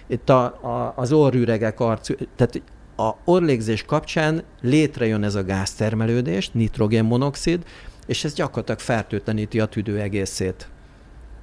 Itt 0.07 0.29
a, 0.29 0.44
a, 0.44 0.92
az 0.96 1.12
orrüregek 1.12 1.81
arc, 1.81 2.11
tehát 2.37 2.62
a 2.96 3.11
orlégzés 3.25 3.83
kapcsán 3.83 4.42
létrejön 4.61 5.22
ez 5.22 5.35
a 5.35 5.44
gáztermelődés, 5.44 6.51
nitrogénmonoxid, 6.51 7.64
és 8.07 8.24
ez 8.24 8.34
gyakorlatilag 8.34 8.80
fertőtleníti 8.80 9.61
a 9.61 9.66
tüdő 9.66 10.01
egészét. 10.01 10.68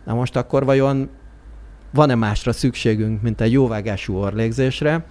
Na 0.05 0.13
most 0.13 0.35
akkor 0.35 0.65
vajon 0.65 1.09
van-e 1.91 2.15
másra 2.15 2.51
szükségünk, 2.51 3.21
mint 3.21 3.41
egy 3.41 3.51
jóvágású 3.51 4.15
orlégzésre, 4.15 5.05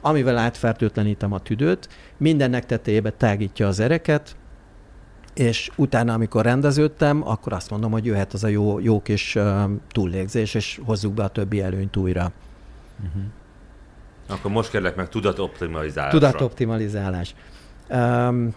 amivel 0.00 0.38
átfertőtlenítem 0.38 1.32
a 1.32 1.40
tüdőt, 1.40 1.88
mindennek 2.16 2.66
tetejébe 2.66 3.10
tágítja 3.10 3.66
az 3.66 3.80
ereket, 3.80 4.36
és 5.34 5.70
utána, 5.76 6.12
amikor 6.12 6.44
rendeződtem, 6.44 7.28
akkor 7.28 7.52
azt 7.52 7.70
mondom, 7.70 7.90
hogy 7.90 8.04
jöhet 8.04 8.32
az 8.32 8.44
a 8.44 8.48
jó, 8.48 8.78
jó 8.78 9.02
kis 9.02 9.38
túllégzés, 9.88 10.54
és 10.54 10.80
hozzuk 10.84 11.14
be 11.14 11.22
a 11.22 11.28
többi 11.28 11.60
előnyt 11.60 11.96
újra. 11.96 12.32
Uh-huh. 13.06 13.22
Akkor 14.28 14.50
most 14.50 14.70
kérlek 14.70 14.96
meg 14.96 15.08
tudatoptimalizálás. 15.08 16.12
Tudatoptimalizálás. 16.12 17.34
Um, 17.90 18.54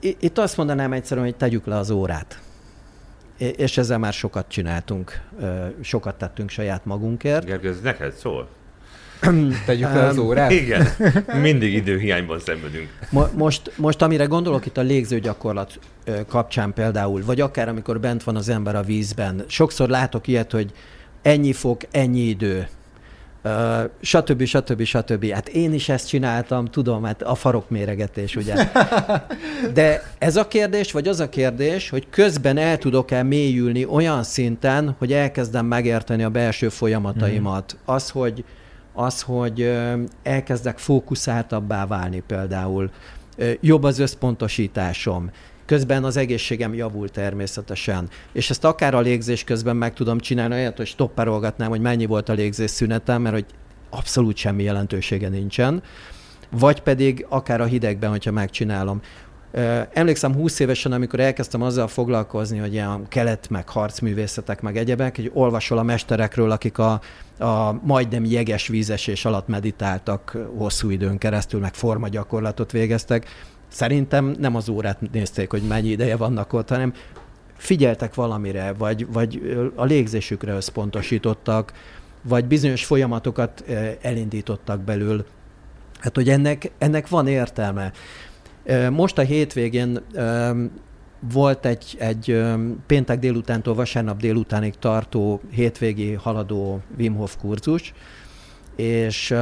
itt 0.00 0.38
azt 0.38 0.56
mondanám 0.56 0.92
egyszerűen, 0.92 1.26
hogy 1.26 1.36
tegyük 1.36 1.66
le 1.66 1.76
az 1.76 1.90
órát. 1.90 2.40
És 3.36 3.78
ezzel 3.78 3.98
már 3.98 4.12
sokat 4.12 4.48
csináltunk, 4.48 5.20
sokat 5.80 6.14
tettünk 6.14 6.50
saját 6.50 6.84
magunkért. 6.84 7.44
Gergő, 7.44 7.68
ez 7.68 7.80
neked 7.80 8.12
szól? 8.12 8.48
Tegyük 9.66 9.92
le 9.94 10.06
az 10.06 10.18
órát? 10.18 10.50
Igen, 10.50 10.86
mindig 11.42 11.74
időhiányban 11.74 12.40
szenvedünk. 12.40 12.88
Most, 13.34 13.72
most 13.76 14.02
amire 14.02 14.24
gondolok 14.24 14.66
itt 14.66 14.76
a 14.76 14.82
légzőgyakorlat 14.82 15.78
kapcsán 16.28 16.72
például, 16.72 17.24
vagy 17.24 17.40
akár 17.40 17.68
amikor 17.68 18.00
bent 18.00 18.22
van 18.22 18.36
az 18.36 18.48
ember 18.48 18.76
a 18.76 18.82
vízben, 18.82 19.44
sokszor 19.46 19.88
látok 19.88 20.26
ilyet, 20.26 20.52
hogy 20.52 20.72
ennyi 21.22 21.52
fok, 21.52 21.80
ennyi 21.90 22.20
idő, 22.20 22.68
Uh, 23.44 23.90
stb. 24.00 24.44
stb. 24.44 24.82
stb. 24.82 25.30
Hát 25.30 25.48
én 25.48 25.72
is 25.72 25.88
ezt 25.88 26.08
csináltam, 26.08 26.64
tudom, 26.64 27.04
hát 27.04 27.22
a 27.22 27.34
farok 27.34 27.70
méregetés, 27.70 28.36
ugye. 28.36 28.54
De 29.74 30.12
ez 30.18 30.36
a 30.36 30.48
kérdés, 30.48 30.92
vagy 30.92 31.08
az 31.08 31.20
a 31.20 31.28
kérdés, 31.28 31.90
hogy 31.90 32.06
közben 32.10 32.56
el 32.56 32.78
tudok-e 32.78 33.22
mélyülni 33.22 33.84
olyan 33.84 34.22
szinten, 34.22 34.94
hogy 34.98 35.12
elkezdem 35.12 35.66
megérteni 35.66 36.22
a 36.22 36.28
belső 36.28 36.68
folyamataimat. 36.68 37.74
Mm. 37.76 37.92
Az, 37.94 38.10
hogy, 38.10 38.44
az, 38.92 39.22
hogy 39.22 39.72
elkezdek 40.22 40.78
fókuszáltabbá 40.78 41.86
válni 41.86 42.22
például. 42.26 42.90
Jobb 43.60 43.82
az 43.82 43.98
összpontosításom 43.98 45.30
közben 45.66 46.04
az 46.04 46.16
egészségem 46.16 46.74
javul 46.74 47.08
természetesen. 47.08 48.08
És 48.32 48.50
ezt 48.50 48.64
akár 48.64 48.94
a 48.94 49.00
légzés 49.00 49.44
közben 49.44 49.76
meg 49.76 49.94
tudom 49.94 50.18
csinálni, 50.18 50.54
olyat, 50.54 50.76
hogy 50.76 50.86
stopperolgatnám, 50.86 51.68
hogy 51.68 51.80
mennyi 51.80 52.06
volt 52.06 52.28
a 52.28 52.32
légzés 52.32 52.70
szünetem, 52.70 53.22
mert 53.22 53.34
hogy 53.34 53.46
abszolút 53.90 54.36
semmi 54.36 54.62
jelentősége 54.62 55.28
nincsen. 55.28 55.82
Vagy 56.50 56.80
pedig 56.80 57.26
akár 57.28 57.60
a 57.60 57.64
hidegben, 57.64 58.10
hogyha 58.10 58.32
megcsinálom. 58.32 59.00
Emlékszem 59.92 60.34
20 60.34 60.58
évesen, 60.58 60.92
amikor 60.92 61.20
elkezdtem 61.20 61.62
azzal 61.62 61.88
foglalkozni, 61.88 62.58
hogy 62.58 62.72
ilyen 62.72 63.06
kelet, 63.08 63.50
meg 63.50 63.68
harcművészetek, 63.68 64.60
meg 64.60 64.76
egyebek, 64.76 65.16
hogy 65.16 65.30
olvasol 65.34 65.78
a 65.78 65.82
mesterekről, 65.82 66.50
akik 66.50 66.78
a, 66.78 67.00
a 67.38 67.80
majdnem 67.82 68.24
jeges 68.24 68.66
vízesés 68.66 69.24
alatt 69.24 69.48
meditáltak 69.48 70.36
hosszú 70.56 70.90
időn 70.90 71.18
keresztül, 71.18 71.60
meg 71.60 71.74
formagyakorlatot 71.74 72.72
végeztek, 72.72 73.26
Szerintem 73.72 74.34
nem 74.38 74.56
az 74.56 74.68
órát 74.68 75.12
nézték, 75.12 75.50
hogy 75.50 75.62
mennyi 75.62 75.88
ideje 75.88 76.16
vannak 76.16 76.52
ott, 76.52 76.68
hanem 76.68 76.92
figyeltek 77.56 78.14
valamire, 78.14 78.72
vagy, 78.72 79.12
vagy 79.12 79.56
a 79.74 79.84
légzésükre 79.84 80.52
összpontosítottak, 80.52 81.72
vagy 82.22 82.44
bizonyos 82.44 82.84
folyamatokat 82.84 83.64
elindítottak 84.02 84.80
belül. 84.80 85.26
Hát, 86.00 86.14
hogy 86.14 86.28
ennek, 86.28 86.70
ennek 86.78 87.08
van 87.08 87.26
értelme. 87.26 87.92
Most 88.90 89.18
a 89.18 89.22
hétvégén 89.22 90.00
volt 91.32 91.66
egy, 91.66 91.96
egy 91.98 92.42
péntek 92.86 93.18
délutántól 93.18 93.74
vasárnap 93.74 94.20
délutánig 94.20 94.74
tartó 94.78 95.40
hétvégi 95.50 96.12
haladó 96.12 96.80
Wim 96.98 97.14
Hof 97.14 97.36
kurzus, 97.36 97.92
és 98.76 99.34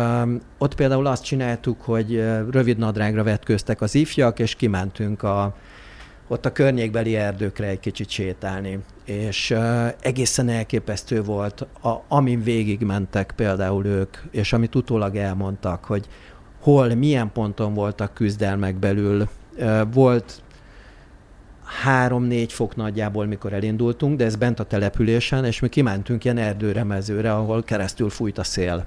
ott 0.58 0.74
például 0.74 1.06
azt 1.06 1.24
csináltuk, 1.24 1.82
hogy 1.82 2.24
rövid 2.50 2.78
nadrágra 2.78 3.22
vetköztek 3.22 3.80
az 3.80 3.94
ifjak, 3.94 4.38
és 4.38 4.54
kimentünk 4.54 5.22
a, 5.22 5.56
ott 6.28 6.46
a 6.46 6.52
környékbeli 6.52 7.16
erdőkre 7.16 7.66
egy 7.66 7.80
kicsit 7.80 8.08
sétálni. 8.08 8.78
És 9.04 9.54
egészen 10.00 10.48
elképesztő 10.48 11.22
volt, 11.22 11.66
a, 11.82 12.02
amin 12.08 12.42
végigmentek 12.42 13.32
például 13.36 13.86
ők, 13.86 14.16
és 14.30 14.52
amit 14.52 14.74
utólag 14.74 15.16
elmondtak, 15.16 15.84
hogy 15.84 16.06
hol, 16.60 16.94
milyen 16.94 17.32
ponton 17.32 17.74
voltak 17.74 18.14
küzdelmek 18.14 18.76
belül. 18.76 19.28
Volt 19.92 20.42
három-négy 21.64 22.52
fok 22.52 22.76
nagyjából, 22.76 23.26
mikor 23.26 23.52
elindultunk, 23.52 24.16
de 24.16 24.24
ez 24.24 24.36
bent 24.36 24.60
a 24.60 24.64
településen, 24.64 25.44
és 25.44 25.60
mi 25.60 25.68
kimentünk 25.68 26.24
ilyen 26.24 26.38
erdőre, 26.38 26.84
mezőre, 26.84 27.34
ahol 27.34 27.62
keresztül 27.62 28.10
fújt 28.10 28.38
a 28.38 28.44
szél 28.44 28.86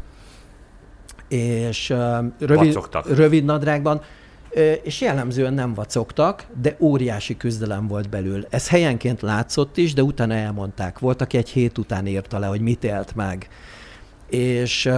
és 1.28 1.90
uh, 1.90 2.26
rövid, 2.40 2.80
rövid 3.06 3.46
nadrágban, 3.46 4.02
és 4.84 5.02
jellemzően 5.02 5.54
nem 5.54 5.74
vacogtak, 5.74 6.46
de 6.62 6.76
óriási 6.80 7.38
küzdelem 7.38 7.88
volt 7.88 8.10
belül. 8.10 8.46
Ez 8.50 8.70
helyenként 8.70 9.22
látszott 9.22 9.78
is, 9.78 9.94
de 9.94 10.04
utána 10.04 10.34
elmondták. 10.34 11.00
Volt, 11.00 11.22
aki 11.22 11.38
egy 11.38 11.50
hét 11.50 11.78
után 11.78 12.08
írta 12.08 12.40
le, 12.40 12.46
hogy 12.46 12.62
mit 12.62 12.84
élt 12.84 13.16
meg. 13.16 13.48
És, 14.30 14.90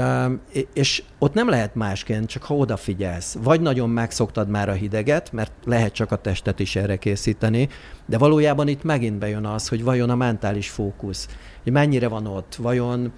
és 0.73 1.03
ott 1.19 1.33
nem 1.33 1.49
lehet 1.49 1.75
másként, 1.75 2.29
csak 2.29 2.43
ha 2.43 2.55
odafigyelsz. 2.55 3.37
Vagy 3.43 3.61
nagyon 3.61 3.89
megszoktad 3.89 4.49
már 4.49 4.69
a 4.69 4.73
hideget, 4.73 5.31
mert 5.31 5.51
lehet 5.65 5.93
csak 5.93 6.11
a 6.11 6.15
testet 6.15 6.59
is 6.59 6.75
erre 6.75 6.95
készíteni, 6.95 7.69
de 8.05 8.17
valójában 8.17 8.67
itt 8.67 8.83
megint 8.83 9.19
bejön 9.19 9.45
az, 9.45 9.67
hogy 9.67 9.83
vajon 9.83 10.09
a 10.09 10.15
mentális 10.15 10.69
fókusz, 10.69 11.27
hogy 11.63 11.71
mennyire 11.71 12.07
van 12.07 12.25
ott, 12.25 12.55
vajon 12.55 13.13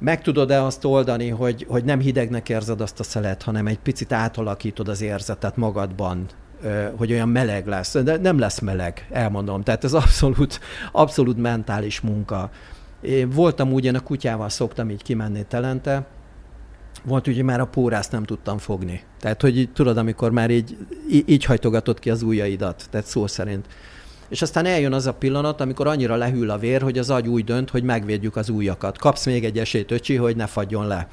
meg 0.00 0.22
tudod-e 0.22 0.62
azt 0.62 0.84
oldani, 0.84 1.28
hogy, 1.28 1.66
hogy 1.68 1.84
nem 1.84 2.00
hidegnek 2.00 2.48
érzed 2.48 2.80
azt 2.80 3.00
a 3.00 3.02
szelet, 3.02 3.42
hanem 3.42 3.66
egy 3.66 3.78
picit 3.78 4.12
átalakítod 4.12 4.88
az 4.88 5.00
érzetet 5.00 5.56
magadban, 5.56 6.26
hogy 6.96 7.12
olyan 7.12 7.28
meleg 7.28 7.66
lesz. 7.66 7.96
De 8.02 8.16
nem 8.16 8.38
lesz 8.38 8.58
meleg, 8.58 9.06
elmondom. 9.10 9.62
Tehát 9.62 9.84
ez 9.84 9.92
abszolút, 9.92 10.60
abszolút 10.92 11.36
mentális 11.36 12.00
munka. 12.00 12.50
Én 13.02 13.30
voltam 13.30 13.72
úgy, 13.72 13.84
én 13.84 13.94
a 13.94 14.00
kutyával 14.00 14.48
szoktam 14.48 14.90
így 14.90 15.02
kimenni 15.02 15.44
telente, 15.48 16.06
volt 17.04 17.24
hogy 17.24 17.42
már 17.42 17.60
a 17.60 17.66
pórást 17.66 18.12
nem 18.12 18.24
tudtam 18.24 18.58
fogni. 18.58 19.02
Tehát, 19.20 19.40
hogy 19.40 19.58
így, 19.58 19.72
tudod, 19.72 19.96
amikor 19.96 20.30
már 20.30 20.50
így, 20.50 20.76
így 21.26 21.44
hajtogatod 21.44 21.98
ki 21.98 22.10
az 22.10 22.22
ujjaidat, 22.22 22.86
tehát 22.90 23.06
szó 23.06 23.26
szerint 23.26 23.66
és 24.30 24.42
aztán 24.42 24.66
eljön 24.66 24.92
az 24.92 25.06
a 25.06 25.14
pillanat, 25.14 25.60
amikor 25.60 25.86
annyira 25.86 26.16
lehűl 26.16 26.50
a 26.50 26.58
vér, 26.58 26.82
hogy 26.82 26.98
az 26.98 27.10
agy 27.10 27.28
úgy 27.28 27.44
dönt, 27.44 27.70
hogy 27.70 27.82
megvédjük 27.82 28.36
az 28.36 28.48
ujjakat. 28.48 28.98
Kapsz 28.98 29.26
még 29.26 29.44
egy 29.44 29.58
esélyt, 29.58 29.90
öcsi, 29.90 30.16
hogy 30.16 30.36
ne 30.36 30.46
fagyjon 30.46 30.86
le. 30.86 31.08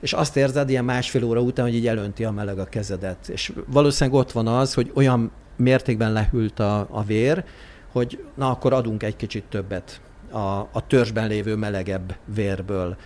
És 0.00 0.12
azt 0.12 0.36
érzed 0.36 0.70
ilyen 0.70 0.84
másfél 0.84 1.24
óra 1.24 1.40
után, 1.40 1.64
hogy 1.64 1.74
így 1.74 1.86
elönti 1.86 2.24
a 2.24 2.30
meleg 2.30 2.58
a 2.58 2.64
kezedet. 2.64 3.28
És 3.28 3.52
valószínűleg 3.66 4.20
ott 4.20 4.32
van 4.32 4.46
az, 4.46 4.74
hogy 4.74 4.90
olyan 4.94 5.30
mértékben 5.56 6.12
lehűlt 6.12 6.60
a, 6.60 6.86
a 6.90 7.02
vér, 7.02 7.44
hogy 7.92 8.24
na 8.34 8.50
akkor 8.50 8.72
adunk 8.72 9.02
egy 9.02 9.16
kicsit 9.16 9.44
többet 9.48 10.00
a, 10.34 10.68
a 10.72 10.86
törzsben 10.86 11.28
lévő 11.28 11.56
melegebb 11.56 12.14
vérből. 12.34 12.96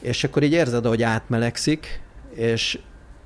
És 0.00 0.24
akkor 0.24 0.42
így 0.42 0.52
érzed, 0.52 0.86
hogy 0.86 1.02
átmelegszik, 1.02 2.00
és, 2.34 2.78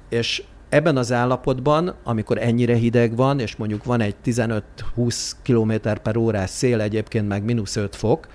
és 0.08 0.42
ebben 0.68 0.96
az 0.96 1.12
állapotban, 1.12 1.94
amikor 2.04 2.38
ennyire 2.38 2.74
hideg 2.74 3.16
van, 3.16 3.40
és 3.40 3.56
mondjuk 3.56 3.84
van 3.84 4.00
egy 4.00 4.14
15-20 4.24 5.30
km 5.42 5.72
per 6.02 6.16
órás 6.16 6.50
szél, 6.50 6.80
egyébként 6.80 7.28
meg 7.28 7.44
mínusz 7.44 7.76
5 7.76 7.96
fok, 7.96 8.28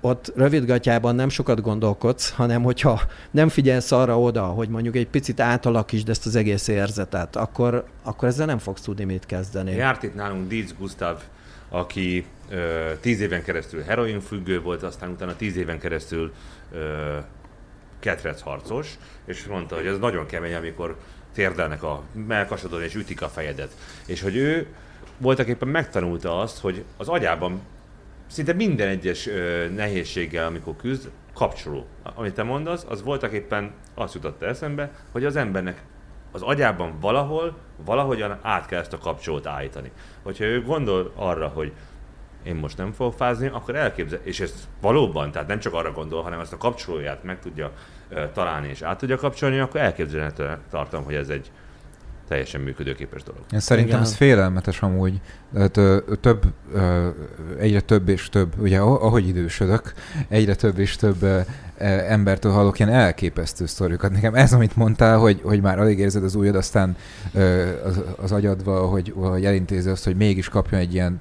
ott 0.00 0.32
rövidgatjában 0.36 1.14
nem 1.14 1.28
sokat 1.28 1.60
gondolkodsz, 1.60 2.30
hanem 2.30 2.62
hogyha 2.62 3.00
nem 3.30 3.48
figyelsz 3.48 3.92
arra 3.92 4.20
oda, 4.20 4.42
hogy 4.42 4.68
mondjuk 4.68 4.96
egy 4.96 5.08
picit 5.08 5.40
átalakítsd 5.40 6.08
ezt 6.08 6.26
az 6.26 6.36
egész 6.36 6.68
érzetet, 6.68 7.36
akkor, 7.36 7.84
akkor 8.02 8.28
ezzel 8.28 8.46
nem 8.46 8.58
fogsz 8.58 8.80
tudni 8.80 9.04
mit 9.04 9.26
kezdeni. 9.26 9.72
Járt 9.72 10.02
itt 10.02 10.14
nálunk 10.14 10.48
Dietz 10.48 10.74
Gustav, 10.78 11.22
aki 11.68 12.26
ö, 12.50 12.90
tíz 13.00 13.20
éven 13.20 13.42
keresztül 13.42 13.82
heroin 13.82 14.20
függő 14.20 14.60
volt, 14.60 14.82
aztán 14.82 15.10
utána 15.10 15.36
tíz 15.36 15.56
éven 15.56 15.78
keresztül 15.78 16.32
ö, 16.72 17.16
ketrec 17.98 18.40
harcos, 18.40 18.98
és 19.24 19.44
mondta, 19.44 19.74
hogy 19.74 19.86
ez 19.86 19.98
nagyon 19.98 20.26
kemény, 20.26 20.54
amikor 20.54 20.96
térdelnek 21.34 21.82
a 21.82 22.02
melkasodon 22.26 22.82
és 22.82 22.94
ütik 22.94 23.22
a 23.22 23.28
fejedet. 23.28 23.76
És 24.06 24.20
hogy 24.20 24.36
ő 24.36 24.66
voltak 25.18 25.46
éppen 25.46 25.68
megtanulta 25.68 26.40
azt, 26.40 26.58
hogy 26.58 26.84
az 26.96 27.08
agyában 27.08 27.60
szinte 28.26 28.52
minden 28.52 28.88
egyes 28.88 29.26
ö, 29.26 29.68
nehézséggel, 29.68 30.46
amikor 30.46 30.76
küzd, 30.76 31.10
kapcsoló. 31.34 31.86
Amit 32.02 32.34
te 32.34 32.42
mondasz, 32.42 32.84
az 32.88 33.02
voltak 33.02 33.32
éppen 33.32 33.72
azt 33.94 34.14
jutott 34.14 34.42
eszembe, 34.42 34.90
hogy 35.12 35.24
az 35.24 35.36
embernek 35.36 35.82
az 36.32 36.42
agyában 36.42 36.98
valahol, 37.00 37.56
valahogyan 37.84 38.38
át 38.42 38.66
kell 38.66 38.80
ezt 38.80 38.92
a 38.92 38.98
kapcsolót 38.98 39.46
állítani. 39.46 39.90
Hogyha 40.28 40.44
ő 40.44 40.62
gondol 40.62 41.12
arra, 41.16 41.46
hogy 41.48 41.72
én 42.42 42.54
most 42.54 42.76
nem 42.76 42.92
fogok 42.92 43.14
fázni, 43.14 43.46
akkor 43.46 43.76
elképzel, 43.76 44.20
és 44.22 44.40
ez 44.40 44.68
valóban, 44.80 45.30
tehát 45.30 45.48
nem 45.48 45.58
csak 45.58 45.74
arra 45.74 45.92
gondol, 45.92 46.22
hanem 46.22 46.40
ezt 46.40 46.52
a 46.52 46.56
kapcsolóját 46.56 47.22
meg 47.22 47.40
tudja 47.40 47.72
találni 48.32 48.68
és 48.68 48.82
át 48.82 48.98
tudja 48.98 49.16
kapcsolni, 49.16 49.58
akkor 49.58 49.80
elképzelhető 49.80 50.58
tartom, 50.70 51.04
hogy 51.04 51.14
ez 51.14 51.28
egy 51.28 51.50
teljesen 52.28 52.60
működőképes 52.60 53.22
dolog. 53.22 53.40
Én 53.52 53.60
szerintem 53.60 53.94
Igen. 53.94 54.08
ez 54.08 54.14
félelmetes 54.14 54.80
amúgy. 54.80 55.20
Tehát, 55.54 55.76
ö, 55.76 55.98
több, 56.20 56.42
ö, 56.72 57.08
egyre 57.58 57.80
több 57.80 58.08
és 58.08 58.28
több, 58.28 58.52
ugye 58.60 58.78
ahogy 58.78 59.28
idősödök, 59.28 59.92
egyre 60.28 60.54
több 60.54 60.78
és 60.78 60.96
több 60.96 61.22
ö, 61.22 61.40
embertől 62.08 62.52
hallok 62.52 62.78
ilyen 62.78 62.92
elképesztő 62.92 63.66
sztoriukat. 63.66 64.12
Nekem 64.12 64.34
ez, 64.34 64.52
amit 64.52 64.76
mondtál, 64.76 65.18
hogy, 65.18 65.40
hogy 65.42 65.60
már 65.60 65.78
alig 65.78 65.98
érzed 65.98 66.24
az 66.24 66.34
ujjad, 66.34 66.54
aztán 66.54 66.96
ö, 67.34 67.68
az, 67.84 68.00
az 68.16 68.32
agyadva, 68.32 68.86
hogy, 68.86 69.12
hogy 69.16 69.44
elintézi 69.44 69.88
azt, 69.88 70.04
hogy 70.04 70.16
mégis 70.16 70.48
kapjon 70.48 70.80
egy 70.80 70.94
ilyen 70.94 71.20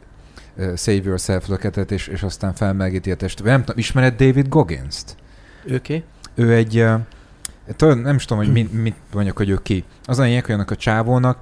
Save 0.76 1.02
Yourself 1.04 1.48
löketet, 1.48 1.92
és, 1.92 2.08
és 2.08 2.24
aztán 2.24 2.54
felmelegíti 2.54 3.12
a 3.12 3.16
testet. 3.16 3.46
Nem 3.46 3.60
tudom, 3.60 3.78
ismered 3.78 4.16
David 4.16 4.48
Goggins-t? 4.48 5.16
Őké? 5.66 6.04
Ő 6.36 6.54
egy 6.54 6.86
Tudod, 7.76 8.02
nem 8.02 8.16
is 8.16 8.26
tudom, 8.26 8.44
hogy 8.44 8.54
mit, 8.54 8.82
mit 8.82 8.96
mondjak, 9.14 9.38
hogy 9.38 9.50
ő 9.50 9.60
ki. 9.64 9.84
Az 10.06 10.20
a 10.20 10.24
lényeg, 10.24 10.46
hogy 10.46 10.60
a 10.68 10.76
csávónak 10.76 11.38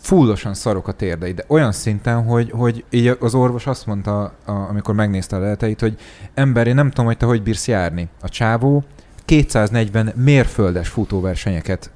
fullosan 0.00 0.54
szarok 0.54 0.88
a 0.88 0.92
térdei, 0.92 1.32
de 1.32 1.44
olyan 1.46 1.72
szinten, 1.72 2.24
hogy, 2.24 2.50
hogy 2.50 2.84
így 2.90 3.16
az 3.20 3.34
orvos 3.34 3.66
azt 3.66 3.86
mondta, 3.86 4.22
a, 4.22 4.32
amikor 4.44 4.94
megnézte 4.94 5.36
a 5.36 5.38
leheteit, 5.38 5.80
hogy 5.80 5.98
ember, 6.34 6.66
én 6.66 6.74
nem 6.74 6.88
tudom, 6.88 7.06
hogy 7.06 7.16
te 7.16 7.26
hogy 7.26 7.42
bírsz 7.42 7.68
járni. 7.68 8.08
A 8.20 8.28
csávó 8.28 8.84
240 9.24 10.12
mérföldes 10.14 10.88
futóversenyeket 10.88 11.90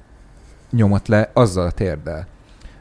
nyomott 0.71 1.07
le 1.07 1.29
azzal 1.33 1.65
a 1.65 1.71
térdel. 1.71 2.27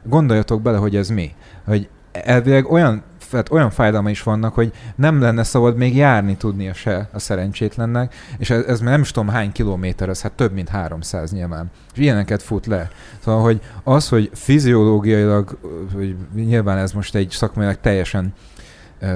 Gondoljatok 0.02 0.62
bele, 0.62 0.78
hogy 0.78 0.96
ez 0.96 1.08
mi. 1.08 1.34
Hogy 1.64 1.88
elvileg 2.12 2.70
olyan 2.70 3.02
tehát 3.30 3.50
olyan 3.50 3.70
fájdalma 3.70 4.10
is 4.10 4.22
vannak, 4.22 4.54
hogy 4.54 4.72
nem 4.94 5.20
lenne 5.20 5.42
szabad 5.42 5.76
még 5.76 5.96
járni 5.96 6.36
tudnia 6.36 6.74
se 6.74 7.08
a 7.12 7.18
szerencsétlennek, 7.18 8.14
és 8.38 8.50
ez, 8.50 8.64
ez 8.64 8.80
nem 8.80 9.00
is 9.00 9.10
tudom 9.10 9.28
hány 9.28 9.52
kilométer, 9.52 10.08
ez 10.08 10.22
hát 10.22 10.32
több 10.32 10.52
mint 10.52 10.68
300 10.68 11.32
nyilván. 11.32 11.70
És 11.92 11.98
ilyeneket 11.98 12.42
fut 12.42 12.66
le. 12.66 12.90
Szóval, 13.18 13.42
hogy 13.42 13.60
az, 13.84 14.08
hogy 14.08 14.30
fiziológiailag, 14.34 15.58
hogy 15.94 16.16
nyilván 16.34 16.78
ez 16.78 16.92
most 16.92 17.14
egy 17.14 17.30
szakmailag 17.30 17.76
teljesen 17.80 18.34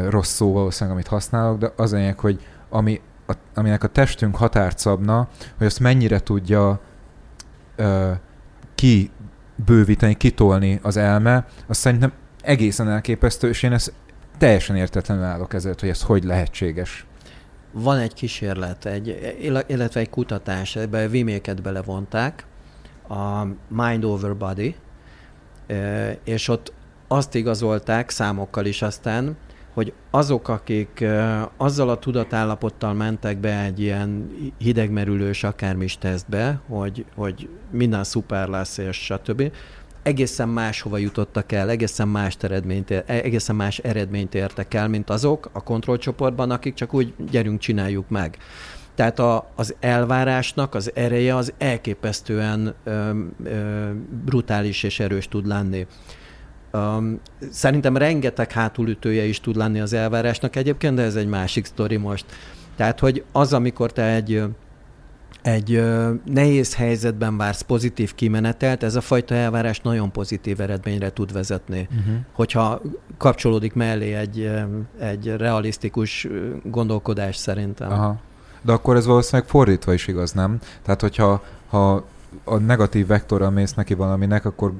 rossz 0.08 0.32
szó 0.32 0.52
valószínűleg, 0.52 0.96
amit 0.96 1.08
használok, 1.08 1.58
de 1.58 1.72
az 1.76 1.92
lényeg, 1.92 2.18
hogy 2.18 2.46
ami, 2.68 3.00
a, 3.26 3.32
aminek 3.54 3.82
a 3.82 3.88
testünk 3.88 4.36
határt 4.36 4.78
szabna, 4.78 5.28
hogy 5.58 5.66
azt 5.66 5.80
mennyire 5.80 6.20
tudja 6.20 6.80
ö, 7.76 8.10
kibővíteni, 8.74 10.14
kitolni 10.14 10.78
az 10.82 10.96
elme, 10.96 11.46
azt 11.66 11.80
szerintem 11.80 12.12
egészen 12.42 12.88
elképesztő, 12.88 13.48
és 13.48 13.62
én 13.62 13.72
ezt 13.72 13.92
teljesen 14.38 14.76
értetlenül 14.76 15.24
állok 15.24 15.54
ezért, 15.54 15.80
hogy 15.80 15.88
ez 15.88 16.02
hogy 16.02 16.24
lehetséges. 16.24 17.06
Van 17.72 17.98
egy 17.98 18.14
kísérlet, 18.14 18.84
egy, 18.84 19.36
illetve 19.66 20.00
egy 20.00 20.10
kutatás, 20.10 20.76
ebbe 20.76 21.08
viméket 21.08 21.62
belevonták, 21.62 22.46
a 23.08 23.44
Mind 23.68 24.04
Over 24.04 24.36
Body, 24.36 24.76
és 26.24 26.48
ott 26.48 26.72
azt 27.08 27.34
igazolták 27.34 28.10
számokkal 28.10 28.66
is 28.66 28.82
aztán, 28.82 29.36
hogy 29.74 29.92
azok, 30.10 30.48
akik 30.48 31.04
azzal 31.56 31.88
a 31.88 31.98
tudatállapottal 31.98 32.92
mentek 32.92 33.38
be 33.38 33.60
egy 33.60 33.80
ilyen 33.80 34.30
hidegmerülős 34.58 35.44
akármis 35.44 35.98
tesztbe, 35.98 36.60
hogy, 36.68 37.04
hogy 37.14 37.48
minden 37.70 38.04
szuper 38.04 38.48
lesz, 38.48 38.78
és 38.78 38.96
stb., 38.96 39.52
egészen 40.04 40.48
máshova 40.48 40.98
jutottak 40.98 41.52
el, 41.52 41.70
egészen 41.70 42.08
más 42.08 42.36
eredményt, 42.40 42.90
egészen 43.06 43.56
más 43.56 43.78
eredményt 43.78 44.34
értek 44.34 44.74
el, 44.74 44.88
mint 44.88 45.10
azok 45.10 45.50
a 45.52 45.62
kontrollcsoportban, 45.62 46.50
akik 46.50 46.74
csak 46.74 46.94
úgy 46.94 47.14
gyerünk, 47.30 47.58
csináljuk 47.58 48.08
meg. 48.08 48.36
Tehát 48.94 49.18
a, 49.18 49.50
az 49.54 49.74
elvárásnak 49.80 50.74
az 50.74 50.90
ereje 50.94 51.36
az 51.36 51.52
elképesztően 51.58 52.74
ö, 52.84 53.10
ö, 53.44 53.90
brutális 54.24 54.82
és 54.82 55.00
erős 55.00 55.28
tud 55.28 55.46
lenni. 55.46 55.86
Um, 56.72 57.20
szerintem 57.50 57.96
rengeteg 57.96 58.52
hátulütője 58.52 59.24
is 59.24 59.40
tud 59.40 59.56
lenni 59.56 59.80
az 59.80 59.92
elvárásnak 59.92 60.56
egyébként, 60.56 60.94
de 60.94 61.02
ez 61.02 61.16
egy 61.16 61.26
másik 61.26 61.64
sztori 61.64 61.96
most. 61.96 62.24
Tehát, 62.76 63.00
hogy 63.00 63.24
az, 63.32 63.52
amikor 63.52 63.92
te 63.92 64.04
egy 64.04 64.42
egy 65.44 65.74
ö, 65.74 66.12
nehéz 66.24 66.74
helyzetben 66.74 67.36
vársz 67.36 67.60
pozitív 67.60 68.14
kimenetelt, 68.14 68.82
ez 68.82 68.94
a 68.94 69.00
fajta 69.00 69.34
elvárás 69.34 69.80
nagyon 69.80 70.12
pozitív 70.12 70.60
eredményre 70.60 71.12
tud 71.12 71.32
vezetni. 71.32 71.88
Uh-huh. 71.90 72.14
Hogyha 72.32 72.80
kapcsolódik 73.18 73.74
mellé 73.74 74.14
egy, 74.14 74.50
egy 75.00 75.36
realisztikus 75.36 76.28
gondolkodás 76.62 77.36
szerintem. 77.36 77.92
Aha. 77.92 78.20
De 78.62 78.72
akkor 78.72 78.96
ez 78.96 79.06
valószínűleg 79.06 79.48
fordítva 79.48 79.92
is 79.92 80.06
igaz, 80.06 80.32
nem? 80.32 80.58
Tehát, 80.82 81.00
hogyha 81.00 81.42
ha 81.68 82.04
a 82.44 82.56
negatív 82.56 83.06
vektorral 83.06 83.50
mész 83.50 83.74
neki 83.74 83.94
valaminek, 83.94 84.44
akkor 84.44 84.72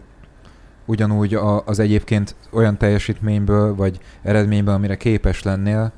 ugyanúgy 0.85 1.35
a, 1.35 1.65
az 1.67 1.79
egyébként 1.79 2.35
olyan 2.51 2.79
teljesítményből, 2.79 3.75
vagy 3.75 3.99
eredményből, 4.23 4.75
amire 4.75 4.97
képes 4.97 5.43
lennél, 5.43 5.93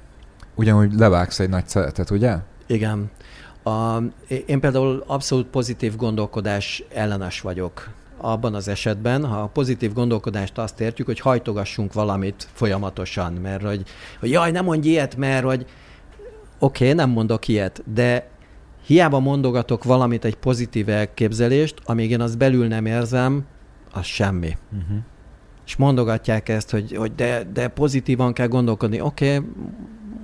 ugyanúgy 0.55 0.93
levágsz 0.95 1.41
egy 1.41 1.49
nagy 1.49 1.69
szeretet, 1.69 2.11
ugye? 2.11 2.37
Igen. 2.67 3.11
A, 3.67 4.03
én 4.47 4.61
például 4.61 5.05
abszolút 5.07 5.47
pozitív 5.47 5.97
gondolkodás 5.97 6.85
ellenes 6.95 7.41
vagyok 7.41 7.91
abban 8.17 8.55
az 8.55 8.69
esetben, 8.69 9.27
ha 9.27 9.41
a 9.41 9.47
pozitív 9.47 9.93
gondolkodást 9.93 10.59
azt 10.59 10.81
értjük, 10.81 11.07
hogy 11.07 11.21
hajtogassunk 11.21 11.93
valamit 11.93 12.49
folyamatosan, 12.53 13.33
mert 13.33 13.62
hogy, 13.62 13.83
hogy 14.21 14.31
jaj, 14.31 14.51
nem 14.51 14.64
mondj 14.64 14.89
ilyet, 14.89 15.17
mert 15.17 15.45
hogy 15.45 15.67
oké, 16.59 16.85
okay, 16.85 16.97
nem 16.97 17.11
mondok 17.11 17.49
ilyet, 17.49 17.83
de 17.95 18.29
hiába 18.87 19.19
mondogatok 19.19 19.85
valamit, 19.85 20.25
egy 20.25 20.37
pozitív 20.37 20.89
elképzelést, 20.89 21.75
amíg 21.85 22.11
én 22.11 22.21
azt 22.21 22.39
belül 22.39 22.67
nem 22.67 22.87
érzem, 22.87 23.45
az 23.93 24.05
semmi. 24.05 24.57
Uh-huh. 24.73 24.99
És 25.67 25.77
mondogatják 25.77 26.49
ezt, 26.49 26.71
hogy, 26.71 26.97
hogy 26.97 27.14
de, 27.14 27.45
de 27.53 27.69
pozitívan 27.69 28.33
kell 28.33 28.49
gondolkodni. 28.49 29.01
Oké, 29.01 29.37
okay, 29.37 29.49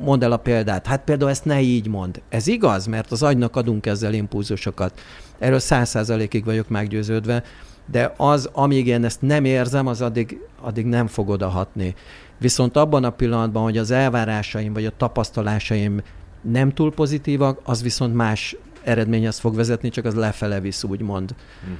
mondd 0.03 0.25
el 0.25 0.33
a 0.33 0.37
példát. 0.37 0.87
Hát 0.87 1.05
például 1.05 1.31
ezt 1.31 1.45
ne 1.45 1.61
így 1.61 1.89
mond. 1.89 2.23
Ez 2.29 2.47
igaz, 2.47 2.87
mert 2.87 3.11
az 3.11 3.23
agynak 3.23 3.57
adunk 3.57 3.87
ezzel 3.87 4.15
impulzusokat. 4.15 5.01
Erről 5.39 5.59
száz 5.59 5.89
százalékig 5.89 6.45
vagyok 6.45 6.69
meggyőződve, 6.69 7.43
de 7.91 8.15
az, 8.17 8.49
amíg 8.53 8.87
én 8.87 9.05
ezt 9.05 9.23
nem 9.23 9.45
érzem, 9.45 9.87
az 9.87 10.01
addig, 10.01 10.41
addig 10.61 10.87
nem 10.87 11.07
fog 11.07 11.29
odahatni. 11.29 11.95
Viszont 12.39 12.77
abban 12.77 13.05
a 13.05 13.11
pillanatban, 13.11 13.63
hogy 13.63 13.79
az 13.79 13.91
elvárásaim 13.91 14.73
vagy 14.73 14.87
a 14.87 14.97
tapasztalásaim 14.97 16.03
nem 16.41 16.73
túl 16.73 16.93
pozitívak, 16.93 17.61
az 17.65 17.83
viszont 17.83 18.15
más 18.15 18.57
eredményhez 18.83 19.39
fog 19.39 19.55
vezetni, 19.55 19.89
csak 19.89 20.05
az 20.05 20.15
lefele 20.15 20.61
visz, 20.61 20.85
úgymond. 20.85 21.35
Hm. 21.65 21.71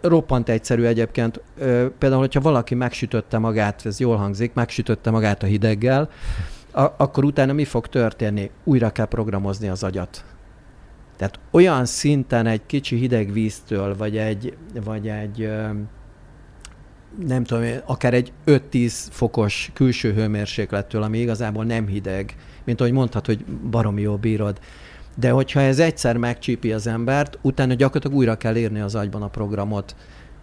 Roppant 0.00 0.48
egyszerű 0.48 0.84
egyébként. 0.84 1.40
Például, 1.98 2.20
hogyha 2.20 2.40
valaki 2.40 2.74
megsütötte 2.74 3.38
magát, 3.38 3.86
ez 3.86 4.00
jól 4.00 4.16
hangzik, 4.16 4.54
megsütötte 4.54 5.10
magát 5.10 5.42
a 5.42 5.46
hideggel, 5.46 6.10
a- 6.78 6.94
akkor 6.96 7.24
utána 7.24 7.52
mi 7.52 7.64
fog 7.64 7.86
történni? 7.86 8.50
Újra 8.64 8.90
kell 8.90 9.06
programozni 9.06 9.68
az 9.68 9.82
agyat. 9.82 10.24
Tehát 11.16 11.38
olyan 11.50 11.84
szinten 11.84 12.46
egy 12.46 12.66
kicsi 12.66 12.96
hideg 12.96 13.32
víztől, 13.32 13.96
vagy 13.96 14.16
egy, 14.16 14.56
vagy 14.84 15.08
egy 15.08 15.50
nem 17.26 17.44
tudom, 17.44 17.64
akár 17.84 18.14
egy 18.14 18.32
5-10 18.46 18.92
fokos 19.10 19.70
külső 19.74 20.12
hőmérséklettől, 20.12 21.02
ami 21.02 21.18
igazából 21.18 21.64
nem 21.64 21.86
hideg, 21.86 22.34
mint 22.64 22.80
ahogy 22.80 22.92
mondhat, 22.92 23.26
hogy 23.26 23.44
baromi 23.44 24.00
jó 24.00 24.16
bírod. 24.16 24.58
De 25.16 25.30
hogyha 25.30 25.60
ez 25.60 25.78
egyszer 25.78 26.16
megcsípi 26.16 26.72
az 26.72 26.86
embert, 26.86 27.38
utána 27.42 27.74
gyakorlatilag 27.74 28.16
újra 28.16 28.36
kell 28.36 28.56
írni 28.56 28.80
az 28.80 28.94
agyban 28.94 29.22
a 29.22 29.28
programot, 29.28 29.96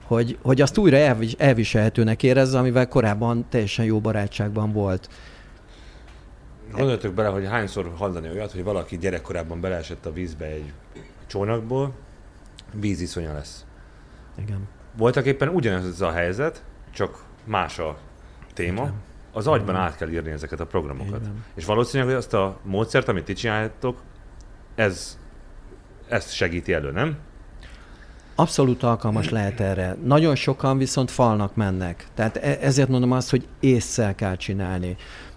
hogy, 0.04 0.38
hogy 0.42 0.62
azt 0.62 0.78
újra 0.78 0.98
elvis, 0.98 1.34
elviselhetőnek 1.34 2.24
érezze, 2.24 2.58
amivel 2.58 2.88
korábban 2.88 3.46
teljesen 3.50 3.86
jó 3.86 4.00
barátságban 4.00 4.72
volt. 4.72 5.10
Gondoljatok 6.72 7.14
bele, 7.14 7.30
hogy 7.30 7.46
hányszor 7.46 7.92
hallani 7.98 8.30
olyat, 8.30 8.52
hogy 8.52 8.64
valaki 8.64 8.98
gyerekkorában 8.98 9.62
beleesett 9.62 10.06
a 10.06 10.14
vízbe 10.14 10.46
egy 10.46 10.74
csónakból, 11.28 11.94
víziszonya 12.74 13.34
lesz. 13.34 13.66
Igen. 14.38 14.68
Voltak 14.98 15.26
éppen 15.26 15.48
ugyanez 15.48 16.02
a 16.02 16.12
helyzet, 16.12 16.64
csak 16.92 17.24
más 17.44 17.80
a 17.80 17.98
téma. 18.54 18.82
Igen. 18.82 18.94
Az 19.32 19.48
agyban 19.48 19.76
Igen. 19.76 19.88
át 19.88 19.96
kell 19.96 20.10
írni 20.10 20.32
ezeket 20.32 20.60
a 20.60 20.66
programokat. 20.66 21.22
Igen. 21.22 21.44
És 21.56 21.66
valószínűleg 21.66 22.14
hogy 22.14 22.24
azt 22.24 22.34
a 22.34 22.60
módszert, 22.64 23.08
amit 23.08 23.24
ti 23.24 23.34
csináltok, 23.34 24.02
ez 24.76 25.20
ezt 26.08 26.34
segíti 26.34 26.74
elő, 26.74 26.92
nem? 26.92 27.18
Abszolút 28.36 28.84
alkalmas 28.84 29.30
lehet 29.30 29.60
erre. 29.60 29.98
Nagyon 30.04 30.36
sokan 30.36 30.78
viszont 30.78 31.12
falnak 31.12 31.56
mennek. 31.56 32.08
Tehát 32.14 32.38
e- 32.38 32.58
ezért 32.62 32.90
mondom 32.90 33.12
azt, 33.12 33.30
hogy 33.30 33.48
észszel 33.60 34.16
kell 34.16 34.36
csinálni. 34.36 34.96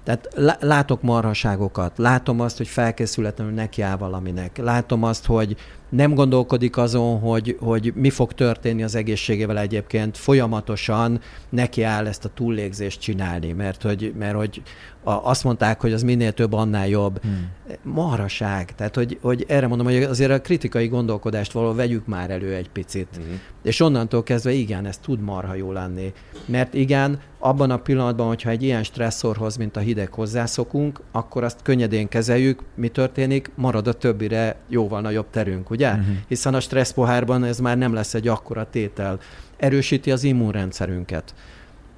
Tehát 0.09 0.59
látok 0.61 1.03
marhaságokat, 1.03 1.99
látom 1.99 2.41
azt, 2.41 2.57
hogy 2.57 2.69
felkészületlenül 2.69 3.53
nekiáll 3.53 3.97
valaminek, 3.97 4.57
látom 4.57 5.03
azt, 5.03 5.27
hogy 5.27 5.57
nem 5.89 6.15
gondolkodik 6.15 6.77
azon, 6.77 7.19
hogy, 7.19 7.57
hogy 7.61 7.93
mi 7.95 8.11
fog 8.11 8.33
történni 8.33 8.83
az 8.83 8.95
egészségével 8.95 9.59
egyébként, 9.59 10.17
folyamatosan 10.17 11.21
neki 11.49 11.83
áll 11.83 12.07
ezt 12.07 12.25
a 12.25 12.31
túllégzést 12.35 13.01
csinálni, 13.01 13.53
mert 13.53 13.83
hogy, 13.83 14.13
mert 14.19 14.35
hogy 14.35 14.63
a, 15.03 15.11
azt 15.11 15.45
mondták, 15.45 15.81
hogy 15.81 15.93
az 15.93 16.03
minél 16.03 16.33
több, 16.33 16.53
annál 16.53 16.89
jobb. 16.89 17.23
Hmm. 17.23 17.49
Maraság. 17.83 18.75
Tehát, 18.75 18.95
hogy, 18.95 19.19
hogy 19.23 19.45
erre 19.49 19.67
mondom, 19.67 19.87
hogy 19.87 20.03
azért 20.03 20.31
a 20.31 20.41
kritikai 20.41 20.89
gondolkodást 20.89 21.53
való 21.53 21.75
vegyük 21.75 22.07
már 22.07 22.31
elő 22.31 22.55
egy 22.55 22.71
picit. 22.71 23.09
Hmm. 23.17 23.41
És 23.63 23.81
onnantól 23.81 24.23
kezdve 24.23 24.53
igen, 24.53 24.87
ez 24.87 24.99
tud 24.99 25.21
marha 25.21 25.55
jó 25.55 25.73
lenni. 25.73 26.13
Mert 26.45 26.75
igen, 26.75 27.21
abban 27.39 27.71
a 27.71 27.77
pillanatban, 27.77 28.27
hogyha 28.27 28.51
egy 28.51 28.63
ilyen 28.63 28.83
stresszorhoz, 28.83 29.57
mint 29.57 29.77
a 29.77 29.81
hideg 29.81 30.13
hozzászokunk, 30.13 31.01
akkor 31.13 31.45
azt 31.45 31.63
könnyedén 31.63 32.09
kezeljük, 32.09 32.63
mi 32.75 32.89
történik, 32.89 33.51
marad 33.55 33.87
a 33.87 33.93
többire 33.93 34.57
jóval 34.69 35.01
nagyobb 35.01 35.31
terünk, 35.31 35.71
ugye? 35.79 35.91
Uh-huh. 35.91 36.17
Hiszen 36.29 36.55
a 36.55 36.61
stresszpohárban 36.61 37.45
ez 37.45 37.59
már 37.59 37.79
nem 37.79 37.95
lesz 37.95 38.15
egy 38.15 38.29
akkora 38.29 38.71
tétel. 38.71 39.19
Erősíti 39.57 40.11
az 40.11 40.25
immunrendszerünket. 40.25 41.35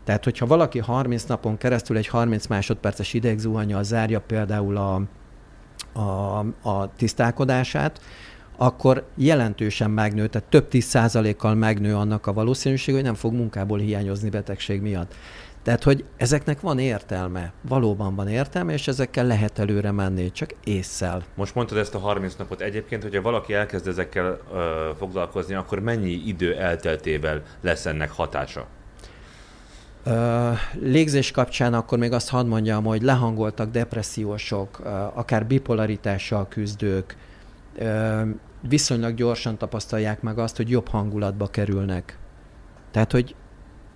Tehát, 0.05 0.25
hogyha 0.25 0.47
valaki 0.47 0.79
30 0.79 1.25
napon 1.25 1.59
keresztül 1.59 1.97
egy 1.97 2.07
30 2.07 2.47
másodperces 2.47 3.15
idegzuhanyjal 3.15 3.83
zárja 3.83 4.21
például 4.21 4.77
a, 4.77 5.03
a, 6.01 6.39
a 6.69 6.93
tisztálkodását, 6.97 8.01
akkor 8.57 9.07
jelentősen 9.15 9.91
megnő, 9.91 10.27
tehát 10.27 10.49
több 10.49 10.69
tíz 10.69 10.85
százalékkal 10.85 11.55
megnő 11.55 11.97
annak 11.97 12.27
a 12.27 12.33
valószínűség, 12.33 12.95
hogy 12.95 13.03
nem 13.03 13.15
fog 13.15 13.33
munkából 13.33 13.79
hiányozni 13.79 14.31
betegség 14.31 14.81
miatt. 14.81 15.15
Tehát, 15.63 15.83
hogy 15.83 16.05
ezeknek 16.17 16.61
van 16.61 16.79
értelme, 16.79 17.53
valóban 17.69 18.15
van 18.15 18.29
értelme, 18.29 18.73
és 18.73 18.89
ezekkel 18.89 19.27
lehet 19.27 19.59
előre 19.59 19.91
menni, 19.91 20.33
csak 20.33 20.51
észszel. 20.65 21.23
Most 21.35 21.55
mondtad 21.55 21.79
ezt 21.79 21.95
a 21.95 21.99
30 21.99 22.35
napot. 22.35 22.61
Egyébként, 22.61 23.03
hogyha 23.03 23.23
valaki 23.23 23.55
elkezd 23.55 23.87
ezekkel 23.87 24.39
ö, 24.53 24.91
foglalkozni, 24.99 25.55
akkor 25.55 25.79
mennyi 25.79 26.11
idő 26.11 26.57
elteltével 26.57 27.43
lesz 27.61 27.87
ennek 27.87 28.11
hatása? 28.11 28.67
Ö, 30.05 30.51
légzés 30.73 31.31
kapcsán 31.31 31.75
akkor 31.75 31.99
még 31.99 32.13
azt 32.13 32.29
hadd 32.29 32.47
mondjam, 32.47 32.85
hogy 32.85 33.03
lehangoltak 33.03 33.71
depressziósok, 33.71 34.79
akár 35.15 35.47
bipolaritással 35.47 36.49
küzdők, 36.49 37.17
ö, 37.79 38.23
viszonylag 38.69 39.15
gyorsan 39.15 39.59
tapasztalják 39.59 40.23
meg 40.23 40.39
azt, 40.39 40.57
hogy 40.57 40.71
jobb 40.71 40.89
hangulatba 40.89 41.47
kerülnek. 41.47 42.19
Tehát, 42.91 43.13
hogy 43.13 43.35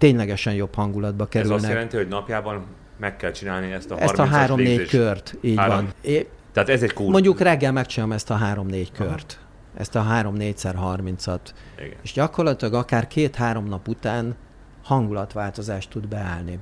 ténylegesen 0.05 0.55
jobb 0.55 0.75
hangulatba 0.75 1.27
kerülnek. 1.27 1.57
Ez 1.57 1.63
azt 1.63 1.73
jelenti, 1.73 1.97
hogy 1.97 2.09
napjában 2.09 2.65
meg 2.99 3.17
kell 3.17 3.31
csinálni 3.31 3.73
ezt 3.73 3.91
a 3.91 4.01
Ezt 4.01 4.19
a 4.19 4.25
három-négy 4.25 4.89
kört, 4.89 5.35
így 5.41 5.57
Három. 5.57 5.75
van. 5.75 5.93
É, 6.01 6.29
Tehát 6.53 6.69
ez 6.69 6.83
egy 6.83 6.93
kúr. 6.93 7.11
mondjuk 7.11 7.41
reggel 7.41 7.73
megcsinálom 7.73 8.15
ezt 8.15 8.31
a 8.31 8.35
három-négy 8.35 8.93
kört. 8.93 9.39
Ezt 9.77 9.95
a 9.95 10.03
három-négyszer 10.03 10.75
harmincat. 10.75 11.55
És 12.03 12.13
gyakorlatilag 12.13 12.75
akár 12.75 13.07
két-három 13.07 13.65
nap 13.65 13.89
után 13.89 14.37
hangulatváltozást 14.83 15.91
tud 15.91 16.09
beállni. 16.09 16.59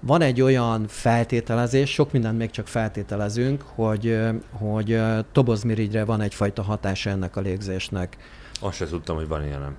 Van 0.00 0.20
egy 0.20 0.40
olyan 0.40 0.86
feltételezés, 0.88 1.90
sok 1.90 2.12
mindent 2.12 2.38
még 2.38 2.50
csak 2.50 2.66
feltételezünk, 2.66 3.62
hogy, 3.74 4.18
hogy 4.50 5.00
tobozmirigyre 5.32 6.04
van 6.04 6.20
egyfajta 6.20 6.62
hatása 6.62 7.10
ennek 7.10 7.36
a 7.36 7.40
légzésnek. 7.40 8.16
Azt 8.60 8.76
se 8.76 8.86
tudtam, 8.86 9.16
hogy 9.16 9.28
van 9.28 9.44
ilyenem. 9.44 9.76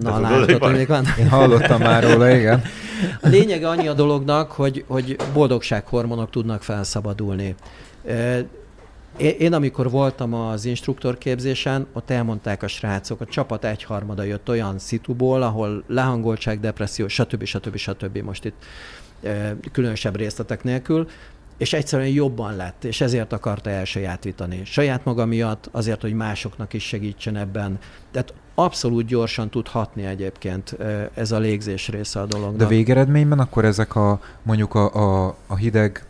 Na, 0.00 0.20
látod, 0.20 0.62
hogy 0.62 0.72
még 0.72 0.88
van. 0.88 1.04
Én 1.18 1.28
hallottam 1.28 1.80
már 1.80 2.02
róla, 2.02 2.30
igen. 2.30 2.62
A 3.20 3.28
lényege 3.28 3.68
annyi 3.68 3.88
a 3.88 3.92
dolognak, 3.92 4.52
hogy, 4.52 4.84
hogy 4.86 5.16
boldogsághormonok 5.32 6.30
tudnak 6.30 6.62
felszabadulni. 6.62 7.54
Én, 9.16 9.52
amikor 9.52 9.90
voltam 9.90 10.34
az 10.34 10.64
instruktorképzésen, 10.64 11.86
ott 11.92 12.10
elmondták 12.10 12.62
a 12.62 12.68
srácok, 12.68 13.20
a 13.20 13.26
csapat 13.26 13.64
egyharmada 13.64 14.22
jött 14.22 14.48
olyan 14.48 14.78
szituból, 14.78 15.42
ahol 15.42 15.84
lehangoltság, 15.86 16.60
depresszió, 16.60 17.08
stb. 17.08 17.44
stb. 17.44 17.76
stb. 17.76 18.18
most 18.18 18.44
itt 18.44 18.64
különösebb 19.72 20.16
részletek 20.16 20.64
nélkül, 20.64 21.08
és 21.56 21.72
egyszerűen 21.72 22.08
jobban 22.08 22.56
lett, 22.56 22.84
és 22.84 23.00
ezért 23.00 23.32
akarta 23.32 23.70
elsajátítani. 23.70 24.64
Saját 24.64 25.04
maga 25.04 25.26
miatt, 25.26 25.68
azért, 25.72 26.00
hogy 26.00 26.12
másoknak 26.12 26.72
is 26.72 26.82
segítsen 26.82 27.36
ebben. 27.36 27.78
Tehát 28.10 28.34
abszolút 28.54 29.06
gyorsan 29.06 29.50
tud 29.50 29.68
hatni 29.68 30.04
egyébként 30.04 30.76
ez 31.14 31.32
a 31.32 31.38
légzés 31.38 31.88
része 31.88 32.20
a 32.20 32.26
dolognak. 32.26 32.56
De 32.56 32.66
végeredményben 32.66 33.38
akkor 33.38 33.64
ezek 33.64 33.96
a 33.96 34.20
mondjuk 34.42 34.74
a, 34.74 34.94
a, 34.94 35.36
a 35.46 35.56
hideg 35.56 36.04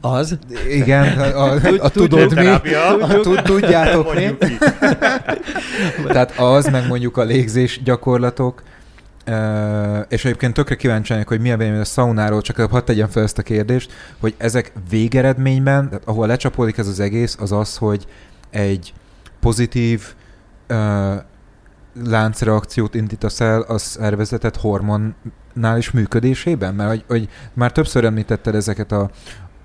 Az? 0.00 0.38
Igen, 0.68 1.18
a, 1.18 1.52
a, 1.52 1.58
a 1.80 1.88
tudod 1.88 2.34
mi, 2.34 2.46
a, 2.46 3.20
tud- 3.20 3.42
tudjátok 3.42 4.14
mi. 4.14 4.36
Tehát 6.12 6.38
az, 6.38 6.68
meg 6.68 6.86
mondjuk 6.86 7.16
a 7.16 7.22
légzés 7.22 7.82
gyakorlatok, 7.82 8.62
Uh, 9.26 9.98
és 10.08 10.24
egyébként 10.24 10.54
tökre 10.54 10.74
kíváncsi 10.74 11.12
vagyok, 11.12 11.28
hogy 11.28 11.40
mi 11.40 11.50
a 11.50 11.56
vélemény 11.56 11.80
a 11.80 11.84
szaunáról, 11.84 12.40
csak 12.40 12.56
hadd 12.70 12.84
tegyem 12.84 13.08
fel 13.08 13.22
ezt 13.22 13.38
a 13.38 13.42
kérdést, 13.42 13.92
hogy 14.20 14.34
ezek 14.36 14.72
végeredményben, 14.90 15.88
tehát 15.88 16.02
ahol 16.04 16.26
lecsapódik 16.26 16.78
ez 16.78 16.86
az 16.86 17.00
egész, 17.00 17.36
az 17.40 17.52
az, 17.52 17.76
hogy 17.76 18.06
egy 18.50 18.92
pozitív 19.40 20.14
uh, 20.72 21.22
láncreakciót 22.04 22.94
indítasz 22.94 23.40
el 23.40 23.60
a 23.60 23.78
szervezetet 23.78 24.56
hormonnális 24.56 25.90
működésében? 25.92 26.74
Mert 26.74 26.90
hogy, 26.90 27.04
hogy 27.08 27.28
már 27.52 27.72
többször 27.72 28.04
említetted 28.04 28.54
ezeket 28.54 28.92
a 28.92 29.10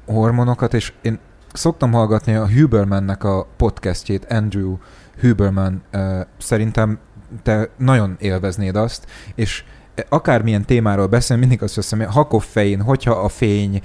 hormonokat, 0.05 0.73
és 0.73 0.93
én 1.01 1.19
szoktam 1.53 1.91
hallgatni 1.91 2.35
a 2.35 2.49
Hubermannek 2.49 3.23
a 3.23 3.47
podcastjét, 3.57 4.25
Andrew 4.25 4.77
Huberman, 5.21 5.83
uh, 5.93 6.19
szerintem 6.37 6.99
te 7.43 7.69
nagyon 7.77 8.15
élveznéd 8.19 8.75
azt, 8.75 9.05
és 9.35 9.63
akármilyen 10.09 10.65
témáról 10.65 11.07
beszél, 11.07 11.37
mindig 11.37 11.63
azt 11.63 11.75
hiszem, 11.75 11.99
hogy 11.99 12.07
ha 12.07 12.27
koffein, 12.27 12.81
hogyha 12.81 13.11
a 13.11 13.27
fény, 13.29 13.81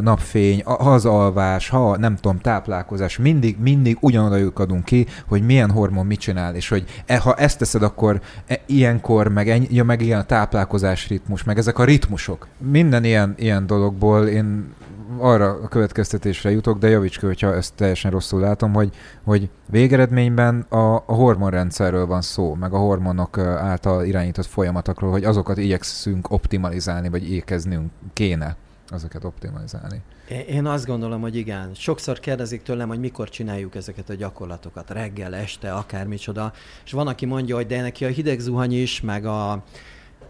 napfény, 0.00 0.62
ha 0.64 0.72
az 0.92 1.04
alvás, 1.04 1.68
ha 1.68 1.96
nem 1.96 2.16
tudom, 2.16 2.38
táplálkozás, 2.38 3.18
mindig, 3.18 3.56
mindig 3.58 3.96
ugyanoda 4.00 4.36
lyukadunk 4.36 4.84
ki, 4.84 5.06
hogy 5.28 5.42
milyen 5.42 5.70
hormon 5.70 6.06
mit 6.06 6.20
csinál, 6.20 6.54
és 6.54 6.68
hogy 6.68 6.84
e, 7.06 7.18
ha 7.18 7.34
ezt 7.34 7.58
teszed, 7.58 7.82
akkor 7.82 8.20
e, 8.46 8.60
ilyenkor, 8.66 9.28
meg, 9.28 9.48
ennyi, 9.48 9.66
ja, 9.70 9.84
meg 9.84 10.02
ilyen 10.02 10.20
a 10.20 10.24
táplálkozás 10.24 11.08
ritmus, 11.08 11.44
meg 11.44 11.58
ezek 11.58 11.78
a 11.78 11.84
ritmusok. 11.84 12.46
Minden 12.70 13.04
ilyen, 13.04 13.34
ilyen 13.38 13.66
dologból 13.66 14.26
én 14.26 14.72
arra 15.18 15.50
a 15.50 15.68
következtetésre 15.68 16.50
jutok, 16.50 16.78
de 16.78 16.88
javíts 16.88 17.18
ki, 17.18 17.26
hogyha 17.26 17.54
ezt 17.54 17.74
teljesen 17.74 18.10
rosszul 18.10 18.40
látom, 18.40 18.72
hogy, 18.72 18.90
hogy 19.24 19.50
végeredményben 19.70 20.60
a, 20.60 20.94
a 20.94 21.12
hormonrendszerről 21.14 22.06
van 22.06 22.22
szó, 22.22 22.54
meg 22.54 22.72
a 22.72 22.78
hormonok 22.78 23.38
által 23.38 24.04
irányított 24.04 24.46
folyamatokról, 24.46 25.10
hogy 25.10 25.24
azokat 25.24 25.58
igyekszünk 25.58 26.30
optimalizálni, 26.30 27.08
vagy 27.08 27.30
igyekeznünk 27.30 27.90
kéne 28.12 28.56
azokat 28.88 29.24
optimalizálni. 29.24 30.02
Én 30.48 30.66
azt 30.66 30.86
gondolom, 30.86 31.20
hogy 31.20 31.36
igen. 31.36 31.70
Sokszor 31.74 32.20
kérdezik 32.20 32.62
tőlem, 32.62 32.88
hogy 32.88 32.98
mikor 32.98 33.28
csináljuk 33.28 33.74
ezeket 33.74 34.10
a 34.10 34.14
gyakorlatokat, 34.14 34.90
reggel, 34.90 35.34
este, 35.34 35.72
akármicsoda. 35.72 36.52
És 36.84 36.92
van, 36.92 37.06
aki 37.06 37.26
mondja, 37.26 37.54
hogy 37.54 37.66
de 37.66 37.80
neki 37.80 38.04
a 38.04 38.08
hideg 38.08 38.38
zuhany 38.38 38.72
is, 38.72 39.00
meg 39.00 39.26
a, 39.26 39.62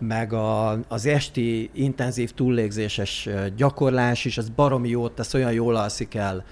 meg 0.00 0.32
a, 0.32 0.78
az 0.88 1.06
esti 1.06 1.70
intenzív 1.72 2.32
túllégzéses 2.32 3.28
gyakorlás 3.56 4.24
is, 4.24 4.38
az 4.38 4.48
baromi 4.48 4.88
jót 4.88 5.12
tesz, 5.12 5.34
olyan 5.34 5.52
jól 5.52 5.76
alszik 5.76 6.14
el. 6.14 6.44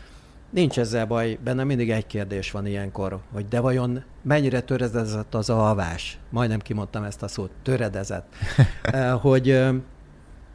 Nincs 0.51 0.79
ezzel 0.79 1.07
baj, 1.07 1.39
bennem 1.45 1.67
mindig 1.67 1.91
egy 1.91 2.07
kérdés 2.07 2.51
van 2.51 2.67
ilyenkor, 2.67 3.19
hogy 3.33 3.49
de 3.49 3.61
vajon 3.61 4.03
mennyire 4.23 4.61
töredezett 4.61 5.35
az 5.35 5.51
alvás? 5.51 6.19
Majdnem 6.31 6.59
kimondtam 6.59 7.05
ezt 7.05 7.23
a 7.23 7.29
szót, 7.29 7.51
töredezett. 7.63 8.35
Hogy, 9.21 9.61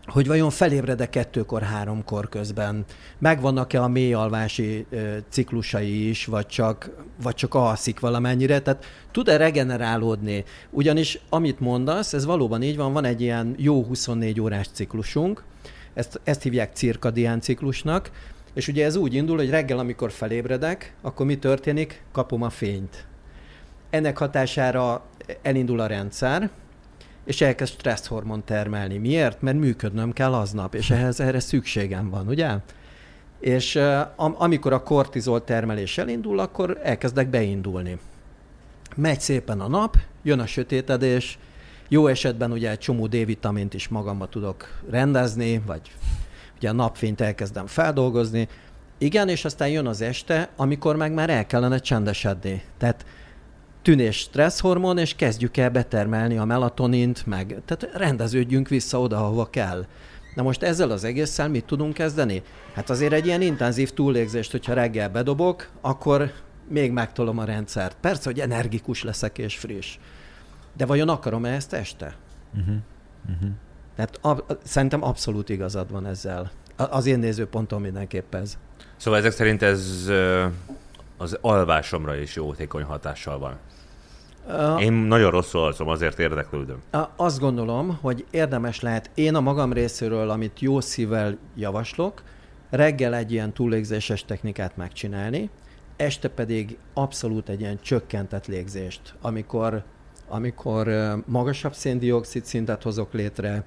hogy 0.08 0.28
vajon 0.28 0.50
felébred-e 0.50 1.10
kettőkor, 1.10 1.62
háromkor 1.62 2.30
közben? 2.30 2.86
Megvannak-e 3.20 3.82
a 3.82 3.88
mély 3.88 4.14
alvási 4.14 4.86
ciklusai 5.30 6.10
is, 6.10 6.26
vagy 6.26 6.46
csak, 6.46 6.90
vagy 7.22 7.36
csak 7.36 7.54
alszik 7.54 8.00
valamennyire? 8.00 8.60
Tehát 8.60 8.86
tud-e 9.12 9.38
regenerálódni? 9.38 10.44
Ugyanis, 10.70 11.20
amit 11.30 11.60
mondasz, 11.60 12.14
ez 12.14 12.26
valóban 12.26 12.62
így 12.62 12.76
van, 12.76 12.94
van 12.94 13.06
egy 13.06 13.22
ilyen 13.22 13.56
jó 13.58 13.84
24 13.84 14.42
órás 14.42 14.68
ciklusunk, 14.68 15.44
ezt, 15.94 16.20
ezt 16.24 16.42
hívják 16.42 16.76
cirkadián 16.76 17.42
ciklusnak, 17.42 18.12
és 18.54 18.68
ugye 18.68 18.86
ez 18.86 18.96
úgy 18.96 19.14
indul, 19.14 19.38
hogy 19.38 19.50
reggel, 19.50 19.80
amikor 19.80 20.12
felébredek, 20.12 20.94
akkor 21.02 21.26
mi 21.26 21.38
történik? 21.38 22.04
Kapom 22.12 22.42
a 22.42 22.50
fényt. 22.50 23.06
Ennek 23.90 24.18
hatására 24.18 25.06
elindul 25.42 25.80
a 25.80 25.88
rendszer, 25.88 26.50
és 27.28 27.42
elkezd 27.42 27.74
stresszhormon 27.74 28.44
termelni. 28.46 28.98
Miért? 28.98 29.42
Mert 29.42 29.58
működnöm 29.58 30.14
kell 30.14 30.34
aznap, 30.34 30.76
és 30.76 30.90
ehhez 30.90 31.20
erre 31.20 31.40
szükségem 31.40 32.10
van, 32.10 32.28
ugye? 32.28 32.50
És 33.40 33.76
am- 34.16 34.36
amikor 34.38 34.74
a 34.74 34.84
kortizol 34.84 35.44
termelés 35.44 35.98
elindul, 35.98 36.40
akkor 36.40 36.80
elkezdek 36.84 37.30
beindulni. 37.30 37.98
Megy 38.96 39.20
szépen 39.20 39.60
a 39.60 39.68
nap, 39.68 39.98
jön 40.24 40.40
a 40.40 40.46
sötétedés, 40.46 41.40
jó 41.88 42.08
esetben 42.08 42.52
ugye 42.52 42.70
egy 42.70 42.80
csomó 42.80 43.08
D-vitamint 43.08 43.74
is 43.74 43.88
magamba 43.88 44.28
tudok 44.28 44.82
rendezni, 44.90 45.62
vagy 45.66 45.82
ugye 46.58 46.70
a 46.70 46.74
napfényt 46.74 47.22
elkezdem 47.22 47.68
feldolgozni. 47.68 48.48
Igen, 48.98 49.30
és 49.30 49.46
aztán 49.46 49.70
jön 49.70 49.88
az 49.88 50.02
este, 50.02 50.50
amikor 50.56 50.96
meg 50.96 51.14
már 51.14 51.30
el 51.30 51.46
kellene 51.46 51.78
csendesedni. 51.78 52.64
Tehát 52.78 53.06
tűnés 53.82 54.18
stresszhormon, 54.18 54.98
és 54.98 55.16
kezdjük 55.16 55.58
el 55.58 55.70
betermelni 55.70 56.38
a 56.38 56.46
melatonint, 56.46 57.26
meg 57.26 57.62
tehát 57.66 57.96
rendeződjünk 57.98 58.68
vissza 58.68 59.00
oda, 59.00 59.18
ahova 59.18 59.50
kell. 59.50 59.86
Na 60.36 60.44
most 60.44 60.64
ezzel 60.64 60.92
az 60.92 61.04
egésszel 61.04 61.50
mit 61.50 61.66
tudunk 61.66 61.94
kezdeni? 61.94 62.42
Hát 62.74 62.90
azért 62.90 63.14
egy 63.14 63.26
ilyen 63.26 63.42
intenzív 63.42 63.92
túllégzést, 63.92 64.52
hogyha 64.52 64.74
reggel 64.74 65.10
bedobok, 65.10 65.70
akkor 65.82 66.32
még 66.70 66.92
megtolom 66.92 67.38
a 67.38 67.44
rendszert. 67.44 67.98
Persze, 68.02 68.22
hogy 68.24 68.40
energikus 68.40 69.04
leszek 69.04 69.38
és 69.38 69.58
friss. 69.58 69.98
De 70.74 70.86
vajon 70.86 71.10
akarom-e 71.10 71.50
ezt 71.50 71.74
este? 71.74 72.16
Uh-huh. 72.56 72.76
Uh-huh. 73.30 73.50
Tehát 73.96 74.20
ab, 74.22 74.58
szerintem 74.64 75.04
abszolút 75.04 75.50
igazad 75.50 75.92
van 75.92 76.06
ezzel. 76.06 76.52
Az 76.76 77.06
én 77.06 77.20
nézőpontom 77.20 77.82
mindenképp 77.82 78.34
ez. 78.36 78.58
Szóval 78.98 79.20
ezek 79.20 79.32
szerint 79.32 79.62
ez 79.62 80.12
az 81.18 81.38
alvásomra 81.42 82.16
is 82.16 82.36
jótékony 82.36 82.84
hatással 82.84 83.40
van. 83.40 83.58
A- 84.48 84.80
Én 84.82 84.94
nagyon 84.94 85.32
rosszul 85.32 85.62
alszom, 85.62 85.88
azért 85.88 86.20
érdeklődöm. 86.20 86.78
A- 86.92 87.06
Azt 87.16 87.40
gondolom, 87.40 87.98
hogy 88.02 88.26
érdemes 88.32 88.82
lehet, 88.82 89.10
én 89.14 89.36
a 89.36 89.40
magam 89.42 89.74
részéről, 89.74 90.30
amit 90.30 90.60
jó 90.60 90.80
szívvel 90.82 91.38
javaslok, 91.56 92.24
reggel 92.70 93.16
egy 93.16 93.32
ilyen 93.32 93.54
túllégzéses 93.54 94.26
technikát 94.26 94.78
megcsinálni, 94.78 95.50
este 95.96 96.30
pedig 96.30 96.78
abszolút 96.94 97.50
egy 97.50 97.60
ilyen 97.60 97.80
csökkentett 97.82 98.48
légzést, 98.48 99.16
amikor, 99.22 99.84
amikor 100.28 100.90
magasabb 101.26 101.74
széndiokszid 101.74 102.46
szintet 102.46 102.84
hozok 102.84 103.14
létre, 103.14 103.64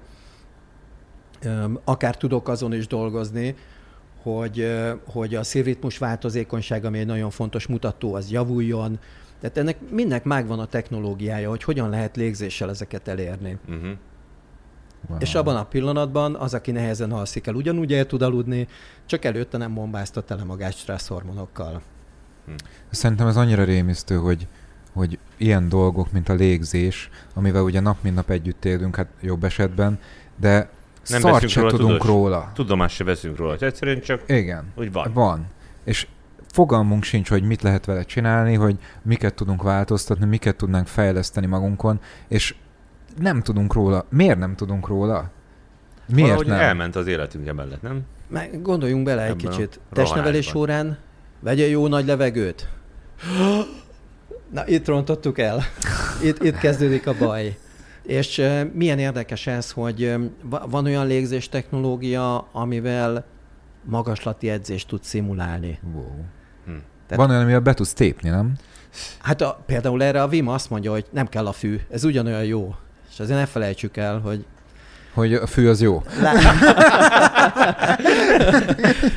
akár 1.83 2.17
tudok 2.17 2.47
azon 2.47 2.73
is 2.73 2.87
dolgozni, 2.87 3.55
hogy, 4.23 4.71
hogy 5.11 5.35
a 5.35 5.43
szívritmus 5.43 5.97
változékonyság, 5.97 6.85
ami 6.85 6.99
egy 6.99 7.05
nagyon 7.05 7.29
fontos 7.29 7.67
mutató, 7.67 8.13
az 8.13 8.31
javuljon. 8.31 8.99
Tehát 9.41 9.57
ennek 9.57 9.77
mindnek 9.89 10.23
megvan 10.23 10.59
a 10.59 10.65
technológiája, 10.65 11.49
hogy 11.49 11.63
hogyan 11.63 11.89
lehet 11.89 12.15
légzéssel 12.15 12.69
ezeket 12.69 13.07
elérni. 13.07 13.57
Uh-huh. 13.69 13.91
Wow. 15.09 15.19
És 15.19 15.35
abban 15.35 15.55
a 15.55 15.65
pillanatban 15.65 16.35
az, 16.35 16.53
aki 16.53 16.71
nehezen 16.71 17.11
alszik 17.11 17.47
el, 17.47 17.53
ugyanúgy 17.53 17.93
el 17.93 18.05
tud 18.05 18.21
aludni, 18.21 18.67
csak 19.05 19.25
előtte 19.25 19.57
nem 19.57 19.73
bombázta 19.73 20.21
tele 20.21 20.43
magát 20.43 20.73
stresszhormonokkal. 20.73 21.81
Hm. 22.45 22.53
Szerintem 22.89 23.27
ez 23.27 23.37
annyira 23.37 23.63
rémisztő, 23.63 24.15
hogy, 24.15 24.47
hogy 24.93 25.19
ilyen 25.37 25.69
dolgok, 25.69 26.11
mint 26.11 26.29
a 26.29 26.33
légzés, 26.33 27.09
amivel 27.33 27.61
ugye 27.61 27.79
nap 27.79 27.97
mint 28.01 28.15
nap 28.15 28.29
együtt 28.29 28.65
élünk, 28.65 28.95
hát 28.95 29.07
jobb 29.21 29.43
esetben, 29.43 29.99
de 30.35 30.69
nem 31.09 31.19
szart 31.19 31.47
se 31.47 31.59
róla, 31.59 31.71
tudunk 31.71 31.91
tudós, 31.91 32.07
róla. 32.07 32.51
Tudomást 32.53 32.95
se 32.95 33.03
veszünk 33.03 33.37
róla, 33.37 33.55
egyszerűen 33.59 34.01
csak 34.01 34.23
Igen, 34.27 34.71
úgy 34.75 34.91
van. 34.91 35.13
Van. 35.13 35.47
És 35.83 36.07
fogalmunk 36.51 37.03
sincs, 37.03 37.29
hogy 37.29 37.43
mit 37.43 37.61
lehet 37.61 37.85
vele 37.85 38.03
csinálni, 38.03 38.53
hogy 38.55 38.77
miket 39.01 39.33
tudunk 39.33 39.63
változtatni, 39.63 40.25
miket 40.25 40.55
tudnánk 40.55 40.87
fejleszteni 40.87 41.45
magunkon, 41.45 41.99
és 42.27 42.55
nem 43.17 43.41
tudunk 43.41 43.73
róla. 43.73 44.05
Miért 44.09 44.37
nem 44.39 44.55
tudunk 44.55 44.87
róla? 44.87 45.29
Miért 46.07 46.27
Valahogy 46.29 46.47
nem? 46.47 46.59
elment 46.59 46.95
az 46.95 47.07
életünk 47.07 47.47
emellett, 47.47 47.81
nem? 47.81 48.01
Meg 48.27 48.61
gondoljunk 48.61 49.03
bele 49.03 49.25
egy 49.25 49.35
kicsit. 49.35 49.79
Testnevelés 49.93 50.45
során 50.45 50.97
vegye 51.39 51.67
jó 51.67 51.87
nagy 51.87 52.05
levegőt. 52.05 52.67
Na, 54.51 54.67
itt 54.67 54.87
rontottuk 54.87 55.39
el. 55.39 55.61
Itt, 56.23 56.43
itt 56.43 56.57
kezdődik 56.57 57.07
a 57.07 57.13
baj. 57.19 57.57
És 58.03 58.41
milyen 58.73 58.99
érdekes 58.99 59.47
ez, 59.47 59.71
hogy 59.71 60.15
van 60.69 60.85
olyan 60.85 61.07
légzés 61.07 61.49
technológia, 61.49 62.47
amivel 62.51 63.25
magaslati 63.83 64.49
edzést 64.49 64.87
tud 64.87 65.03
szimulálni. 65.03 65.79
Wow. 65.93 66.23
Hm. 66.65 66.71
Tehát, 67.07 67.25
van 67.25 67.29
olyan, 67.29 67.41
amivel 67.41 67.59
be 67.59 67.73
tudsz 67.73 67.93
tépni, 67.93 68.29
nem? 68.29 68.53
Hát 69.19 69.41
a, 69.41 69.63
például 69.65 70.03
erre 70.03 70.21
a 70.21 70.27
Vim 70.27 70.47
azt 70.47 70.69
mondja, 70.69 70.91
hogy 70.91 71.05
nem 71.09 71.27
kell 71.27 71.47
a 71.47 71.51
fű, 71.51 71.79
ez 71.89 72.03
ugyanolyan 72.03 72.43
jó. 72.43 72.75
És 73.11 73.19
azért 73.19 73.39
ne 73.39 73.45
felejtsük 73.45 73.97
el, 73.97 74.19
hogy 74.19 74.45
hogy 75.13 75.33
a 75.33 75.47
fű 75.47 75.67
az 75.67 75.81
jó. 75.81 76.03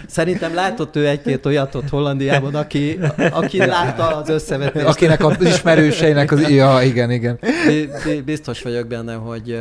Szerintem 0.07 0.55
látott 0.55 0.97
ő 0.97 1.07
egy-két 1.07 1.47
olyat 1.47 1.75
ott 1.75 1.89
Hollandiában, 1.89 2.55
aki, 2.55 2.99
aki 3.31 3.59
látta 3.59 4.17
az 4.17 4.29
összevetést. 4.29 4.87
Akinek 4.87 5.25
az 5.25 5.37
ismerőseinek 5.41 6.33
az... 6.33 6.49
Ja, 6.49 6.83
igen, 6.83 7.11
igen. 7.11 7.39
Biztos 8.25 8.63
vagyok 8.63 8.87
benne, 8.87 9.15
hogy, 9.15 9.61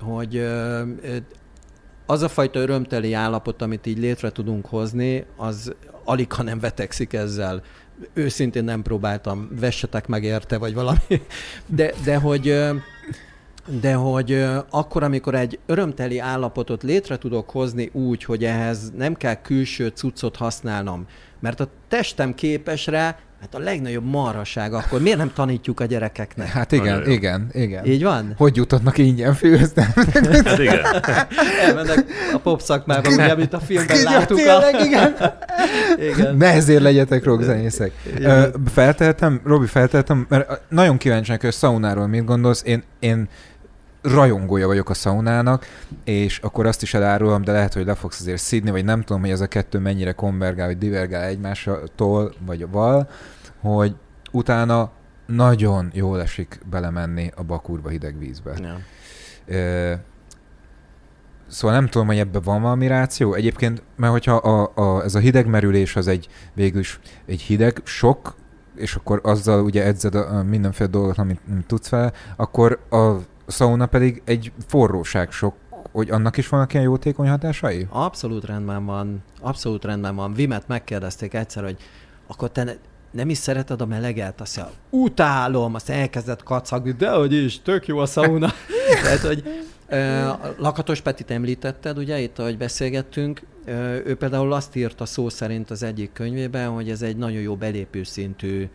hogy 0.00 0.48
az 2.10 2.22
a 2.22 2.28
fajta 2.28 2.58
örömteli 2.58 3.12
állapot, 3.12 3.62
amit 3.62 3.86
így 3.86 3.98
létre 3.98 4.30
tudunk 4.30 4.66
hozni, 4.66 5.24
az 5.36 5.74
alig, 6.04 6.32
ha 6.32 6.42
nem 6.42 6.60
vetekszik 6.60 7.12
ezzel. 7.12 7.62
Őszintén 8.12 8.64
nem 8.64 8.82
próbáltam, 8.82 9.48
vessetek 9.60 10.06
meg 10.06 10.24
érte, 10.24 10.58
vagy 10.58 10.74
valami. 10.74 10.98
De, 11.66 11.92
de 12.04 12.16
hogy 12.16 12.70
de 13.80 13.94
hogy 13.94 14.44
akkor, 14.70 15.02
amikor 15.02 15.34
egy 15.34 15.58
örömteli 15.66 16.18
állapotot 16.18 16.82
létre 16.82 17.18
tudok 17.18 17.50
hozni 17.50 17.90
úgy, 17.92 18.24
hogy 18.24 18.44
ehhez 18.44 18.92
nem 18.96 19.14
kell 19.14 19.34
külső 19.34 19.88
cuccot 19.88 20.36
használnom, 20.36 21.06
mert 21.40 21.60
a 21.60 21.68
testem 21.88 22.34
képes 22.34 22.86
rá, 22.86 23.18
Hát 23.40 23.54
a 23.54 23.58
legnagyobb 23.58 24.04
marhaság 24.04 24.72
akkor. 24.72 25.00
Miért 25.00 25.18
nem 25.18 25.32
tanítjuk 25.34 25.80
a 25.80 25.84
gyerekeknek? 25.84 26.46
Hát 26.48 26.72
igen, 26.72 27.10
igen, 27.10 27.48
igen. 27.52 27.84
Így 27.86 28.02
van? 28.02 28.34
Hogy 28.36 28.56
jutatnak 28.56 28.98
ingyen 28.98 29.34
főzni? 29.34 29.82
Hát 29.96 30.58
igen. 30.58 30.80
Elmennek 31.66 32.04
a 32.32 32.38
pop 32.38 32.60
szakmába, 32.60 33.10
ugye, 33.10 33.32
amit 33.32 33.52
a 33.52 33.60
filmben 33.60 33.96
igen, 33.96 34.12
láttuk. 34.12 34.36
Tényleg, 34.36 34.74
a... 34.74 34.84
igen. 34.84 35.14
igen. 35.98 36.36
Ne 36.36 36.46
ezért 36.46 36.82
legyetek 36.82 37.24
rockzenészek. 37.24 37.92
Felteltem, 38.72 39.40
Robi, 39.44 39.66
felteltem, 39.66 40.26
mert 40.28 40.60
nagyon 40.68 40.96
kíváncsiak, 40.96 41.40
hogy 41.40 41.48
a 41.48 41.52
szaunáról 41.52 42.06
mit 42.06 42.24
gondolsz. 42.24 42.62
Én, 42.64 42.82
én 42.98 43.28
rajongója 44.02 44.66
vagyok 44.66 44.90
a 44.90 44.94
szaunának, 44.94 45.66
és 46.04 46.38
akkor 46.38 46.66
azt 46.66 46.82
is 46.82 46.94
elárulom, 46.94 47.42
de 47.42 47.52
lehet, 47.52 47.74
hogy 47.74 47.86
le 47.86 47.94
fogsz 47.94 48.20
azért 48.20 48.40
szidni, 48.40 48.70
vagy 48.70 48.84
nem 48.84 49.02
tudom, 49.02 49.20
hogy 49.20 49.30
ez 49.30 49.40
a 49.40 49.46
kettő 49.46 49.78
mennyire 49.78 50.12
konvergál, 50.12 50.66
vagy 50.66 50.78
divergál 50.78 51.22
egymástól, 51.22 52.32
vagy 52.46 52.70
val, 52.70 53.08
hogy 53.60 53.94
utána 54.32 54.90
nagyon 55.26 55.90
jól 55.92 56.20
esik 56.20 56.60
belemenni 56.70 57.30
a 57.36 57.42
bakurba 57.42 57.88
hideg 57.88 58.18
vízbe. 58.18 58.52
Ja. 58.58 58.78
Szóval 61.46 61.76
nem 61.76 61.86
tudom, 61.88 62.06
hogy 62.06 62.18
ebben 62.18 62.42
van 62.44 62.62
valami 62.62 62.86
ráció. 62.86 63.34
Egyébként, 63.34 63.82
mert 63.96 64.12
hogyha 64.12 64.34
a, 64.34 64.72
a, 64.74 65.02
ez 65.02 65.14
a 65.14 65.18
hidegmerülés 65.18 65.96
az 65.96 66.06
egy 66.08 66.28
végül 66.54 66.80
is 66.80 67.00
egy 67.26 67.40
hideg 67.40 67.80
sok, 67.84 68.34
és 68.76 68.94
akkor 68.94 69.20
azzal 69.22 69.64
ugye 69.64 69.84
edzed 69.84 70.14
a, 70.14 70.36
a 70.36 70.42
mindenféle 70.42 70.88
dolgot, 70.88 71.18
amit, 71.18 71.40
amit 71.50 71.66
tudsz 71.66 71.88
fel, 71.88 72.12
akkor 72.36 72.78
a 72.90 73.16
a 73.50 73.52
szauna 73.52 73.86
pedig 73.86 74.22
egy 74.24 74.52
forróság 74.66 75.32
sok, 75.32 75.54
hogy 75.92 76.10
annak 76.10 76.36
is 76.36 76.48
vannak 76.48 76.72
ilyen 76.72 76.84
jótékony 76.84 77.28
hatásai? 77.28 77.86
Abszolút 77.88 78.44
rendben 78.44 78.84
van. 78.84 79.22
Abszolút 79.40 79.84
rendben 79.84 80.16
van. 80.16 80.34
Vimet 80.34 80.68
megkérdezték 80.68 81.34
egyszer, 81.34 81.62
hogy 81.62 81.76
akkor 82.26 82.50
te 82.50 82.76
nem 83.10 83.28
is 83.28 83.38
szereted 83.38 83.80
a 83.80 83.86
meleget? 83.86 84.40
Azt 84.40 84.56
mondja, 84.56 84.74
utálom, 84.90 85.74
azt 85.74 85.90
elkezdett 85.90 86.42
kacagni, 86.42 86.92
de 86.92 87.10
hogy 87.10 87.32
is, 87.32 87.62
tök 87.62 87.86
jó 87.86 87.98
a 87.98 88.06
szauna. 88.06 88.50
Tehát, 89.02 89.18
hogy 89.18 89.42
Lakatos 90.58 91.00
Petit 91.00 91.30
említetted, 91.30 91.98
ugye, 91.98 92.18
itt, 92.18 92.38
ahogy 92.38 92.56
beszélgettünk, 92.56 93.42
ő 94.04 94.16
például 94.18 94.52
azt 94.52 94.76
írta 94.76 95.06
szó 95.06 95.28
szerint 95.28 95.70
az 95.70 95.82
egyik 95.82 96.12
könyvében, 96.12 96.68
hogy 96.68 96.90
ez 96.90 97.02
egy 97.02 97.16
nagyon 97.16 97.40
jó 97.40 97.56
belépő 97.56 98.02
szintű 98.02 98.68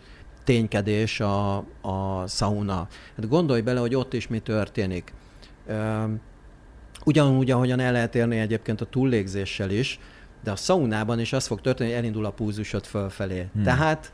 ténykedés 0.46 1.20
a, 1.20 1.58
a 1.82 2.28
sauna. 2.28 2.88
Hát 3.16 3.28
gondolj 3.28 3.62
bele, 3.62 3.80
hogy 3.80 3.96
ott 3.96 4.14
is 4.14 4.28
mi 4.28 4.40
történik. 4.40 5.14
Ugyanúgy, 7.06 7.52
ahogyan 7.52 7.80
el 7.80 7.92
lehet 7.92 8.16
érni 8.16 8.38
egyébként 8.40 8.82
a 8.82 8.86
túllégzéssel 8.86 9.70
is, 9.70 10.00
de 10.44 10.52
a 10.52 10.56
szaunában 10.56 11.20
is 11.20 11.34
az 11.34 11.48
fog 11.48 11.62
történni, 11.62 11.90
hogy 11.90 12.00
elindul 12.00 12.26
a 12.26 12.32
púzusod 12.32 12.86
fölfelé. 12.86 13.48
Hmm. 13.54 13.64
Tehát 13.64 14.12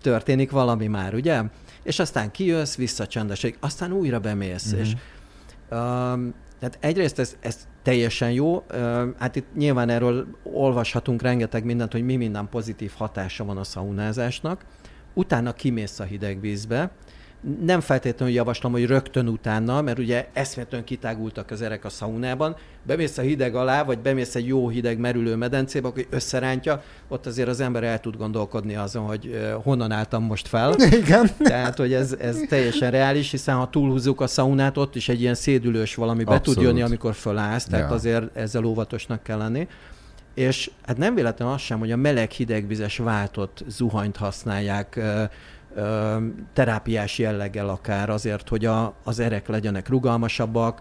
történik 0.00 0.50
valami 0.50 0.86
már, 0.86 1.14
ugye? 1.14 1.42
És 1.82 1.98
aztán 1.98 2.30
kijössz, 2.30 2.76
visszacsendeség, 2.76 3.56
aztán 3.60 3.92
újra 3.92 4.20
bemész. 4.20 4.70
Hmm. 4.70 4.80
És, 4.80 4.92
um, 5.70 6.34
tehát 6.58 6.78
egyrészt 6.80 7.18
ez, 7.18 7.36
ez 7.40 7.66
teljesen 7.82 8.30
jó. 8.30 8.64
Hát 9.18 9.36
itt 9.36 9.46
nyilván 9.56 9.88
erről 9.88 10.26
olvashatunk 10.42 11.22
rengeteg 11.22 11.64
mindent, 11.64 11.92
hogy 11.92 12.04
mi 12.04 12.16
minden 12.16 12.48
pozitív 12.48 12.92
hatása 12.96 13.44
van 13.44 13.56
a 13.56 13.64
szaunázásnak 13.64 14.64
utána 15.14 15.52
kimész 15.52 15.98
a 15.98 16.04
hideg 16.04 16.40
vízbe, 16.40 16.90
nem 17.64 17.80
feltétlenül 17.80 18.34
javaslom, 18.34 18.72
hogy 18.72 18.86
rögtön 18.86 19.28
utána, 19.28 19.82
mert 19.82 19.98
ugye 19.98 20.28
eszméletlenül 20.32 20.86
kitágultak 20.86 21.50
az 21.50 21.62
erek 21.62 21.84
a 21.84 21.88
szaunában, 21.88 22.56
bemész 22.82 23.18
a 23.18 23.22
hideg 23.22 23.54
alá, 23.54 23.84
vagy 23.84 23.98
bemész 23.98 24.34
egy 24.34 24.46
jó 24.46 24.68
hideg 24.68 24.98
merülő 24.98 25.36
medencébe, 25.36 25.88
akkor 25.88 26.06
összerántja, 26.10 26.82
ott 27.08 27.26
azért 27.26 27.48
az 27.48 27.60
ember 27.60 27.84
el 27.84 28.00
tud 28.00 28.16
gondolkodni 28.16 28.74
azon, 28.74 29.06
hogy 29.06 29.52
honnan 29.62 29.90
álltam 29.90 30.22
most 30.22 30.48
fel. 30.48 30.74
Igen. 31.02 31.30
Tehát, 31.38 31.76
hogy 31.76 31.92
ez, 31.92 32.16
ez 32.18 32.38
teljesen 32.48 32.90
reális, 32.90 33.30
hiszen 33.30 33.56
ha 33.56 33.70
túlhúzzuk 33.70 34.20
a 34.20 34.26
szaunát, 34.26 34.76
ott 34.76 34.96
is 34.96 35.08
egy 35.08 35.20
ilyen 35.20 35.34
szédülős 35.34 35.94
valami 35.94 36.22
Abszolút. 36.22 36.44
be 36.44 36.52
tud 36.52 36.62
jönni, 36.62 36.82
amikor 36.82 37.14
fölállsz, 37.14 37.64
tehát 37.64 37.88
ja. 37.88 37.94
azért 37.94 38.36
ezzel 38.36 38.64
óvatosnak 38.64 39.22
kell 39.22 39.38
lenni. 39.38 39.68
És 40.34 40.70
hát 40.86 40.96
nem 40.96 41.14
véletlen 41.14 41.48
az 41.48 41.60
sem, 41.60 41.78
hogy 41.78 41.92
a 41.92 41.96
meleg-hidegvizes 41.96 42.98
váltott 42.98 43.64
zuhanyt 43.66 44.16
használják 44.16 44.96
ö, 44.96 45.22
ö, 45.74 46.16
terápiás 46.52 47.18
jelleggel 47.18 47.68
akár 47.68 48.10
azért, 48.10 48.48
hogy 48.48 48.64
a, 48.64 48.94
az 49.04 49.18
erek 49.18 49.48
legyenek 49.48 49.88
rugalmasabbak, 49.88 50.80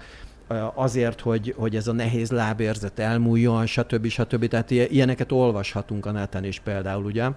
azért, 0.73 1.21
hogy, 1.21 1.53
hogy 1.57 1.75
ez 1.75 1.87
a 1.87 1.91
nehéz 1.91 2.31
lábérzet 2.31 2.99
elmúljon, 2.99 3.65
stb. 3.65 4.07
stb. 4.07 4.47
Tehát 4.47 4.71
ilyeneket 4.71 5.31
olvashatunk 5.31 6.05
a 6.05 6.11
neten 6.11 6.43
is 6.43 6.59
például, 6.59 7.03
ugye. 7.03 7.29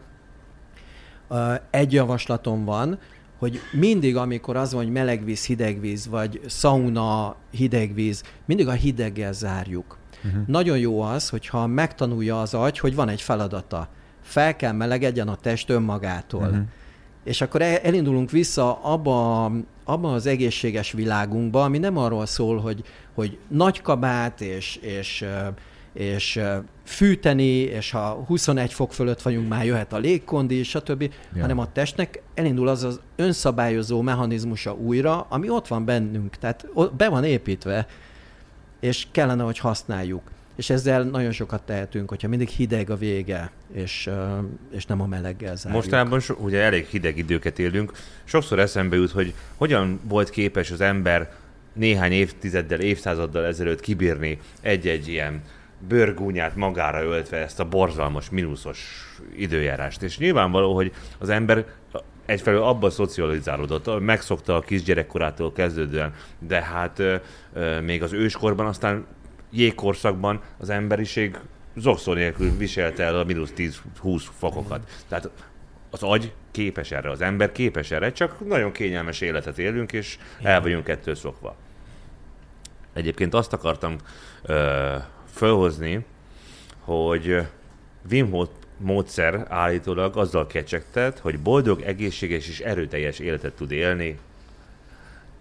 Egy 1.71 1.93
javaslatom 1.93 2.65
van, 2.65 2.99
hogy 3.39 3.61
mindig, 3.73 4.17
amikor 4.17 4.57
az 4.57 4.73
van, 4.73 4.83
hogy 4.83 4.93
melegvíz, 4.93 5.47
hidegvíz, 5.47 6.09
vagy 6.09 6.41
sauna, 6.47 7.37
hidegvíz, 7.51 8.23
mindig 8.45 8.69
a 8.69 8.73
hideggel 8.73 9.33
zárjuk. 9.33 9.99
Uh-huh. 10.25 10.47
Nagyon 10.47 10.79
jó 10.79 11.01
az, 11.01 11.29
hogyha 11.29 11.66
megtanulja 11.66 12.41
az 12.41 12.55
agy, 12.55 12.79
hogy 12.79 12.95
van 12.95 13.09
egy 13.09 13.20
feladata. 13.20 13.89
Fel 14.22 14.57
kell 14.57 14.72
melegedjen 14.72 15.29
a 15.29 15.37
test 15.37 15.70
önmagától. 15.70 16.43
Uh-huh. 16.43 16.62
És 17.25 17.41
akkor 17.41 17.62
elindulunk 17.62 18.31
vissza 18.31 18.83
abba, 18.83 19.45
abba 19.85 20.12
az 20.12 20.27
egészséges 20.27 20.93
világunkba, 20.93 21.64
ami 21.64 21.79
nem 21.79 21.97
arról 21.97 22.27
szól, 22.27 22.59
hogy, 22.59 22.85
hogy 23.14 23.39
nagy 23.49 23.83
kabát 23.83 24.41
és, 24.41 24.77
és, 24.77 25.25
és 25.93 26.41
fűteni, 26.85 27.57
és 27.59 27.91
ha 27.91 28.25
21 28.27 28.72
fok 28.72 28.93
fölött 28.93 29.22
vagyunk, 29.22 29.49
már 29.49 29.64
jöhet 29.64 29.93
a 29.93 29.99
légkondi, 29.99 30.62
stb., 30.62 31.03
ja. 31.35 31.41
hanem 31.41 31.59
a 31.59 31.72
testnek 31.72 32.22
elindul 32.35 32.68
az 32.68 32.85
az 32.85 33.01
önszabályozó 33.16 34.01
mechanizmusa 34.01 34.75
újra, 34.75 35.27
ami 35.29 35.49
ott 35.49 35.68
van 35.68 35.85
bennünk, 35.85 36.37
tehát 36.37 36.66
be 36.97 37.09
van 37.09 37.25
építve, 37.25 37.87
és 38.85 39.07
kellene, 39.11 39.43
hogy 39.43 39.59
használjuk. 39.59 40.22
És 40.57 40.70
ezzel 40.70 41.03
nagyon 41.03 41.32
sokat 41.32 41.62
tehetünk, 41.62 42.09
hogyha 42.09 42.28
mindig 42.28 42.49
hideg 42.49 42.91
a 42.91 42.97
vége, 42.97 43.51
és, 43.72 44.11
és 44.70 44.87
nem 44.87 45.01
a 45.01 45.07
meleggel 45.07 45.57
zárjuk. 45.57 45.82
Mostában 45.82 46.20
so, 46.20 46.35
ugye 46.35 46.61
elég 46.61 46.87
hideg 46.87 47.18
időket 47.18 47.59
élünk. 47.59 47.93
Sokszor 48.24 48.59
eszembe 48.59 48.97
jut, 48.97 49.11
hogy 49.11 49.35
hogyan 49.57 50.01
volt 50.03 50.30
képes 50.30 50.70
az 50.70 50.80
ember 50.80 51.32
néhány 51.72 52.12
évtizeddel, 52.12 52.80
évszázaddal 52.80 53.45
ezelőtt 53.45 53.80
kibírni 53.80 54.39
egy-egy 54.61 55.09
ilyen 55.09 55.43
bőrgúnyát 55.89 56.57
magára 56.57 57.03
öltve 57.03 57.37
ezt 57.37 57.61
a 57.61 57.68
borzalmas, 57.68 58.30
mínuszos 58.30 59.05
időjárást. 59.37 60.03
És 60.03 60.18
nyilvánvaló, 60.18 60.74
hogy 60.74 60.93
az 61.18 61.28
ember 61.28 61.66
egyfelől 62.27 62.62
abban 62.62 62.91
szocializálódott, 62.91 64.01
megszokta 64.01 64.57
a 64.57 64.61
kisgyerekkorától 64.61 65.53
kezdődően, 65.53 66.14
de 66.39 66.62
hát 66.62 67.03
még 67.83 68.03
az 68.03 68.12
őskorban, 68.12 68.66
aztán 68.66 69.07
jégkorszakban 69.51 70.41
az 70.59 70.70
emberiség 70.70 71.39
zokszó 71.77 72.12
nélkül 72.12 72.57
viselte 72.57 73.03
el 73.03 73.18
a 73.18 73.25
mínusz 73.25 73.53
10-20 73.57 74.22
fokokat. 74.39 74.91
Tehát 75.09 75.31
az 75.91 76.03
agy 76.03 76.33
képes 76.51 76.91
erre, 76.91 77.11
az 77.11 77.20
ember 77.20 77.53
képes 77.53 77.91
erre, 77.91 78.12
csak 78.12 78.47
nagyon 78.47 78.72
kényelmes 78.72 79.20
életet 79.20 79.59
élünk, 79.59 79.93
és 79.93 80.18
el 80.43 80.61
vagyunk 80.61 80.89
ettől 80.89 81.14
szokva. 81.14 81.57
Egyébként 82.93 83.35
azt 83.35 83.53
akartam 83.53 83.97
ö, 84.43 84.97
fölhozni, 85.33 86.05
hogy 86.81 87.47
Wim 88.11 88.31
Hof 88.31 88.49
módszer 88.77 89.47
állítólag 89.49 90.16
azzal 90.16 90.47
kecsegtet, 90.47 91.18
hogy 91.18 91.41
boldog, 91.41 91.81
egészséges 91.81 92.49
és 92.49 92.61
erőteljes 92.61 93.18
életet 93.18 93.55
tud 93.55 93.70
élni 93.70 94.18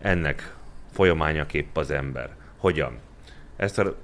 ennek 0.01 0.55
folyamányaképp 0.91 1.77
az 1.77 1.91
ember. 1.91 2.35
Hogyan? 2.57 2.99
Ezt 3.55 3.79
a 3.79 3.95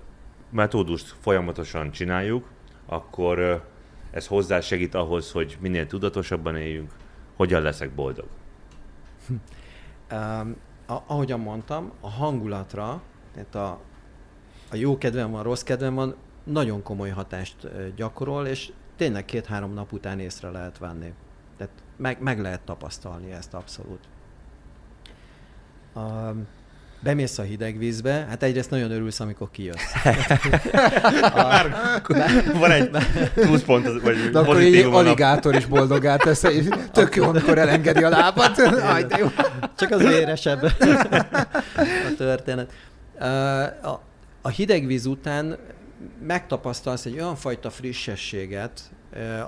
metódust 0.49 1.15
folyamatosan 1.19 1.91
csináljuk, 1.91 2.47
akkor 2.85 3.65
ez 4.11 4.27
hozzásegít 4.27 4.95
ahhoz, 4.95 5.31
hogy 5.31 5.57
minél 5.59 5.87
tudatosabban 5.87 6.55
éljünk. 6.55 6.91
Hogyan 7.35 7.61
leszek 7.61 7.91
boldog? 7.91 8.27
Um, 10.11 10.55
ahogyan 10.85 11.39
mondtam, 11.39 11.91
a 11.99 12.09
hangulatra, 12.09 13.01
tehát 13.33 13.55
a, 13.55 13.79
a 14.71 14.75
jó 14.75 14.97
kedvem 14.97 15.31
van, 15.31 15.43
rossz 15.43 15.63
kedvem 15.63 15.95
van, 15.95 16.15
nagyon 16.43 16.83
komoly 16.83 17.09
hatást 17.09 17.55
gyakorol, 17.95 18.47
és 18.47 18.71
tényleg 18.99 19.25
két-három 19.25 19.73
nap 19.73 19.93
után 19.93 20.19
észre 20.19 20.49
lehet 20.49 20.77
venni. 20.77 21.13
Tehát 21.57 21.73
meg, 21.97 22.21
meg 22.21 22.39
lehet 22.39 22.61
tapasztalni 22.61 23.31
ezt 23.31 23.53
abszolút. 23.53 23.99
Um, 25.95 26.47
bemész 26.99 27.37
a 27.37 27.41
hideg 27.41 27.77
vízbe, 27.77 28.25
hát 28.29 28.43
egyrészt 28.43 28.69
nagyon 28.69 28.91
örülsz, 28.91 29.19
amikor 29.19 29.51
kijössz. 29.51 29.93
a, 31.21 31.65
van 32.59 32.71
egy 32.71 32.89
20 33.45 33.61
pont, 33.61 34.01
vagy 34.01 34.29
De 34.31 34.39
akkor 34.39 34.61
így 34.61 34.83
aligátor 34.83 35.55
is 35.55 35.65
boldogá 35.65 36.15
tesz, 36.15 36.43
és 36.43 36.65
tök 36.91 37.15
jó, 37.15 37.23
amikor 37.23 37.57
elengedi 37.57 38.03
a 38.03 38.09
lábat. 38.09 38.57
Aj, 38.59 39.03
de 39.03 39.17
jó. 39.17 39.27
Csak 39.75 39.91
az 39.91 40.01
véresebb 40.01 40.63
a 42.09 42.15
történet. 42.17 42.71
A, 43.81 44.01
a 44.41 44.49
hideg 44.49 44.85
víz 44.85 45.05
után 45.05 45.57
megtapasztalsz 46.21 47.05
egy 47.05 47.13
olyan 47.13 47.35
fajta 47.35 47.69
frissességet, 47.69 48.81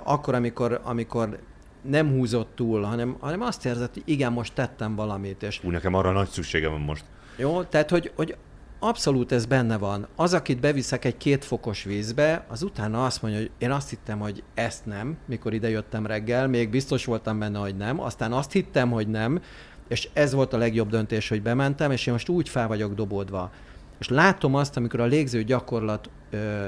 akkor, 0.02 0.34
amikor, 0.34 0.80
amikor 0.84 1.38
nem 1.82 2.10
húzott 2.10 2.50
túl, 2.54 2.82
hanem, 2.82 3.16
hanem 3.20 3.40
azt 3.40 3.66
érzed, 3.66 3.92
hogy 3.92 4.02
igen, 4.04 4.32
most 4.32 4.54
tettem 4.54 4.94
valamit. 4.94 5.42
És... 5.42 5.60
Ú, 5.64 5.70
nekem 5.70 5.94
arra 5.94 6.12
nagy 6.12 6.28
szükségem 6.28 6.70
van 6.70 6.80
most. 6.80 7.04
Jó, 7.36 7.62
tehát 7.62 7.90
hogy, 7.90 8.12
hogy 8.16 8.36
abszolút 8.78 9.32
ez 9.32 9.46
benne 9.46 9.76
van. 9.78 10.06
Az, 10.16 10.34
akit 10.34 10.60
beviszek 10.60 11.04
egy 11.04 11.16
két 11.16 11.44
fokos 11.44 11.82
vízbe, 11.84 12.44
az 12.48 12.62
utána 12.62 13.04
azt 13.04 13.22
mondja, 13.22 13.40
hogy 13.40 13.50
én 13.58 13.70
azt 13.70 13.90
hittem, 13.90 14.18
hogy 14.18 14.42
ezt 14.54 14.86
nem, 14.86 15.16
mikor 15.26 15.54
ide 15.54 15.68
jöttem 15.68 16.06
reggel, 16.06 16.48
még 16.48 16.70
biztos 16.70 17.04
voltam 17.04 17.38
benne, 17.38 17.58
hogy 17.58 17.76
nem, 17.76 18.00
aztán 18.00 18.32
azt 18.32 18.52
hittem, 18.52 18.90
hogy 18.90 19.08
nem, 19.08 19.40
és 19.88 20.08
ez 20.12 20.32
volt 20.32 20.52
a 20.52 20.56
legjobb 20.58 20.88
döntés, 20.88 21.28
hogy 21.28 21.42
bementem, 21.42 21.90
és 21.90 22.06
én 22.06 22.12
most 22.12 22.28
úgy 22.28 22.48
fel 22.48 22.68
vagyok 22.68 22.94
dobódva. 22.94 23.50
És 23.98 24.08
látom 24.08 24.54
azt, 24.54 24.76
amikor 24.76 25.00
a 25.00 25.04
légző 25.04 25.44
gyakorlat 25.44 26.10
ö, 26.32 26.66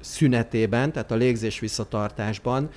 szünetében, 0.00 0.92
tehát 0.92 1.10
a 1.10 1.14
légzés 1.14 1.58
visszatartásban, 1.60 2.68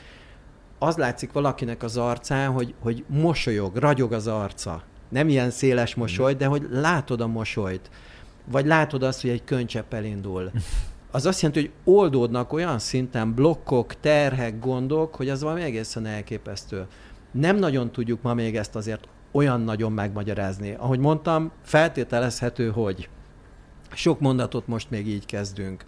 az 0.80 0.98
látszik 0.98 1.32
valakinek 1.32 1.84
az 1.84 1.98
arcán, 1.98 2.52
hogy, 2.52 2.74
hogy 2.80 3.04
mosolyog, 3.08 3.76
ragyog 3.76 4.14
az 4.14 4.28
arca 4.28 4.84
nem 5.10 5.30
ilyen 5.30 5.50
széles 5.50 5.96
mosoly, 5.96 6.34
de 6.34 6.46
hogy 6.46 6.68
látod 6.72 7.22
a 7.22 7.28
mosolyt. 7.28 7.90
Vagy 8.52 8.66
látod 8.66 9.04
azt, 9.04 9.22
hogy 9.22 9.30
egy 9.30 9.44
könycsepp 9.44 9.94
elindul. 9.94 10.52
Az 11.12 11.26
azt 11.26 11.42
jelenti, 11.42 11.62
hogy 11.62 11.94
oldódnak 11.94 12.54
olyan 12.54 12.80
szinten 12.80 13.34
blokkok, 13.34 14.00
terhek, 14.00 14.60
gondok, 14.60 15.16
hogy 15.16 15.30
az 15.30 15.42
valami 15.42 15.62
egészen 15.62 16.06
elképesztő. 16.06 16.86
Nem 17.32 17.56
nagyon 17.56 17.92
tudjuk 17.92 18.22
ma 18.22 18.34
még 18.34 18.58
ezt 18.58 18.76
azért 18.76 19.08
olyan 19.32 19.62
nagyon 19.62 19.92
megmagyarázni. 19.92 20.76
Ahogy 20.78 21.00
mondtam, 21.00 21.52
feltételezhető, 21.64 22.70
hogy 22.70 23.10
sok 23.94 24.20
mondatot 24.20 24.68
most 24.68 24.90
még 24.90 25.08
így 25.08 25.26
kezdünk, 25.26 25.84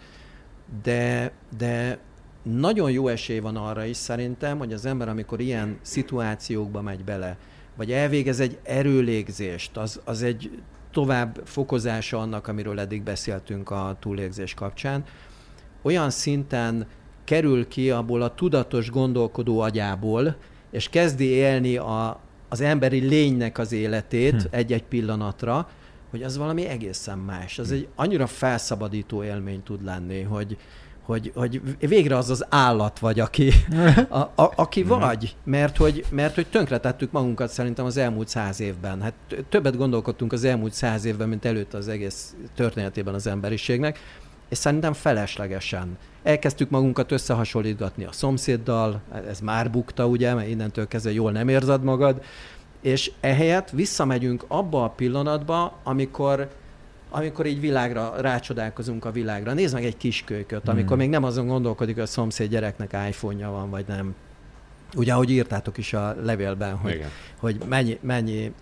de, 0.82 1.32
de 1.58 1.98
nagyon 2.42 2.90
jó 2.90 3.08
esély 3.08 3.38
van 3.38 3.56
arra 3.56 3.84
is 3.84 3.96
szerintem, 3.96 4.58
hogy 4.58 4.72
az 4.72 4.86
ember, 4.86 5.08
amikor 5.08 5.40
ilyen 5.40 5.78
szituációkba 5.82 6.82
megy 6.82 7.04
bele, 7.04 7.36
vagy 7.76 7.92
elvégez 7.92 8.40
egy 8.40 8.58
erőlégzést, 8.62 9.76
az, 9.76 10.00
az 10.04 10.22
egy 10.22 10.62
tovább 10.90 11.40
fokozása 11.44 12.18
annak, 12.18 12.48
amiről 12.48 12.80
eddig 12.80 13.02
beszéltünk 13.02 13.70
a 13.70 13.96
túlégzés 14.00 14.54
kapcsán, 14.54 15.04
olyan 15.82 16.10
szinten 16.10 16.86
kerül 17.24 17.68
ki 17.68 17.90
abból 17.90 18.22
a 18.22 18.34
tudatos 18.34 18.90
gondolkodó 18.90 19.60
agyából, 19.60 20.36
és 20.70 20.88
kezdi 20.88 21.24
élni 21.24 21.76
a, 21.76 22.20
az 22.48 22.60
emberi 22.60 22.98
lénynek 22.98 23.58
az 23.58 23.72
életét 23.72 24.42
hm. 24.42 24.48
egy-egy 24.50 24.84
pillanatra, 24.84 25.68
hogy 26.12 26.22
az 26.22 26.36
valami 26.36 26.66
egészen 26.66 27.18
más. 27.18 27.58
Az 27.58 27.68
hm. 27.68 27.74
egy 27.74 27.88
annyira 27.94 28.26
felszabadító 28.26 29.24
élmény 29.24 29.62
tud 29.62 29.84
lenni, 29.84 30.22
hogy, 30.22 30.56
hogy, 31.02 31.32
hogy 31.34 31.60
végre 31.78 32.16
az 32.16 32.30
az 32.30 32.46
állat 32.48 32.98
vagy, 32.98 33.20
aki, 33.20 33.52
a, 34.08 34.18
a, 34.18 34.52
aki 34.56 34.82
mhm. 34.82 34.88
vagy, 34.88 35.36
mert 35.44 35.76
hogy, 35.76 36.04
mert 36.10 36.34
hogy 36.34 36.46
tönkretettük 36.46 37.12
magunkat 37.12 37.50
szerintem 37.50 37.84
az 37.84 37.96
elmúlt 37.96 38.28
száz 38.28 38.60
évben. 38.60 39.02
Hát 39.02 39.14
többet 39.48 39.76
gondolkodtunk 39.76 40.32
az 40.32 40.44
elmúlt 40.44 40.72
száz 40.72 41.04
évben, 41.04 41.28
mint 41.28 41.44
előtt 41.44 41.74
az 41.74 41.88
egész 41.88 42.34
történetében 42.54 43.14
az 43.14 43.26
emberiségnek, 43.26 43.98
és 44.48 44.58
szerintem 44.58 44.92
feleslegesen. 44.92 45.98
Elkezdtük 46.22 46.70
magunkat 46.70 47.12
összehasonlítgatni 47.12 48.04
a 48.04 48.12
szomszéddal, 48.12 49.00
ez 49.28 49.40
már 49.40 49.70
bukta, 49.70 50.06
ugye, 50.06 50.34
mert 50.34 50.48
innentől 50.48 50.88
kezdve 50.88 51.12
jól 51.12 51.32
nem 51.32 51.48
érzed 51.48 51.82
magad, 51.82 52.22
és 52.82 53.12
ehelyett 53.20 53.70
visszamegyünk 53.70 54.44
abba 54.48 54.84
a 54.84 54.88
pillanatba, 54.88 55.78
amikor 55.82 56.48
amikor 57.14 57.46
így 57.46 57.60
világra, 57.60 58.14
rácsodálkozunk 58.20 59.04
a 59.04 59.10
világra. 59.10 59.52
Nézd 59.52 59.74
meg 59.74 59.84
egy 59.84 59.96
kiskölyköt, 59.96 60.68
amikor 60.68 60.88
hmm. 60.88 60.98
még 60.98 61.08
nem 61.08 61.24
azon 61.24 61.46
gondolkodik, 61.46 61.94
hogy 61.94 62.02
a 62.02 62.06
szomszéd 62.06 62.50
gyereknek 62.50 62.96
iPhone-ja 63.08 63.50
van, 63.50 63.70
vagy 63.70 63.84
nem. 63.88 64.14
Ugye, 64.96 65.12
ahogy 65.12 65.30
írtátok 65.30 65.78
is 65.78 65.92
a 65.92 66.16
levélben, 66.22 66.76
hogy, 66.76 67.04
hogy 67.38 67.58
mennyi, 67.68 67.98
mennyi, 68.00 68.52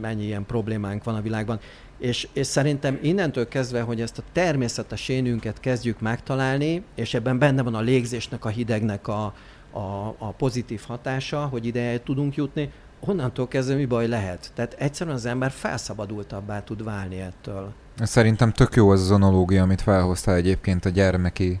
mennyi 0.00 0.24
ilyen 0.24 0.46
problémánk 0.46 1.04
van 1.04 1.14
a 1.14 1.20
világban. 1.20 1.60
És, 1.98 2.28
és 2.32 2.46
szerintem 2.46 2.98
innentől 3.02 3.48
kezdve, 3.48 3.80
hogy 3.80 4.00
ezt 4.00 4.18
a 4.18 4.22
természetes 4.32 5.08
énünket 5.08 5.60
kezdjük 5.60 6.00
megtalálni, 6.00 6.82
és 6.94 7.14
ebben 7.14 7.38
benne 7.38 7.62
van 7.62 7.74
a 7.74 7.80
légzésnek, 7.80 8.44
a 8.44 8.48
hidegnek 8.48 9.08
a, 9.08 9.34
a, 9.70 10.14
a 10.18 10.34
pozitív 10.36 10.82
hatása, 10.86 11.46
hogy 11.46 11.66
ide 11.66 12.02
tudunk 12.02 12.34
jutni, 12.34 12.70
onnantól 13.06 13.48
kezdve 13.48 13.74
mi 13.74 13.84
baj 13.84 14.08
lehet? 14.08 14.50
Tehát 14.54 14.74
egyszerűen 14.78 15.16
az 15.16 15.26
ember 15.26 15.50
felszabadultabbá 15.50 16.62
tud 16.62 16.84
válni 16.84 17.20
ettől. 17.20 17.72
Szerintem 18.02 18.52
tök 18.52 18.74
jó 18.74 18.90
az 18.90 19.00
az 19.00 19.10
analógia, 19.10 19.62
amit 19.62 19.80
felhoztál 19.80 20.34
egyébként 20.34 20.84
a 20.84 20.88
gyermeki 20.88 21.60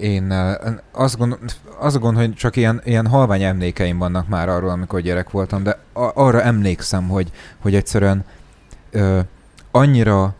én 0.00 0.30
azt 0.92 1.18
gondolom, 1.18 1.44
azt 1.78 1.98
gondolom, 1.98 2.26
hogy 2.26 2.34
csak 2.34 2.56
ilyen, 2.56 2.80
ilyen 2.84 3.06
halvány 3.06 3.42
emlékeim 3.42 3.98
vannak 3.98 4.28
már 4.28 4.48
arról, 4.48 4.70
amikor 4.70 5.00
gyerek 5.00 5.30
voltam, 5.30 5.62
de 5.62 5.78
arra 5.92 6.42
emlékszem, 6.42 7.08
hogy, 7.08 7.30
hogy 7.58 7.74
egyszerűen 7.74 8.24
ö, 8.90 9.20
annyira, 9.70 10.34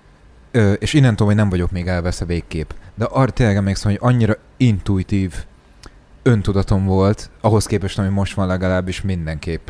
ö, 0.51 0.73
és 0.73 0.93
innentől, 0.93 1.27
hogy 1.27 1.37
nem 1.37 1.49
vagyok 1.49 1.71
még 1.71 1.87
elveszve 1.87 2.27
végképp, 2.27 2.71
de 2.95 3.05
arra 3.05 3.31
tényleg 3.31 3.57
emlékszem, 3.57 3.91
hogy 3.91 4.01
annyira 4.03 4.37
intuitív 4.57 5.35
öntudatom 6.29 6.85
volt, 6.85 7.31
ahhoz 7.41 7.67
képest, 7.67 7.99
ami 7.99 8.09
most 8.09 8.35
van 8.35 8.47
legalábbis 8.47 9.03
mindenképp 9.03 9.69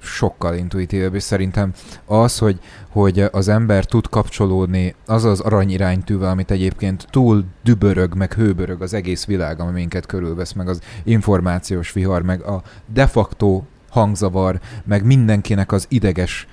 sokkal 0.00 0.54
intuitívebb, 0.54 1.14
és 1.14 1.22
szerintem 1.22 1.72
az, 2.04 2.38
hogy, 2.38 2.58
hogy 2.88 3.24
az 3.32 3.48
ember 3.48 3.84
tud 3.84 4.08
kapcsolódni 4.08 4.94
az 5.06 5.24
az 5.24 5.40
aranyiránytűvel, 5.40 6.30
amit 6.30 6.50
egyébként 6.50 7.06
túl 7.10 7.44
dübörög, 7.62 8.14
meg 8.14 8.32
hőbörög 8.32 8.82
az 8.82 8.94
egész 8.94 9.24
világ, 9.24 9.60
ami 9.60 9.72
minket 9.72 10.06
körülvesz, 10.06 10.52
meg 10.52 10.68
az 10.68 10.80
információs 11.04 11.92
vihar, 11.92 12.22
meg 12.22 12.42
a 12.42 12.62
de 12.92 13.06
facto 13.06 13.62
hangzavar, 13.90 14.60
meg 14.84 15.04
mindenkinek 15.04 15.72
az 15.72 15.86
ideges, 15.88 16.46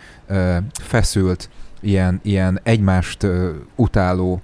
feszült, 0.74 1.50
ilyen, 1.82 2.20
ilyen 2.24 2.60
egymást 2.64 3.28
utáló 3.76 4.42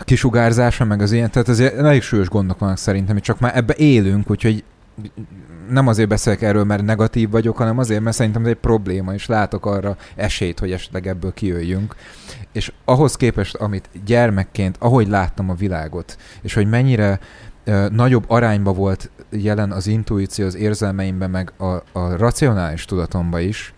kisugárzása, 0.00 0.84
meg 0.84 1.02
az 1.02 1.12
ilyen, 1.12 1.30
tehát 1.30 1.48
azért 1.48 1.74
elég 1.74 2.02
súlyos 2.02 2.28
gondok 2.28 2.58
vannak 2.58 2.78
szerintem, 2.78 3.18
csak 3.18 3.40
már 3.40 3.56
ebbe 3.56 3.74
élünk, 3.76 4.30
úgyhogy 4.30 4.64
nem 5.70 5.86
azért 5.86 6.08
beszélek 6.08 6.42
erről, 6.42 6.64
mert 6.64 6.82
negatív 6.82 7.30
vagyok, 7.30 7.56
hanem 7.56 7.78
azért, 7.78 8.02
mert 8.02 8.16
szerintem 8.16 8.42
ez 8.42 8.48
egy 8.48 8.56
probléma, 8.56 9.14
és 9.14 9.26
látok 9.26 9.66
arra 9.66 9.96
esélyt, 10.14 10.58
hogy 10.58 10.72
esetleg 10.72 11.06
ebből 11.06 11.34
kijöjjünk. 11.34 11.94
És 12.52 12.72
ahhoz 12.84 13.16
képest, 13.16 13.54
amit 13.54 13.88
gyermekként, 14.04 14.76
ahogy 14.78 15.08
láttam 15.08 15.50
a 15.50 15.54
világot, 15.54 16.16
és 16.42 16.54
hogy 16.54 16.68
mennyire 16.68 17.20
ö, 17.64 17.86
nagyobb 17.90 18.24
arányba 18.28 18.72
volt 18.72 19.10
jelen 19.30 19.72
az 19.72 19.86
intuíció 19.86 20.46
az 20.46 20.56
érzelmeimben, 20.56 21.30
meg 21.30 21.52
a, 21.56 21.72
a 21.92 22.16
racionális 22.16 22.84
tudatomba 22.84 23.40
is, 23.40 23.74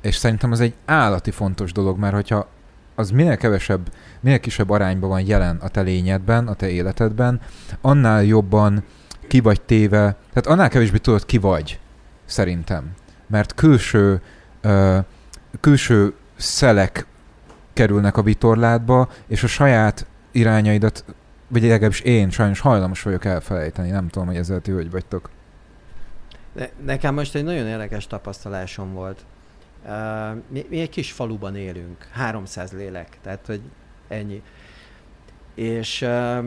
és 0.00 0.16
szerintem 0.16 0.52
az 0.52 0.60
egy 0.60 0.74
állati 0.84 1.30
fontos 1.30 1.72
dolog, 1.72 1.98
mert 1.98 2.14
hogyha 2.14 2.48
az 2.94 3.10
minél 3.10 3.36
kevesebb, 3.36 3.90
minél 4.20 4.40
kisebb 4.40 4.70
arányban 4.70 5.08
van 5.08 5.26
jelen 5.26 5.56
a 5.56 5.68
te 5.68 5.80
lényedben, 5.80 6.48
a 6.48 6.54
te 6.54 6.68
életedben, 6.68 7.40
annál 7.80 8.24
jobban 8.24 8.84
ki 9.28 9.40
vagy 9.40 9.60
téve, 9.60 10.16
tehát 10.28 10.46
annál 10.46 10.68
kevésbé 10.68 10.98
tudod, 10.98 11.26
ki 11.26 11.38
vagy, 11.38 11.80
szerintem. 12.24 12.92
Mert 13.26 13.54
külső, 13.54 14.20
ö, 14.60 14.98
külső 15.60 16.14
szelek 16.36 17.06
kerülnek 17.72 18.16
a 18.16 18.22
vitorládba, 18.22 19.08
és 19.26 19.42
a 19.42 19.46
saját 19.46 20.06
irányaidat, 20.32 21.04
vagy 21.48 21.62
legalábbis 21.62 22.00
én 22.00 22.30
sajnos 22.30 22.60
hajlamos 22.60 23.02
vagyok 23.02 23.24
elfelejteni. 23.24 23.90
Nem 23.90 24.08
tudom, 24.08 24.28
hogy 24.28 24.36
ezzel 24.36 24.60
ti 24.60 24.70
hogy 24.70 24.90
vagytok. 24.90 25.30
Ne, 26.52 26.68
nekem 26.84 27.14
most 27.14 27.34
egy 27.34 27.44
nagyon 27.44 27.66
érdekes 27.66 28.06
tapasztalásom 28.06 28.92
volt. 28.92 29.24
Uh, 29.84 30.36
mi, 30.48 30.66
mi 30.68 30.80
egy 30.80 30.88
kis 30.88 31.12
faluban 31.12 31.56
élünk, 31.56 32.06
300 32.12 32.72
lélek, 32.72 33.08
tehát 33.22 33.46
hogy 33.46 33.60
ennyi. 34.08 34.42
És, 35.54 36.02
uh, 36.02 36.44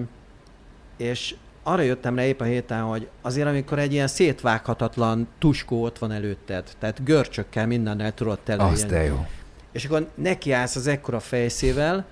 és 0.97 1.35
arra 1.63 1.81
jöttem 1.81 2.15
rá 2.15 2.23
épp 2.23 2.39
a 2.39 2.43
héten, 2.43 2.81
hogy 2.81 3.09
azért 3.21 3.47
amikor 3.47 3.79
egy 3.79 3.93
ilyen 3.93 4.07
szétvághatatlan 4.07 5.27
tuskó 5.39 5.83
ott 5.83 5.97
van 5.97 6.11
előtted, 6.11 6.69
tehát 6.79 7.03
görcsökkel 7.03 7.67
mindennel 7.67 8.13
tudod 8.13 8.39
tele. 8.39 8.63
Az 8.63 8.83
de 8.83 9.03
jó. 9.03 9.25
És 9.71 9.85
akkor 9.85 10.09
nekiállsz 10.15 10.75
az 10.75 10.87
ekkora 10.87 11.19
fejszével, 11.19 12.05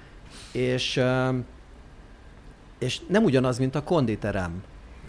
és, 0.52 0.98
uh, 0.98 1.36
és 2.80 3.00
nem 3.08 3.24
ugyanaz, 3.24 3.58
mint 3.58 3.76
a 3.76 3.84
konditerem. 3.84 4.64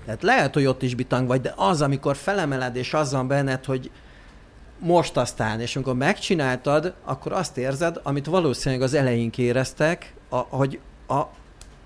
Tehát 0.05 0.23
lehet, 0.23 0.55
hogy 0.55 0.67
ott 0.67 0.83
is 0.83 0.95
bitang 0.95 1.27
vagy, 1.27 1.41
de 1.41 1.55
az, 1.57 1.83
amikor 1.83 2.17
felemeled, 2.17 2.77
és 2.77 2.95
az 2.95 3.13
van 3.13 3.29
benned, 3.29 3.65
hogy 3.65 3.91
most 4.79 5.17
aztán, 5.17 5.61
és 5.61 5.77
amikor 5.77 5.95
megcsináltad, 5.95 6.95
akkor 7.05 7.33
azt 7.33 7.59
érzed, 7.59 8.01
amit 8.03 8.27
valószínűleg 8.27 8.83
az 8.85 8.95
elején 8.95 9.31
éreztek, 9.37 10.15
a, 10.31 10.37
hogy 10.37 10.79
a, 11.09 11.21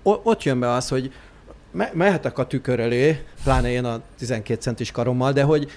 ott 0.03 0.43
jön 0.43 0.59
be 0.59 0.71
az, 0.71 0.87
hogy 0.87 1.11
me, 1.71 1.91
mehetek 1.93 2.37
a 2.37 2.47
tükör 2.47 2.79
elé, 2.79 3.23
pláne 3.43 3.71
én 3.71 3.85
a 3.85 4.01
12 4.17 4.61
centis 4.61 4.91
karommal, 4.91 5.31
de 5.31 5.43
hogy, 5.43 5.67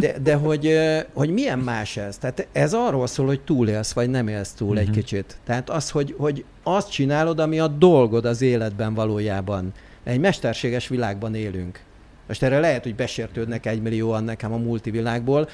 de, 0.00 0.18
de 0.18 0.34
hogy, 0.34 0.78
hogy 1.12 1.30
milyen 1.30 1.58
más 1.58 1.96
ez? 1.96 2.18
Tehát 2.18 2.46
ez 2.52 2.74
arról 2.74 3.06
szól, 3.06 3.26
hogy 3.26 3.40
túlélsz, 3.40 3.92
vagy 3.92 4.10
nem 4.10 4.28
élsz 4.28 4.52
túl 4.52 4.68
uh-huh. 4.68 4.82
egy 4.82 4.88
mhm. 4.88 4.98
kicsit. 4.98 5.36
Tehát 5.44 5.70
az, 5.70 5.90
hogy, 5.90 6.14
hogy 6.18 6.44
azt 6.62 6.90
csinálod, 6.90 7.38
ami 7.38 7.58
a 7.58 7.68
dolgod 7.68 8.24
az 8.24 8.42
életben 8.42 8.94
valójában. 8.94 9.72
Egy 10.04 10.20
mesterséges 10.20 10.88
világban 10.88 11.34
élünk. 11.34 11.80
Most 12.26 12.42
erre 12.42 12.60
lehet, 12.60 12.82
hogy 12.82 12.94
besértődnek 12.94 13.66
egy 13.66 13.82
millióan 13.82 14.24
nekem 14.24 14.52
a 14.52 14.56
multivilágból, 14.56 15.48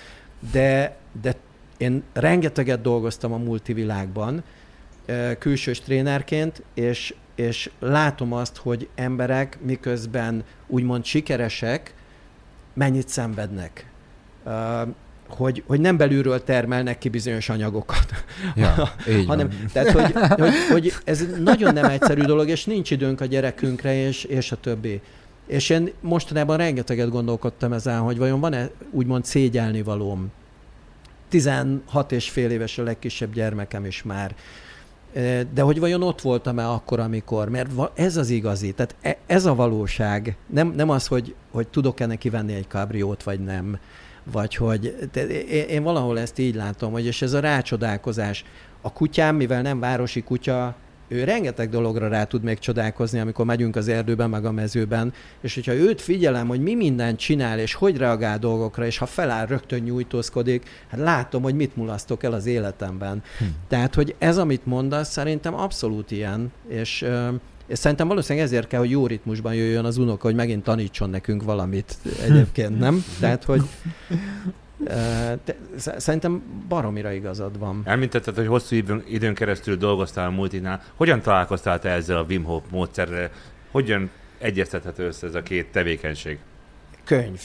de, 0.53 0.97
de 1.23 1.35
én 1.77 2.03
rengeteget 2.13 2.81
dolgoztam 2.81 3.33
a 3.33 3.37
multivilágban, 3.37 4.43
külsős 5.39 5.81
trénerként, 5.81 6.63
és, 6.75 7.15
és 7.35 7.71
látom 7.79 8.33
azt, 8.33 8.57
hogy 8.57 8.89
emberek 8.95 9.59
miközben 9.63 10.45
úgymond 10.67 11.05
sikeresek, 11.05 11.95
mennyit 12.75 13.09
szenvednek. 13.09 13.87
Hogy, 15.29 15.63
hogy 15.67 15.81
nem 15.81 15.97
belülről 15.97 16.45
termelnek 16.45 16.99
ki 16.99 17.09
bizonyos 17.09 17.49
anyagokat. 17.49 18.07
Ja, 18.55 18.75
így 19.19 19.27
hanem, 19.27 19.49
van. 19.49 19.67
Tehát, 19.73 19.91
hogy, 19.91 20.13
hogy, 20.13 20.55
hogy 20.71 20.95
ez 21.05 21.27
nagyon 21.39 21.73
nem 21.73 21.85
egyszerű 21.85 22.23
dolog, 22.23 22.49
és 22.49 22.65
nincs 22.65 22.91
időnk 22.91 23.21
a 23.21 23.25
gyerekünkre, 23.25 23.95
és, 23.95 24.25
és 24.25 24.53
a 24.53 24.57
többi. 24.57 25.01
És 25.47 25.71
én 25.71 25.93
mostanában 26.01 26.57
rengeteget 26.57 27.11
gondolkodtam 27.11 27.73
ezen, 27.73 27.99
hogy 27.99 28.19
vajon 28.19 28.41
van-e 28.41 28.71
úgymond 28.91 29.25
szégyelni 29.25 29.83
valóm. 29.83 30.33
16 31.29 32.13
és 32.13 32.31
fél 32.31 32.51
éves 32.51 32.79
a 32.79 32.83
legkisebb 32.83 33.33
gyermekem 33.33 33.85
is 33.85 34.03
már. 34.03 34.35
De 35.55 35.63
hogy 35.63 35.81
vajon 35.81 36.03
ott 36.03 36.21
voltam-e 36.21 36.69
akkor, 36.69 37.01
amikor? 37.01 37.49
Mert 37.49 37.71
ez 37.95 38.17
az 38.17 38.31
igazi, 38.31 38.73
tehát 38.73 38.95
e, 39.01 39.19
ez 39.27 39.45
a 39.45 39.55
valóság. 39.55 40.37
Nem, 40.47 40.73
nem 40.77 40.91
az, 40.91 41.07
hogy, 41.07 41.35
hogy 41.51 41.69
tudok-e 41.69 42.07
neki 42.07 42.31
venni 42.31 42.55
egy 42.55 42.67
kabriót, 42.67 43.23
vagy 43.23 43.41
nem. 43.41 43.79
Vagy 44.33 44.55
hogy 44.55 45.11
én 45.69 45.83
valahol 45.83 46.19
ezt 46.19 46.39
így 46.39 46.55
látom, 46.55 46.93
hogy 46.93 47.07
és 47.07 47.23
ez 47.23 47.33
a 47.33 47.41
rácsodálkozás. 47.41 48.45
A 48.81 48.93
kutyám, 48.93 49.37
mivel 49.37 49.63
nem 49.63 49.81
városi 49.81 50.23
kutya, 50.23 50.75
ő 51.13 51.25
rengeteg 51.25 51.69
dologra 51.69 52.09
rá 52.09 52.25
tud 52.25 52.43
még 52.43 52.59
csodálkozni, 52.59 53.19
amikor 53.19 53.45
megyünk 53.45 53.77
az 53.77 53.89
erdőben, 53.89 54.31
meg 54.31 54.45
a 54.45 54.53
mezőben, 54.53 55.13
és 55.41 55.55
hogyha 55.55 55.73
őt 55.73 56.01
figyelem, 56.01 56.49
hogy 56.49 56.61
mi 56.61 56.75
mindent 56.75 57.19
csinál, 57.19 57.59
és 57.59 57.75
hogy 57.75 57.97
reagál 57.97 58.39
dolgokra, 58.39 58.87
és 58.87 58.99
ha 58.99 59.07
feláll, 59.07 59.47
rögtön 59.47 59.81
nyújtózkodik, 59.81 60.69
hát 60.89 61.01
látom, 61.01 61.43
hogy 61.43 61.55
mit 61.55 61.77
mulasztok 61.77 62.23
el 62.23 62.33
az 62.33 62.47
életemben. 62.47 63.23
Hm. 63.39 63.45
Tehát, 63.69 63.95
hogy 63.95 64.15
ez, 64.19 64.39
amit 64.39 64.67
mondasz, 64.67 65.11
szerintem 65.11 65.55
abszolút 65.55 66.11
ilyen, 66.11 66.53
és 66.69 67.07
és 67.67 67.79
szerintem 67.79 68.09
valószínűleg 68.09 68.47
ezért 68.47 68.67
kell, 68.67 68.81
hogy 68.81 68.91
jó 68.91 69.07
ritmusban 69.07 69.55
jöjjön 69.55 69.85
az 69.85 69.97
unoka, 69.97 70.27
hogy 70.27 70.35
megint 70.35 70.63
tanítson 70.63 71.11
nekünk 71.11 71.43
valamit 71.43 71.97
egyébként, 72.23 72.79
nem? 72.79 73.05
Tehát, 73.21 73.45
hogy 73.45 73.63
szerintem 75.77 76.43
baromira 76.69 77.13
igazad 77.13 77.59
van. 77.59 77.83
Elmintetted, 77.85 78.35
hogy 78.35 78.47
hosszú 78.47 78.77
időn, 79.09 79.35
keresztül 79.35 79.77
dolgoztál 79.77 80.27
a 80.27 80.31
multinál. 80.31 80.83
Hogyan 80.95 81.21
találkoztál 81.21 81.79
te 81.79 81.89
ezzel 81.89 82.17
a 82.17 82.25
Wim 82.29 82.45
Hof 82.45 82.63
módszerrel? 82.71 83.31
Hogyan 83.71 84.11
egyeztethető 84.39 85.07
össze 85.07 85.27
ez 85.27 85.35
a 85.35 85.43
két 85.43 85.67
tevékenység? 85.73 86.39
Könyv. 87.05 87.41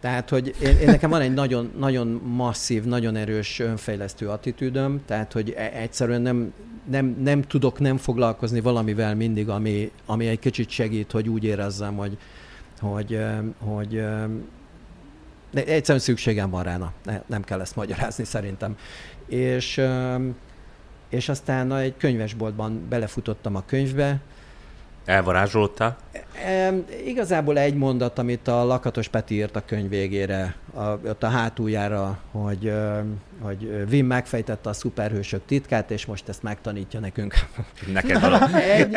Tehát, 0.00 0.28
hogy 0.28 0.54
én, 0.62 0.76
én 0.76 0.86
nekem 0.86 1.10
van 1.10 1.20
egy 1.20 1.34
nagyon, 1.34 1.72
nagyon 1.78 2.06
masszív, 2.24 2.84
nagyon 2.84 3.16
erős 3.16 3.58
önfejlesztő 3.58 4.28
attitűdöm, 4.28 5.02
tehát, 5.06 5.32
hogy 5.32 5.54
e, 5.56 5.70
egyszerűen 5.74 6.22
nem, 6.22 6.52
nem, 6.90 7.16
nem 7.22 7.42
tudok 7.42 7.78
nem 7.78 7.96
foglalkozni 7.96 8.60
valamivel 8.60 9.14
mindig, 9.14 9.48
ami, 9.48 9.90
ami 10.06 10.26
egy 10.26 10.38
kicsit 10.38 10.68
segít, 10.68 11.10
hogy 11.10 11.28
úgy 11.28 11.44
érezzem, 11.44 11.96
hogy, 11.96 12.16
hogy, 12.80 13.18
hogy 13.58 13.88
de 13.88 14.28
egyszerűen 15.54 16.04
szükségem 16.04 16.50
van 16.50 16.62
rá, 16.62 16.92
nem 17.26 17.44
kell 17.44 17.60
ezt 17.60 17.76
magyarázni 17.76 18.24
szerintem. 18.24 18.76
És, 19.26 19.80
és 21.08 21.28
aztán 21.28 21.72
egy 21.72 21.96
könyvesboltban 21.96 22.86
belefutottam 22.88 23.56
a 23.56 23.64
könyvbe, 23.66 24.20
Elvarázsoltál? 25.04 25.96
E, 26.44 26.74
igazából 27.06 27.58
egy 27.58 27.74
mondat, 27.74 28.18
amit 28.18 28.48
a 28.48 28.64
Lakatos 28.64 29.08
Peti 29.08 29.34
írt 29.34 29.56
a 29.56 29.62
könyv 29.66 29.88
végére, 29.88 30.54
a, 30.74 30.82
ott 30.82 31.22
a 31.22 31.28
hátuljára, 31.28 32.18
hogy, 32.30 32.72
hogy 33.40 33.88
Vim 33.88 34.06
megfejtette 34.06 34.68
a 34.68 34.72
szuperhősök 34.72 35.40
titkát, 35.46 35.90
és 35.90 36.06
most 36.06 36.28
ezt 36.28 36.42
megtanítja 36.42 37.00
nekünk. 37.00 37.34
Neked 37.92 38.20
valami. 38.20 38.52
ennyi, 38.52 38.94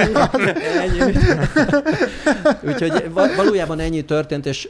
ennyi. 0.79 1.13
Úgyhogy 2.61 3.11
valójában 3.35 3.79
ennyi 3.79 4.05
történt, 4.05 4.45
és 4.45 4.69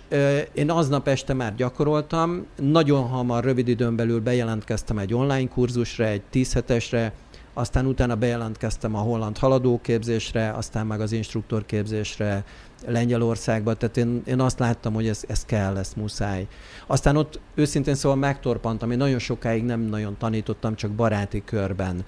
én 0.54 0.72
aznap 0.72 1.08
este 1.08 1.34
már 1.34 1.56
gyakoroltam. 1.56 2.46
Nagyon 2.56 3.08
hamar, 3.08 3.44
rövid 3.44 3.68
időn 3.68 3.96
belül 3.96 4.22
bejelentkeztem 4.22 4.98
egy 4.98 5.14
online 5.14 5.48
kurzusra, 5.48 6.06
egy 6.06 6.22
10 6.30 6.54
hetesre, 6.54 7.12
aztán 7.58 7.86
utána 7.86 8.16
bejelentkeztem 8.16 8.96
a 8.96 9.00
holland 9.00 9.38
haladóképzésre, 9.38 10.52
aztán 10.52 10.88
meg 10.88 11.02
az 11.02 11.12
instruktorképzésre 11.12 12.44
Lengyelországba, 12.88 13.74
tehát 13.74 13.98
én, 13.98 14.22
én 14.26 14.40
azt 14.40 14.60
láttam, 14.60 14.94
hogy 14.94 15.08
ez, 15.08 15.24
ez 15.28 15.46
kell, 15.46 15.78
ez 15.78 15.94
muszáj. 15.96 16.48
Aztán 16.88 17.16
ott 17.16 17.40
őszintén 17.56 17.96
szóval 17.96 18.18
megtorpantam, 18.18 18.92
én 18.92 18.98
nagyon 18.98 19.20
sokáig 19.20 19.64
nem 19.64 19.80
nagyon 19.80 20.18
tanítottam, 20.18 20.76
csak 20.76 20.92
baráti 20.92 21.44
körben. 21.46 22.06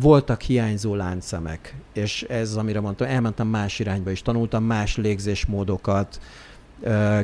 Voltak 0.00 0.40
hiányzó 0.40 0.94
láncszemek, 0.94 1.76
és 1.92 2.22
ez, 2.22 2.56
amire 2.56 2.80
mondtam, 2.80 3.08
elmentem 3.08 3.46
más 3.46 3.78
irányba 3.78 4.10
is, 4.10 4.22
tanultam 4.22 4.64
más 4.64 4.96
légzésmódokat, 4.96 6.20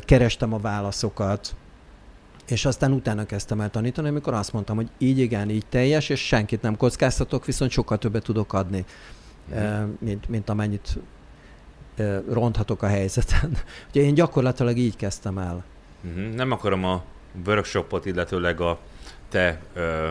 kerestem 0.01 0.53
a 0.53 0.59
válaszokat, 0.59 1.57
és 2.51 2.65
aztán 2.65 2.93
utána 2.93 3.27
kezdtem 3.27 3.61
el 3.61 3.71
tanítani, 3.71 4.09
amikor 4.09 4.35
azt 4.35 4.53
mondtam, 4.53 4.77
hogy 4.77 4.89
így 4.99 5.19
igen, 5.19 5.51
így 5.51 5.67
teljes, 5.69 6.09
és 6.09 6.27
senkit 6.27 6.63
nem 6.63 6.77
kockáztatok, 6.77 7.45
viszont 7.45 7.71
sokkal 7.71 7.99
többet 7.99 8.23
tudok 8.23 8.53
adni, 8.53 8.85
mm. 9.55 9.93
mint, 9.99 10.29
mint 10.29 10.49
amennyit 10.49 10.99
ronthatok 12.29 12.83
a 12.83 12.87
helyzeten. 12.87 13.51
Ugye 13.91 14.01
én 14.01 14.15
gyakorlatilag 14.15 14.77
így 14.77 14.97
kezdtem 14.97 15.39
el. 15.39 15.65
Uh-huh. 16.05 16.35
Nem 16.35 16.53
akarom 16.53 16.85
a 16.85 17.05
workshopot, 17.47 18.07
illetőleg 18.07 18.61
a 18.61 18.79
te 19.29 19.61
ö, 19.75 20.11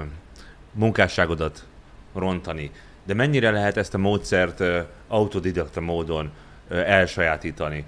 munkásságodat 0.71 1.65
rontani, 2.13 2.71
de 3.05 3.13
mennyire 3.13 3.51
lehet 3.51 3.77
ezt 3.77 3.93
a 3.93 3.97
módszert 3.97 4.59
ö, 4.59 4.79
autodidakta 5.07 5.81
módon 5.81 6.31
ö, 6.67 6.77
elsajátítani? 6.77 7.85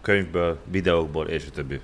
Könyvből, 0.00 0.58
videókból 0.64 1.28
és 1.28 1.46
a 1.48 1.50
többi. 1.50 1.80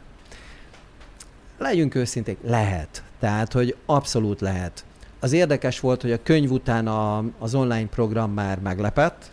Legyünk 1.59 1.94
őszinték, 1.94 2.38
lehet. 2.42 3.02
Tehát, 3.20 3.52
hogy 3.52 3.76
abszolút 3.86 4.40
lehet. 4.40 4.84
Az 5.20 5.32
érdekes 5.32 5.80
volt, 5.80 6.02
hogy 6.02 6.12
a 6.12 6.22
könyv 6.22 6.50
után 6.50 6.86
a, 6.86 7.24
az 7.38 7.54
online 7.54 7.86
program 7.86 8.32
már 8.32 8.59
meglepett, 8.59 9.30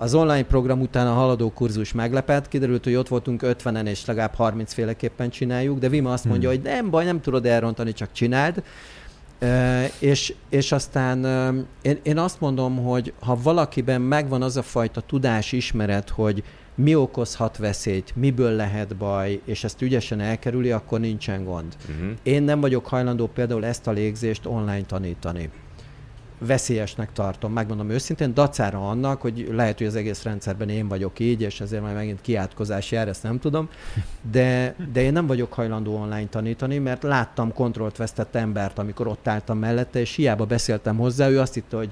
az 0.00 0.14
online 0.14 0.42
program 0.42 0.80
után 0.80 1.06
a 1.06 1.12
haladó 1.12 1.50
kurzus 1.50 1.92
meglepett, 1.92 2.48
kiderült, 2.48 2.84
hogy 2.84 2.94
ott 2.94 3.08
voltunk 3.08 3.40
50-en, 3.44 3.86
és 3.86 4.04
legalább 4.04 4.34
30 4.34 4.72
féleképpen 4.72 5.30
csináljuk, 5.30 5.78
de 5.78 5.88
Vima 5.88 6.12
azt 6.12 6.24
mondja, 6.24 6.50
hmm. 6.50 6.58
hogy 6.58 6.70
nem 6.70 6.90
baj, 6.90 7.04
nem 7.04 7.20
tudod 7.20 7.46
elrontani, 7.46 7.92
csak 7.92 8.12
csináld. 8.12 8.62
És, 9.98 10.34
és 10.48 10.72
aztán 10.72 11.24
én, 11.82 11.98
én 12.02 12.18
azt 12.18 12.40
mondom, 12.40 12.76
hogy 12.76 13.12
ha 13.20 13.38
valakiben 13.42 14.00
megvan 14.00 14.42
az 14.42 14.56
a 14.56 14.62
fajta 14.62 15.00
tudás, 15.00 15.52
ismeret, 15.52 16.08
hogy 16.08 16.42
mi 16.74 16.94
okozhat 16.94 17.56
veszélyt, 17.56 18.16
miből 18.16 18.52
lehet 18.52 18.96
baj, 18.96 19.40
és 19.44 19.64
ezt 19.64 19.82
ügyesen 19.82 20.20
elkerüli, 20.20 20.70
akkor 20.70 21.00
nincsen 21.00 21.44
gond. 21.44 21.76
Uh-huh. 21.80 22.16
Én 22.22 22.42
nem 22.42 22.60
vagyok 22.60 22.86
hajlandó 22.86 23.26
például 23.26 23.64
ezt 23.64 23.86
a 23.86 23.90
légzést 23.90 24.46
online 24.46 24.84
tanítani 24.86 25.50
veszélyesnek 26.38 27.12
tartom, 27.12 27.52
megmondom 27.52 27.90
őszintén, 27.90 28.34
dacára 28.34 28.88
annak, 28.88 29.20
hogy 29.20 29.48
lehet, 29.52 29.78
hogy 29.78 29.86
az 29.86 29.94
egész 29.94 30.22
rendszerben 30.22 30.68
én 30.68 30.88
vagyok 30.88 31.18
így, 31.18 31.42
és 31.42 31.60
ezért 31.60 31.82
majd 31.82 31.94
megint 31.94 32.20
kiátkozás 32.20 32.90
jár, 32.90 33.08
ezt 33.08 33.22
nem 33.22 33.38
tudom, 33.38 33.68
de, 34.30 34.74
de 34.92 35.02
én 35.02 35.12
nem 35.12 35.26
vagyok 35.26 35.52
hajlandó 35.52 35.96
online 35.96 36.26
tanítani, 36.28 36.78
mert 36.78 37.02
láttam 37.02 37.52
kontrollt 37.52 37.96
vesztett 37.96 38.34
embert, 38.34 38.78
amikor 38.78 39.06
ott 39.06 39.28
álltam 39.28 39.58
mellette, 39.58 40.00
és 40.00 40.14
hiába 40.14 40.44
beszéltem 40.44 40.96
hozzá, 40.96 41.28
ő 41.28 41.40
azt 41.40 41.54
hitte, 41.54 41.76
hogy 41.76 41.90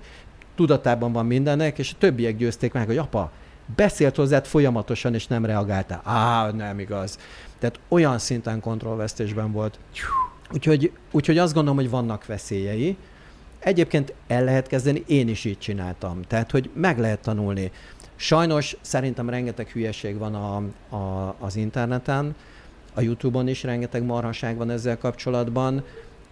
tudatában 0.54 1.12
van 1.12 1.26
mindennek, 1.26 1.78
és 1.78 1.92
a 1.92 1.98
többiek 1.98 2.36
győzték 2.36 2.72
meg, 2.72 2.86
hogy 2.86 2.98
apa, 2.98 3.30
beszélt 3.76 4.16
hozzád 4.16 4.46
folyamatosan, 4.46 5.14
és 5.14 5.26
nem 5.26 5.44
reagáltál. 5.44 6.00
Á, 6.04 6.50
nem 6.50 6.78
igaz. 6.78 7.18
Tehát 7.58 7.80
olyan 7.88 8.18
szinten 8.18 8.60
kontrollvesztésben 8.60 9.52
volt. 9.52 9.78
Úgyhogy, 10.52 10.92
úgyhogy 11.10 11.38
azt 11.38 11.54
gondolom, 11.54 11.78
hogy 11.78 11.90
vannak 11.90 12.26
veszélyei, 12.26 12.96
Egyébként 13.66 14.14
el 14.26 14.44
lehet 14.44 14.66
kezdeni, 14.66 15.02
én 15.06 15.28
is 15.28 15.44
így 15.44 15.58
csináltam. 15.58 16.22
Tehát, 16.22 16.50
hogy 16.50 16.70
meg 16.74 16.98
lehet 16.98 17.20
tanulni. 17.20 17.70
Sajnos 18.16 18.76
szerintem 18.80 19.30
rengeteg 19.30 19.68
hülyeség 19.68 20.18
van 20.18 20.34
a, 20.34 20.56
a, 20.96 21.36
az 21.38 21.56
interneten, 21.56 22.34
a 22.94 23.00
YouTube-on 23.00 23.48
is 23.48 23.62
rengeteg 23.62 24.04
marhaság 24.04 24.56
van 24.56 24.70
ezzel 24.70 24.98
kapcsolatban, 24.98 25.84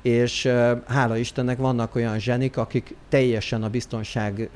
és 0.02 0.48
hála 0.86 1.16
Istennek 1.16 1.58
vannak 1.58 1.94
olyan 1.94 2.18
zsenik, 2.18 2.56
akik 2.56 2.94
teljesen 3.08 3.62
a 3.62 3.68
biztonság 3.68 4.50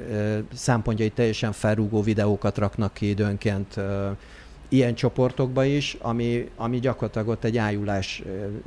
szempontjai 0.53 1.11
teljesen 1.11 1.53
felrúgó 1.53 2.03
videókat 2.03 2.59
raknak 2.59 2.95
ki 2.95 3.09
időnként 3.09 3.81
ilyen 4.69 4.95
csoportokba 4.95 5.65
is, 5.65 5.97
ami, 6.01 6.51
ami 6.57 6.79
gyakorlatilag 6.79 7.29
ott 7.29 7.45
egy 7.45 7.57
ájulás 7.57 8.23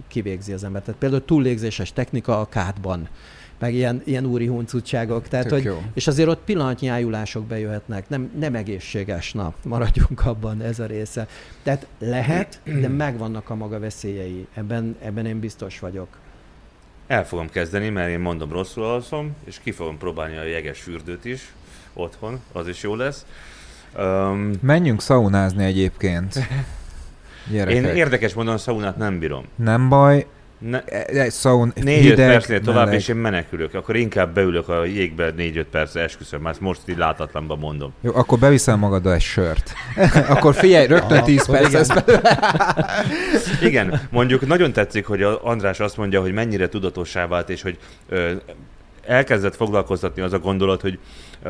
kivégzi 0.08 0.54
az 0.54 0.64
embert. 0.64 0.86
Tehát 0.86 1.00
például 1.00 1.26
túllégzéses 1.26 1.94
technika 1.94 2.40
a 2.40 2.50
kádban 2.50 3.10
meg 3.62 3.74
ilyen, 3.74 4.02
ilyen 4.06 4.26
úri 4.26 4.48
huncutságok. 4.48 5.28
Tehát, 5.28 5.50
hogy, 5.50 5.64
jó. 5.64 5.82
és 5.94 6.08
azért 6.08 6.30
ott 6.30 6.44
pillanatnyi 6.44 6.88
ájulások 6.88 7.46
bejöhetnek, 7.46 8.10
nem, 8.10 8.32
nem 8.40 8.56
egészséges, 8.56 9.34
na, 9.34 9.54
maradjunk 9.64 10.26
abban, 10.26 10.62
ez 10.62 10.80
a 10.80 10.86
része. 10.86 11.28
Tehát 11.64 11.88
lehet, 12.00 12.62
de 12.82 12.88
megvannak 12.88 13.50
a 13.50 13.56
maga 13.56 13.80
veszélyei, 13.80 14.48
ebben, 14.54 14.96
ebben 15.04 15.26
én 15.26 15.40
biztos 15.40 15.80
vagyok. 15.80 16.08
El 17.08 17.26
fogom 17.26 17.50
kezdeni, 17.50 17.90
mert 17.90 18.10
én 18.10 18.20
mondom 18.20 18.52
rosszul 18.52 18.84
alszom, 18.84 19.36
és 19.44 19.60
ki 19.64 19.72
fogom 19.72 19.98
próbálni 19.98 20.38
a 20.38 20.44
jeges 20.44 20.82
fürdőt 20.82 21.26
is 21.26 21.54
otthon, 21.94 22.40
az 22.52 22.68
is 22.68 22.84
jó 22.84 22.96
lesz. 22.96 23.26
Um, 23.98 24.52
Menjünk 24.62 25.02
szaunázni 25.02 25.64
egyébként. 25.64 26.36
Gyerekek. 27.52 27.84
Én 27.84 27.96
érdekes 27.96 28.34
mondom, 28.34 28.54
a 28.54 28.58
szaunát 28.58 28.98
nem 28.98 29.20
bírom. 29.20 29.46
Nem 29.56 29.90
baj, 29.90 30.28
ne, 30.62 31.30
szaun, 31.30 31.74
négy-öt 31.76 32.16
percnél 32.16 32.60
tovább, 32.62 32.86
meleg. 32.86 33.00
és 33.00 33.08
én 33.08 33.16
menekülök. 33.16 33.74
Akkor 33.74 33.96
inkább 33.96 34.34
beülök 34.34 34.70
a 34.70 34.86
jégbe 34.86 35.32
négy-öt 35.36 35.68
perc, 35.68 35.96
esküszöm, 35.96 36.42
mert 36.42 36.60
most 36.60 36.82
így 36.86 36.98
látatlanban 36.98 37.60
mondom. 37.60 37.94
Jó, 38.02 38.12
akkor 38.16 38.40
beviszel 38.40 38.76
magad 38.76 39.06
egy 39.08 39.22
sört. 39.22 39.74
akkor 40.36 40.56
figyelj, 40.56 40.88
rögtön 40.88 41.24
10 41.24 41.46
perc 41.46 41.90
igen. 41.90 42.04
igen, 43.70 44.02
mondjuk 44.10 44.48
nagyon 44.48 44.74
tetszik, 44.74 45.06
hogy 45.06 45.22
András 45.42 45.80
azt 45.80 45.98
mondja, 45.98 46.22
hogy 46.22 46.32
mennyire 46.32 46.70
tudatossá 46.70 47.28
vált, 47.28 47.50
és 47.50 47.62
hogy 47.62 47.78
ö, 48.10 48.32
elkezdett 49.06 49.56
foglalkoztatni 49.56 50.22
az 50.22 50.34
a 50.34 50.40
gondolat, 50.40 50.82
hogy 50.82 51.00
ö, 51.44 51.50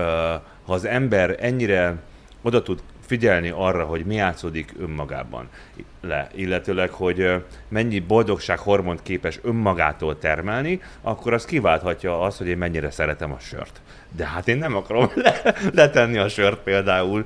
ha 0.65 0.73
az 0.73 0.85
ember 0.85 1.35
ennyire 1.39 1.95
oda 2.41 2.61
tud 2.61 2.79
figyelni 3.11 3.49
arra, 3.55 3.85
hogy 3.85 4.05
mi 4.05 4.15
játszódik 4.15 4.73
önmagában 4.79 5.49
le, 6.01 6.29
illetőleg, 6.35 6.89
hogy 6.89 7.43
mennyi 7.67 7.99
boldogság 7.99 8.59
hormont 8.59 9.01
képes 9.01 9.39
önmagától 9.43 10.17
termelni, 10.17 10.81
akkor 11.01 11.33
az 11.33 11.45
kiválthatja 11.45 12.21
azt, 12.21 12.37
hogy 12.37 12.47
én 12.47 12.57
mennyire 12.57 12.91
szeretem 12.91 13.31
a 13.31 13.39
sört. 13.39 13.81
De 14.15 14.25
hát 14.27 14.47
én 14.47 14.57
nem 14.57 14.75
akarom 14.75 15.11
le, 15.23 15.55
letenni 15.73 16.17
a 16.17 16.29
sört 16.29 16.59
például. 16.63 17.25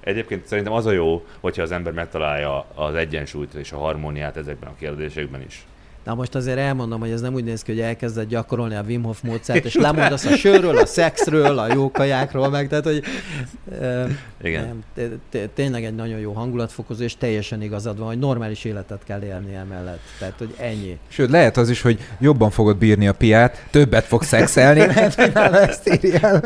Egyébként 0.00 0.46
szerintem 0.46 0.72
az 0.72 0.86
a 0.86 0.92
jó, 0.92 1.26
hogyha 1.40 1.62
az 1.62 1.72
ember 1.72 1.92
megtalálja 1.92 2.66
az 2.74 2.94
egyensúlyt 2.94 3.54
és 3.54 3.72
a 3.72 3.78
harmóniát 3.78 4.36
ezekben 4.36 4.68
a 4.68 4.76
kérdésekben 4.78 5.42
is. 5.42 5.66
Na 6.06 6.14
most 6.14 6.34
azért 6.34 6.58
elmondom, 6.58 7.00
hogy 7.00 7.10
ez 7.10 7.20
nem 7.20 7.34
úgy 7.34 7.44
néz 7.44 7.62
ki, 7.62 7.72
hogy 7.72 7.80
elkezded 7.80 8.28
gyakorolni 8.28 8.74
a 8.74 8.82
Wim 8.86 9.02
Hof 9.02 9.22
módszert, 9.22 9.64
és 9.64 9.74
lemondasz 9.86 10.24
a 10.24 10.36
sörről, 10.36 10.76
a 10.76 10.86
szexről, 10.86 11.58
a 11.58 11.72
jó 11.72 11.90
kajákról, 11.90 12.50
meg 12.50 12.68
tehát, 12.68 12.84
hogy 12.84 13.02
Igen. 14.42 14.84
Nem, 14.94 15.20
tényleg 15.54 15.84
egy 15.84 15.94
nagyon 15.94 16.18
jó 16.18 16.32
hangulatfokozó, 16.32 17.02
és 17.02 17.16
teljesen 17.16 17.62
igazad 17.62 17.98
van, 17.98 18.06
hogy 18.06 18.18
normális 18.18 18.64
életet 18.64 19.00
kell 19.04 19.22
élni 19.22 19.54
emellett. 19.54 20.00
Tehát, 20.18 20.34
hogy 20.38 20.54
ennyi. 20.58 20.98
Sőt, 21.08 21.30
lehet 21.30 21.56
az 21.56 21.70
is, 21.70 21.82
hogy 21.82 21.98
jobban 22.18 22.50
fogod 22.50 22.76
bírni 22.76 23.08
a 23.08 23.14
piát, 23.14 23.66
többet 23.70 24.04
fog 24.04 24.22
szexelni, 24.22 24.80
ezt 25.68 25.94
írja. 25.94 26.40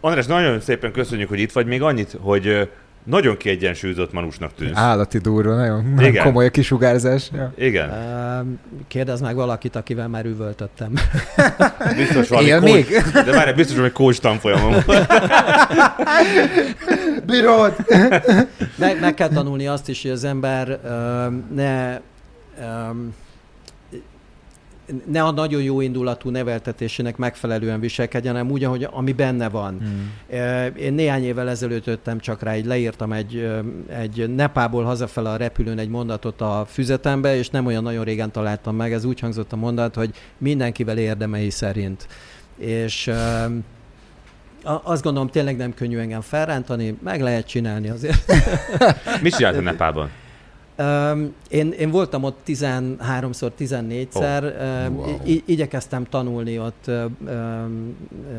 András, 0.00 0.26
nagyon 0.26 0.60
szépen 0.60 0.92
köszönjük, 0.92 1.28
hogy 1.28 1.40
itt 1.40 1.52
vagy. 1.52 1.66
Még 1.66 1.82
annyit, 1.82 2.16
hogy 2.20 2.68
nagyon 3.04 3.36
kiegyensúlyozott 3.36 4.12
manusnak 4.12 4.54
tűnsz. 4.54 4.76
Állati 4.76 5.18
durva, 5.18 5.54
nagyon, 5.54 5.92
nagyon 5.96 6.22
komoly 6.22 6.46
a 6.46 6.50
kisugárzás. 6.50 7.30
Ja. 7.32 7.52
Igen. 7.56 7.90
Kérdezz 8.88 9.20
meg 9.20 9.34
valakit, 9.34 9.76
akivel 9.76 10.08
már 10.08 10.24
üvöltöttem. 10.24 10.92
Biztos 11.96 12.28
valami 12.28 12.48
Él 12.48 12.60
még? 12.60 12.86
De 13.12 13.32
már 13.34 13.54
biztos, 13.54 13.78
hogy 13.78 13.92
kócs 13.92 14.20
tanfolyamon 14.20 14.74
Bírod! 17.26 17.74
meg, 18.76 19.00
meg 19.00 19.14
kell 19.14 19.28
tanulni 19.28 19.66
azt 19.66 19.88
is, 19.88 20.02
hogy 20.02 20.10
az 20.10 20.24
ember 20.24 20.80
ne 21.54 21.98
um, 22.66 23.14
ne 25.06 25.22
a 25.22 25.30
nagyon 25.30 25.62
jó 25.62 25.80
indulatú 25.80 26.30
neveltetésének 26.30 27.16
megfelelően 27.16 27.80
viselkedjen, 27.80 28.34
hanem 28.34 28.50
úgy, 28.50 28.64
ahogy, 28.64 28.88
ami 28.90 29.12
benne 29.12 29.48
van. 29.48 29.78
Hmm. 29.78 30.76
Én 30.76 30.92
néhány 30.92 31.24
évvel 31.24 31.48
ezelőtt 31.48 31.84
jöttem 31.84 32.18
csak 32.18 32.42
rá, 32.42 32.56
így 32.56 32.64
leírtam 32.64 33.12
egy, 33.12 33.48
egy 33.88 34.34
Nepából 34.34 34.84
hazafele 34.84 35.30
a 35.30 35.36
repülőn 35.36 35.78
egy 35.78 35.88
mondatot 35.88 36.40
a 36.40 36.64
füzetembe, 36.68 37.36
és 37.36 37.50
nem 37.50 37.66
olyan 37.66 37.82
nagyon 37.82 38.04
régen 38.04 38.32
találtam 38.32 38.76
meg. 38.76 38.92
Ez 38.92 39.04
úgy 39.04 39.20
hangzott 39.20 39.52
a 39.52 39.56
mondat, 39.56 39.94
hogy 39.94 40.10
mindenkivel 40.38 40.98
érdemei 40.98 41.50
szerint. 41.50 42.08
És 42.58 43.10
azt 44.82 45.02
gondolom, 45.02 45.28
tényleg 45.28 45.56
nem 45.56 45.74
könnyű 45.74 45.98
engem 45.98 46.20
felrántani, 46.20 46.98
meg 47.02 47.20
lehet 47.20 47.46
csinálni 47.46 47.88
azért. 47.88 48.32
Mit 49.22 49.34
csináltál 49.36 49.62
Nepában? 49.62 50.10
Én, 51.48 51.72
én 51.72 51.90
voltam 51.90 52.22
ott 52.22 52.38
13-szor, 52.46 53.50
14-szer, 53.58 54.42
oh. 54.42 54.96
wow. 54.96 55.20
I- 55.24 55.42
igyekeztem 55.46 56.04
tanulni 56.04 56.58
ott 56.58 56.90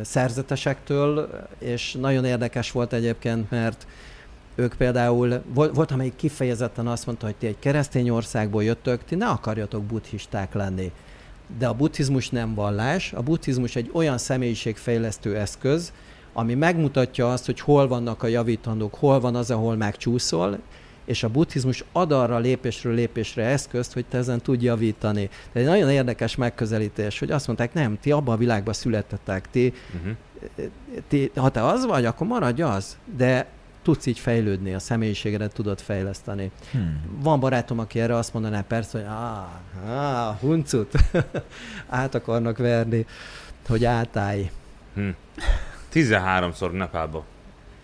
szerzetesektől, 0.02 1.30
és 1.60 1.94
nagyon 1.99 2.26
érdekes 2.26 2.72
volt 2.72 2.94
egyébként, 2.94 3.49
mert 3.49 3.88
ők 4.56 4.74
például, 4.74 5.41
volt, 5.53 5.76
volt 5.76 5.91
amelyik 5.91 6.16
kifejezetten 6.16 6.88
azt 6.88 7.06
mondta, 7.06 7.26
hogy 7.26 7.36
ti 7.36 7.48
egy 7.48 7.60
keresztény 7.60 8.10
országból 8.10 8.64
jöttök, 8.64 9.03
ti 9.03 9.16
ne 9.16 9.28
akarjatok 9.28 9.84
buddhisták 9.84 10.53
lenni. 10.53 10.91
De 11.57 11.68
a 11.68 11.74
buddhizmus 11.74 12.30
nem 12.30 12.53
vallás, 12.53 13.14
a 13.14 13.22
buddhizmus 13.22 13.76
egy 13.76 13.90
olyan 13.94 14.18
személyiségfejlesztő 14.18 15.38
eszköz, 15.38 15.94
ami 16.34 16.53
megmutatja 16.53 17.32
azt, 17.32 17.45
hogy 17.45 17.60
hol 17.60 17.88
vannak 17.88 18.24
a 18.24 18.28
javítandók, 18.28 18.95
hol 18.95 19.20
van 19.20 19.36
az, 19.36 19.52
ahol 19.52 19.76
megcsúszol, 19.76 20.60
és 21.06 21.23
a 21.23 21.30
buddhizmus 21.30 21.84
ad 21.91 22.11
arra 22.11 22.38
lépésről 22.38 22.94
lépésre 22.94 23.44
eszközt, 23.44 23.94
hogy 23.94 24.06
te 24.06 24.18
ezen 24.18 24.41
tudj 24.41 24.65
javítani. 24.65 25.27
Tehát 25.27 25.53
egy 25.53 25.65
nagyon 25.65 25.90
érdekes 25.90 26.36
megközelítés, 26.36 27.19
hogy 27.19 27.32
azt 27.32 27.48
mondták, 27.48 27.73
nem, 27.73 27.99
ti 27.99 28.11
abban 28.11 28.36
a 28.36 28.38
világban 28.38 28.73
születtetek, 28.73 29.49
ti, 29.49 29.73
uh-huh. 29.95 30.72
ti, 31.07 31.32
ha 31.36 31.49
te 31.49 31.65
az 31.65 31.86
vagy, 31.86 32.06
akkor 32.06 32.27
maradj 32.27 32.61
az, 32.61 32.98
de 33.18 33.48
tudsz 33.82 34.06
így 34.06 34.19
fejlődni, 34.19 34.73
a 34.73 34.80
személyiségedet 34.80 35.53
tudod 35.53 35.80
fejleszteni. 35.80 36.52
Hmm. 36.72 37.02
Van 37.19 37.40
barátom, 37.40 37.80
aki 37.80 37.99
erre 37.99 38.15
azt 38.15 38.34
mondaná 38.34 38.61
persze, 38.61 38.98
hogy 38.98 39.07
áh, 39.07 39.95
áh 39.95 40.40
huncut, 40.40 40.94
át 41.90 42.15
akarnak 42.15 42.57
verni, 42.57 43.06
hogy 43.68 43.86
átállj. 43.86 44.49
Hmm. 44.94 45.15
13-szor 45.94 46.72
Nepálba. 46.72 47.26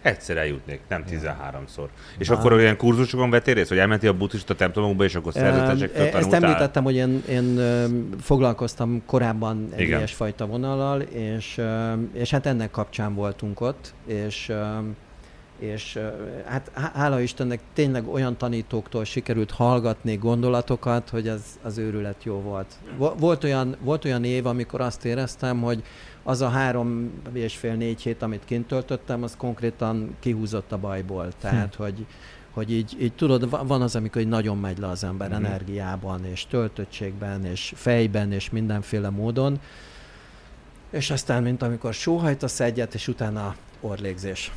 Egyszer 0.02 0.38
eljutnék, 0.38 0.80
nem 0.88 1.03
13-szor. 1.10 1.88
És 2.18 2.30
ah. 2.30 2.40
akkor 2.40 2.53
olyan 2.53 2.78
kurzusokon 2.78 3.30
vettél 3.30 3.53
részt, 3.53 3.69
hogy 3.69 3.78
elmentél 3.78 4.10
a 4.10 4.14
buddhista 4.14 4.56
templomokba, 4.56 5.03
és 5.03 5.15
akkor 5.15 5.34
szerzetesektől 5.34 6.10
tanultál? 6.10 6.22
Ezt 6.22 6.34
említettem, 6.34 6.84
hogy 6.84 6.95
én, 6.95 7.23
én 7.30 7.60
foglalkoztam 8.22 9.03
korábban 9.06 9.68
egy 9.73 9.80
Igen. 9.80 9.98
ilyesfajta 9.98 10.45
vonallal, 10.45 11.02
és, 11.02 11.61
és 12.14 12.30
hát 12.30 12.45
ennek 12.45 12.72
kapcsán 12.72 13.15
voltunk 13.15 13.61
ott, 13.61 13.94
és 14.06 14.52
és 15.61 15.99
hát 16.45 16.72
hála 16.94 17.22
Istennek 17.22 17.60
tényleg 17.73 18.07
olyan 18.07 18.38
tanítóktól 18.38 19.03
sikerült 19.03 19.52
hallgatni 19.52 20.15
gondolatokat, 20.15 21.10
hogy 21.10 21.28
az, 21.28 21.41
az 21.61 21.78
őrület 21.78 22.23
jó 22.23 22.41
volt. 22.41 22.73
Volt 23.18 23.44
olyan, 23.44 23.76
volt 23.82 24.06
olyan 24.06 24.23
év, 24.23 24.45
amikor 24.45 24.82
azt 24.82 25.06
éreztem, 25.06 25.61
hogy 25.61 25.84
az 26.23 26.41
a 26.41 26.49
három 26.49 27.11
és 27.34 27.56
fél, 27.56 27.73
négy 27.73 28.02
hét, 28.02 28.22
amit 28.22 28.45
kint 28.45 28.68
töltöttem, 28.68 29.23
az 29.23 29.35
konkrétan 29.38 30.15
kihúzott 30.19 30.72
a 30.72 30.77
bajból. 30.77 31.27
Tehát, 31.39 31.76
hm. 31.76 31.81
hogy, 31.81 32.06
hogy 32.52 32.72
így, 32.72 32.95
így 32.99 33.14
tudod, 33.14 33.68
van 33.68 33.81
az, 33.81 33.95
amikor 33.95 34.22
nagyon 34.22 34.57
megy 34.57 34.77
le 34.77 34.88
az 34.88 35.03
ember 35.03 35.30
mm. 35.30 35.34
energiában, 35.34 36.26
és 36.26 36.45
töltöttségben, 36.45 37.45
és 37.45 37.73
fejben, 37.76 38.31
és 38.31 38.49
mindenféle 38.49 39.10
módon. 39.10 39.60
És 40.89 41.10
aztán, 41.11 41.43
mint 41.43 41.61
amikor 41.61 41.93
sóhajtasz 41.93 42.60
egyet, 42.60 42.93
és 42.93 43.07
utána 43.07 43.56
orlégzés. 43.81 44.52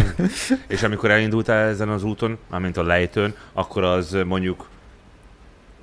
és 0.68 0.82
amikor 0.82 1.10
elindultál 1.10 1.68
ezen 1.68 1.88
az 1.88 2.02
úton, 2.02 2.38
amint 2.48 2.76
a 2.76 2.82
lejtőn, 2.82 3.34
akkor 3.52 3.84
az 3.84 4.16
mondjuk 4.26 4.68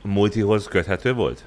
multihoz 0.04 0.68
köthető 0.68 1.14
volt? 1.14 1.46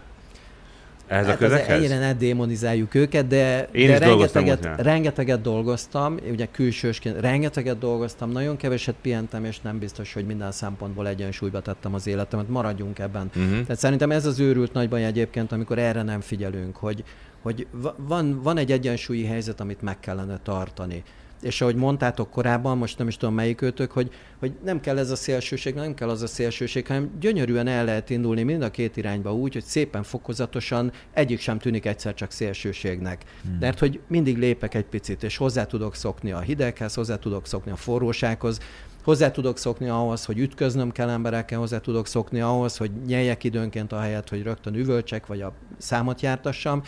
Ez 1.10 1.26
hát 1.26 1.34
a 1.34 1.38
közekhez? 1.38 1.78
Ennyire 1.78 1.98
ne 1.98 2.14
démonizáljuk 2.14 2.94
őket, 2.94 3.26
de, 3.26 3.68
Én 3.72 3.86
de 3.86 3.98
rengeteget, 3.98 4.68
rengeteget 4.76 5.40
dolgoztam, 5.40 6.16
ugye 6.30 6.46
külsősként 6.46 7.20
rengeteget 7.20 7.78
dolgoztam, 7.78 8.30
nagyon 8.30 8.56
keveset 8.56 8.94
pihentem, 9.02 9.44
és 9.44 9.60
nem 9.60 9.78
biztos, 9.78 10.12
hogy 10.12 10.26
minden 10.26 10.52
szempontból 10.52 11.08
egyensúlyba 11.08 11.60
tettem 11.60 11.94
az 11.94 12.06
életemet. 12.06 12.48
Maradjunk 12.48 12.98
ebben. 12.98 13.30
Uh-huh. 13.36 13.50
Tehát 13.50 13.78
szerintem 13.78 14.10
ez 14.10 14.26
az 14.26 14.38
őrült 14.38 14.72
nagy 14.72 14.88
baj 14.88 15.04
egyébként, 15.04 15.52
amikor 15.52 15.78
erre 15.78 16.02
nem 16.02 16.20
figyelünk, 16.20 16.76
hogy, 16.76 17.04
hogy 17.42 17.66
van, 17.96 18.42
van 18.42 18.56
egy 18.56 18.72
egyensúlyi 18.72 19.24
helyzet, 19.24 19.60
amit 19.60 19.82
meg 19.82 20.00
kellene 20.00 20.38
tartani 20.42 21.02
és 21.42 21.60
ahogy 21.60 21.74
mondtátok 21.74 22.30
korábban, 22.30 22.78
most 22.78 22.98
nem 22.98 23.08
is 23.08 23.16
tudom 23.16 23.34
melyik 23.34 23.62
őtök, 23.62 23.92
hogy, 23.92 24.10
hogy 24.38 24.52
nem 24.64 24.80
kell 24.80 24.98
ez 24.98 25.10
a 25.10 25.16
szélsőség, 25.16 25.74
nem 25.74 25.94
kell 25.94 26.08
az 26.08 26.22
a 26.22 26.26
szélsőség, 26.26 26.86
hanem 26.86 27.10
gyönyörűen 27.20 27.66
el 27.66 27.84
lehet 27.84 28.10
indulni 28.10 28.42
mind 28.42 28.62
a 28.62 28.70
két 28.70 28.96
irányba 28.96 29.34
úgy, 29.34 29.52
hogy 29.52 29.64
szépen 29.64 30.02
fokozatosan 30.02 30.92
egyik 31.12 31.40
sem 31.40 31.58
tűnik 31.58 31.86
egyszer 31.86 32.14
csak 32.14 32.30
szélsőségnek. 32.30 33.24
Hmm. 33.42 33.56
Mert 33.60 33.78
hogy 33.78 34.00
mindig 34.08 34.38
lépek 34.38 34.74
egy 34.74 34.84
picit, 34.84 35.22
és 35.22 35.36
hozzá 35.36 35.64
tudok 35.64 35.94
szokni 35.94 36.32
a 36.32 36.40
hideghez, 36.40 36.94
hozzá 36.94 37.16
tudok 37.16 37.46
szokni 37.46 37.70
a 37.70 37.76
forrósághoz, 37.76 38.58
hozzá 39.04 39.30
tudok 39.30 39.58
szokni 39.58 39.88
ahhoz, 39.88 40.24
hogy 40.24 40.38
ütköznöm 40.38 40.92
kell 40.92 41.08
emberekkel, 41.08 41.58
hozzá 41.58 41.78
tudok 41.78 42.06
szokni 42.06 42.40
ahhoz, 42.40 42.76
hogy 42.76 42.90
nyeljek 43.06 43.44
időnként 43.44 43.92
a 43.92 44.00
helyet, 44.00 44.28
hogy 44.28 44.42
rögtön 44.42 44.74
üvölcsek, 44.74 45.26
vagy 45.26 45.40
a 45.40 45.52
számot 45.78 46.20
jártassam. 46.20 46.82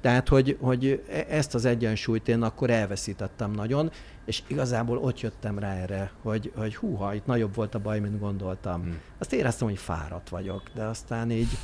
Tehát, 0.00 0.28
hogy, 0.28 0.56
hogy 0.60 1.02
e, 1.10 1.26
ezt 1.28 1.54
az 1.54 1.64
egyensúlyt 1.64 2.28
én 2.28 2.42
akkor 2.42 2.70
elveszítettem 2.70 3.50
nagyon, 3.50 3.90
és 4.24 4.42
igazából 4.46 4.98
ott 4.98 5.20
jöttem 5.20 5.58
rá 5.58 5.74
erre, 5.74 6.10
hogy, 6.22 6.52
hogy 6.56 6.76
húha, 6.76 7.14
itt 7.14 7.26
nagyobb 7.26 7.54
volt 7.54 7.74
a 7.74 7.78
baj, 7.78 8.00
mint 8.00 8.20
gondoltam. 8.20 8.82
Hmm. 8.82 9.00
Azt 9.18 9.32
éreztem, 9.32 9.68
hogy 9.68 9.78
fáradt 9.78 10.28
vagyok, 10.28 10.62
de 10.74 10.84
aztán 10.84 11.30
így, 11.30 11.58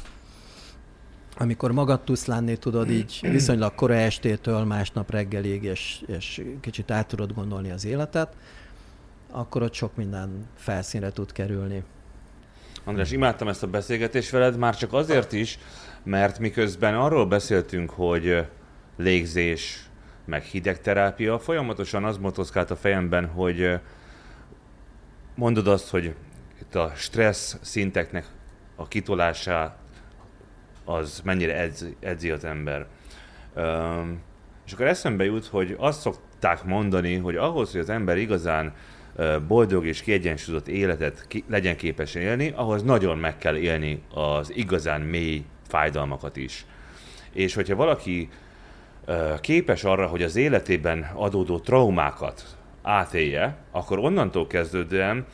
amikor 1.36 1.72
magad 1.72 2.00
tudsz 2.00 2.26
lenni, 2.26 2.56
tudod 2.56 2.90
így 2.90 3.18
viszonylag 3.22 3.74
kora 3.74 3.94
estétől 3.94 4.64
másnap 4.64 5.10
reggelig, 5.10 5.62
és, 5.62 6.02
és 6.06 6.44
kicsit 6.60 6.90
át 6.90 7.06
tudod 7.06 7.32
gondolni 7.34 7.70
az 7.70 7.84
életet, 7.84 8.36
akkor 9.30 9.62
ott 9.62 9.74
sok 9.74 9.96
minden 9.96 10.46
felszínre 10.56 11.10
tud 11.10 11.32
kerülni. 11.32 11.84
András, 12.84 13.10
imádtam 13.10 13.48
ezt 13.48 13.62
a 13.62 13.66
beszélgetést 13.66 14.30
veled, 14.30 14.56
már 14.56 14.76
csak 14.76 14.92
azért 14.92 15.32
is, 15.32 15.58
mert 16.04 16.38
miközben 16.38 16.94
arról 16.94 17.26
beszéltünk, 17.26 17.90
hogy 17.90 18.46
légzés, 18.96 19.86
meg 20.24 20.42
hidegterápia, 20.42 21.38
folyamatosan 21.38 22.04
az 22.04 22.18
motozkált 22.18 22.70
a 22.70 22.76
fejemben, 22.76 23.26
hogy 23.26 23.80
mondod 25.34 25.66
azt, 25.66 25.90
hogy 25.90 26.14
itt 26.60 26.74
a 26.74 26.92
stressz 26.94 27.56
szinteknek 27.60 28.26
a 28.76 28.88
kitolásá 28.88 29.76
az 30.84 31.20
mennyire 31.24 31.56
edzi, 31.56 31.96
edzi 32.00 32.30
az 32.30 32.44
ember. 32.44 32.86
Um, 33.56 34.22
és 34.66 34.72
akkor 34.72 34.86
eszembe 34.86 35.24
jut, 35.24 35.46
hogy 35.46 35.76
azt 35.78 36.00
szokták 36.00 36.64
mondani, 36.64 37.16
hogy 37.16 37.36
ahhoz, 37.36 37.70
hogy 37.70 37.80
az 37.80 37.90
ember 37.90 38.16
igazán 38.16 38.74
boldog 39.46 39.86
és 39.86 40.02
kiegyensúlyozott 40.02 40.68
életet 40.68 41.26
ki, 41.28 41.44
legyen 41.48 41.76
képes 41.76 42.14
élni, 42.14 42.52
ahhoz 42.56 42.82
nagyon 42.82 43.18
meg 43.18 43.38
kell 43.38 43.56
élni 43.56 44.02
az 44.14 44.52
igazán 44.56 45.00
mély 45.00 45.44
fájdalmakat 45.72 46.36
is. 46.36 46.66
És 47.32 47.54
hogyha 47.54 47.76
valaki 47.76 48.28
képes 49.40 49.84
arra, 49.84 50.06
hogy 50.06 50.22
az 50.22 50.36
életében 50.36 51.10
adódó 51.14 51.58
traumákat 51.58 52.56
átélje, 52.82 53.56
akkor 53.70 53.98
onnantól 53.98 54.46
kezdődően 54.46 55.26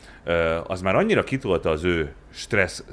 az 0.67 0.81
már 0.81 0.95
annyira 0.95 1.23
kitolta 1.23 1.69
az 1.69 1.83
ő 1.83 2.13
stressz 2.29 2.83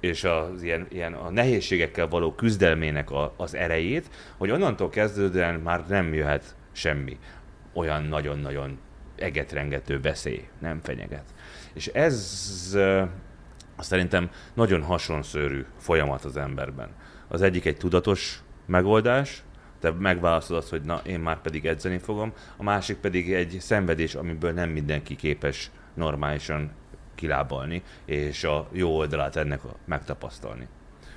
és 0.00 0.24
az 0.24 0.62
ilyen, 0.62 0.86
ilyen 0.90 1.12
a 1.12 1.30
nehézségekkel 1.30 2.08
való 2.08 2.32
küzdelmének 2.32 3.10
a, 3.10 3.34
az 3.36 3.54
erejét, 3.54 4.10
hogy 4.36 4.50
onnantól 4.50 4.88
kezdődően 4.88 5.54
már 5.54 5.84
nem 5.88 6.14
jöhet 6.14 6.54
semmi 6.72 7.18
olyan 7.72 8.02
nagyon-nagyon 8.02 8.78
egetrengető 9.16 10.00
veszély, 10.00 10.48
nem 10.58 10.80
fenyeget. 10.82 11.24
És 11.72 11.86
ez 11.86 12.78
szerintem 13.82 14.30
nagyon 14.54 14.82
hasonszörű 14.82 15.64
folyamat 15.78 16.24
az 16.24 16.36
emberben. 16.36 16.88
Az 17.28 17.42
egyik 17.42 17.64
egy 17.64 17.76
tudatos 17.76 18.42
megoldás, 18.66 19.42
te 19.80 19.90
megválaszolod 19.90 20.62
azt, 20.62 20.70
hogy 20.70 20.82
na, 20.82 21.00
én 21.06 21.20
már 21.20 21.40
pedig 21.40 21.66
edzeni 21.66 21.98
fogom, 21.98 22.32
a 22.56 22.62
másik 22.62 22.96
pedig 22.96 23.32
egy 23.32 23.56
szenvedés, 23.60 24.14
amiből 24.14 24.52
nem 24.52 24.70
mindenki 24.70 25.16
képes 25.16 25.70
normálisan 25.94 26.70
kilábalni, 27.14 27.82
és 28.04 28.44
a 28.44 28.68
jó 28.72 28.96
oldalát 28.96 29.36
ennek 29.36 29.60
megtapasztalni. 29.84 30.68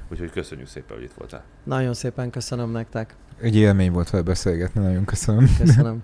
Úgyhogy 0.09 0.31
köszönjük 0.31 0.67
szépen, 0.67 0.95
hogy 0.95 1.05
itt 1.05 1.13
voltál. 1.13 1.43
Nagyon 1.63 1.93
szépen 1.93 2.29
köszönöm 2.29 2.71
nektek. 2.71 3.15
Egy 3.41 3.55
élmény 3.55 3.91
volt 3.91 4.09
fel 4.09 4.21
beszélgetni, 4.21 4.81
nagyon 4.81 5.05
köszönöm. 5.05 5.55
Köszönöm. 5.59 6.03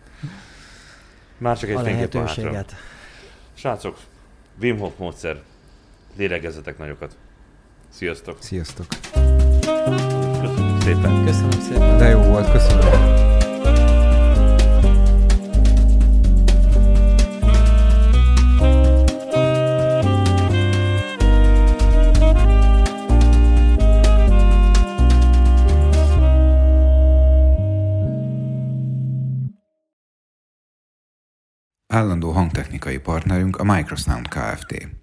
Már 1.37 1.57
csak 1.57 1.69
egy 1.69 1.79
fénykép 1.79 2.29
Srácok, 3.53 3.97
Wim 4.61 4.77
Hof 4.77 4.97
módszer. 4.97 5.41
Lélegezzetek 6.15 6.77
nagyokat. 6.77 7.17
Sziasztok! 7.89 8.37
Sziasztok! 8.41 8.85
Köszönöm 10.41 10.79
szépen! 10.79 11.25
Köszönöm 11.25 11.51
szépen! 11.51 11.97
De 11.97 12.07
jó 12.07 12.21
volt, 12.21 12.51
köszönöm! 12.51 13.21
Állandó 31.87 32.31
hangtechnikai 32.31 32.97
partnerünk 32.97 33.57
a 33.57 33.63
Microsound 33.63 34.27
Kft. 34.27 35.02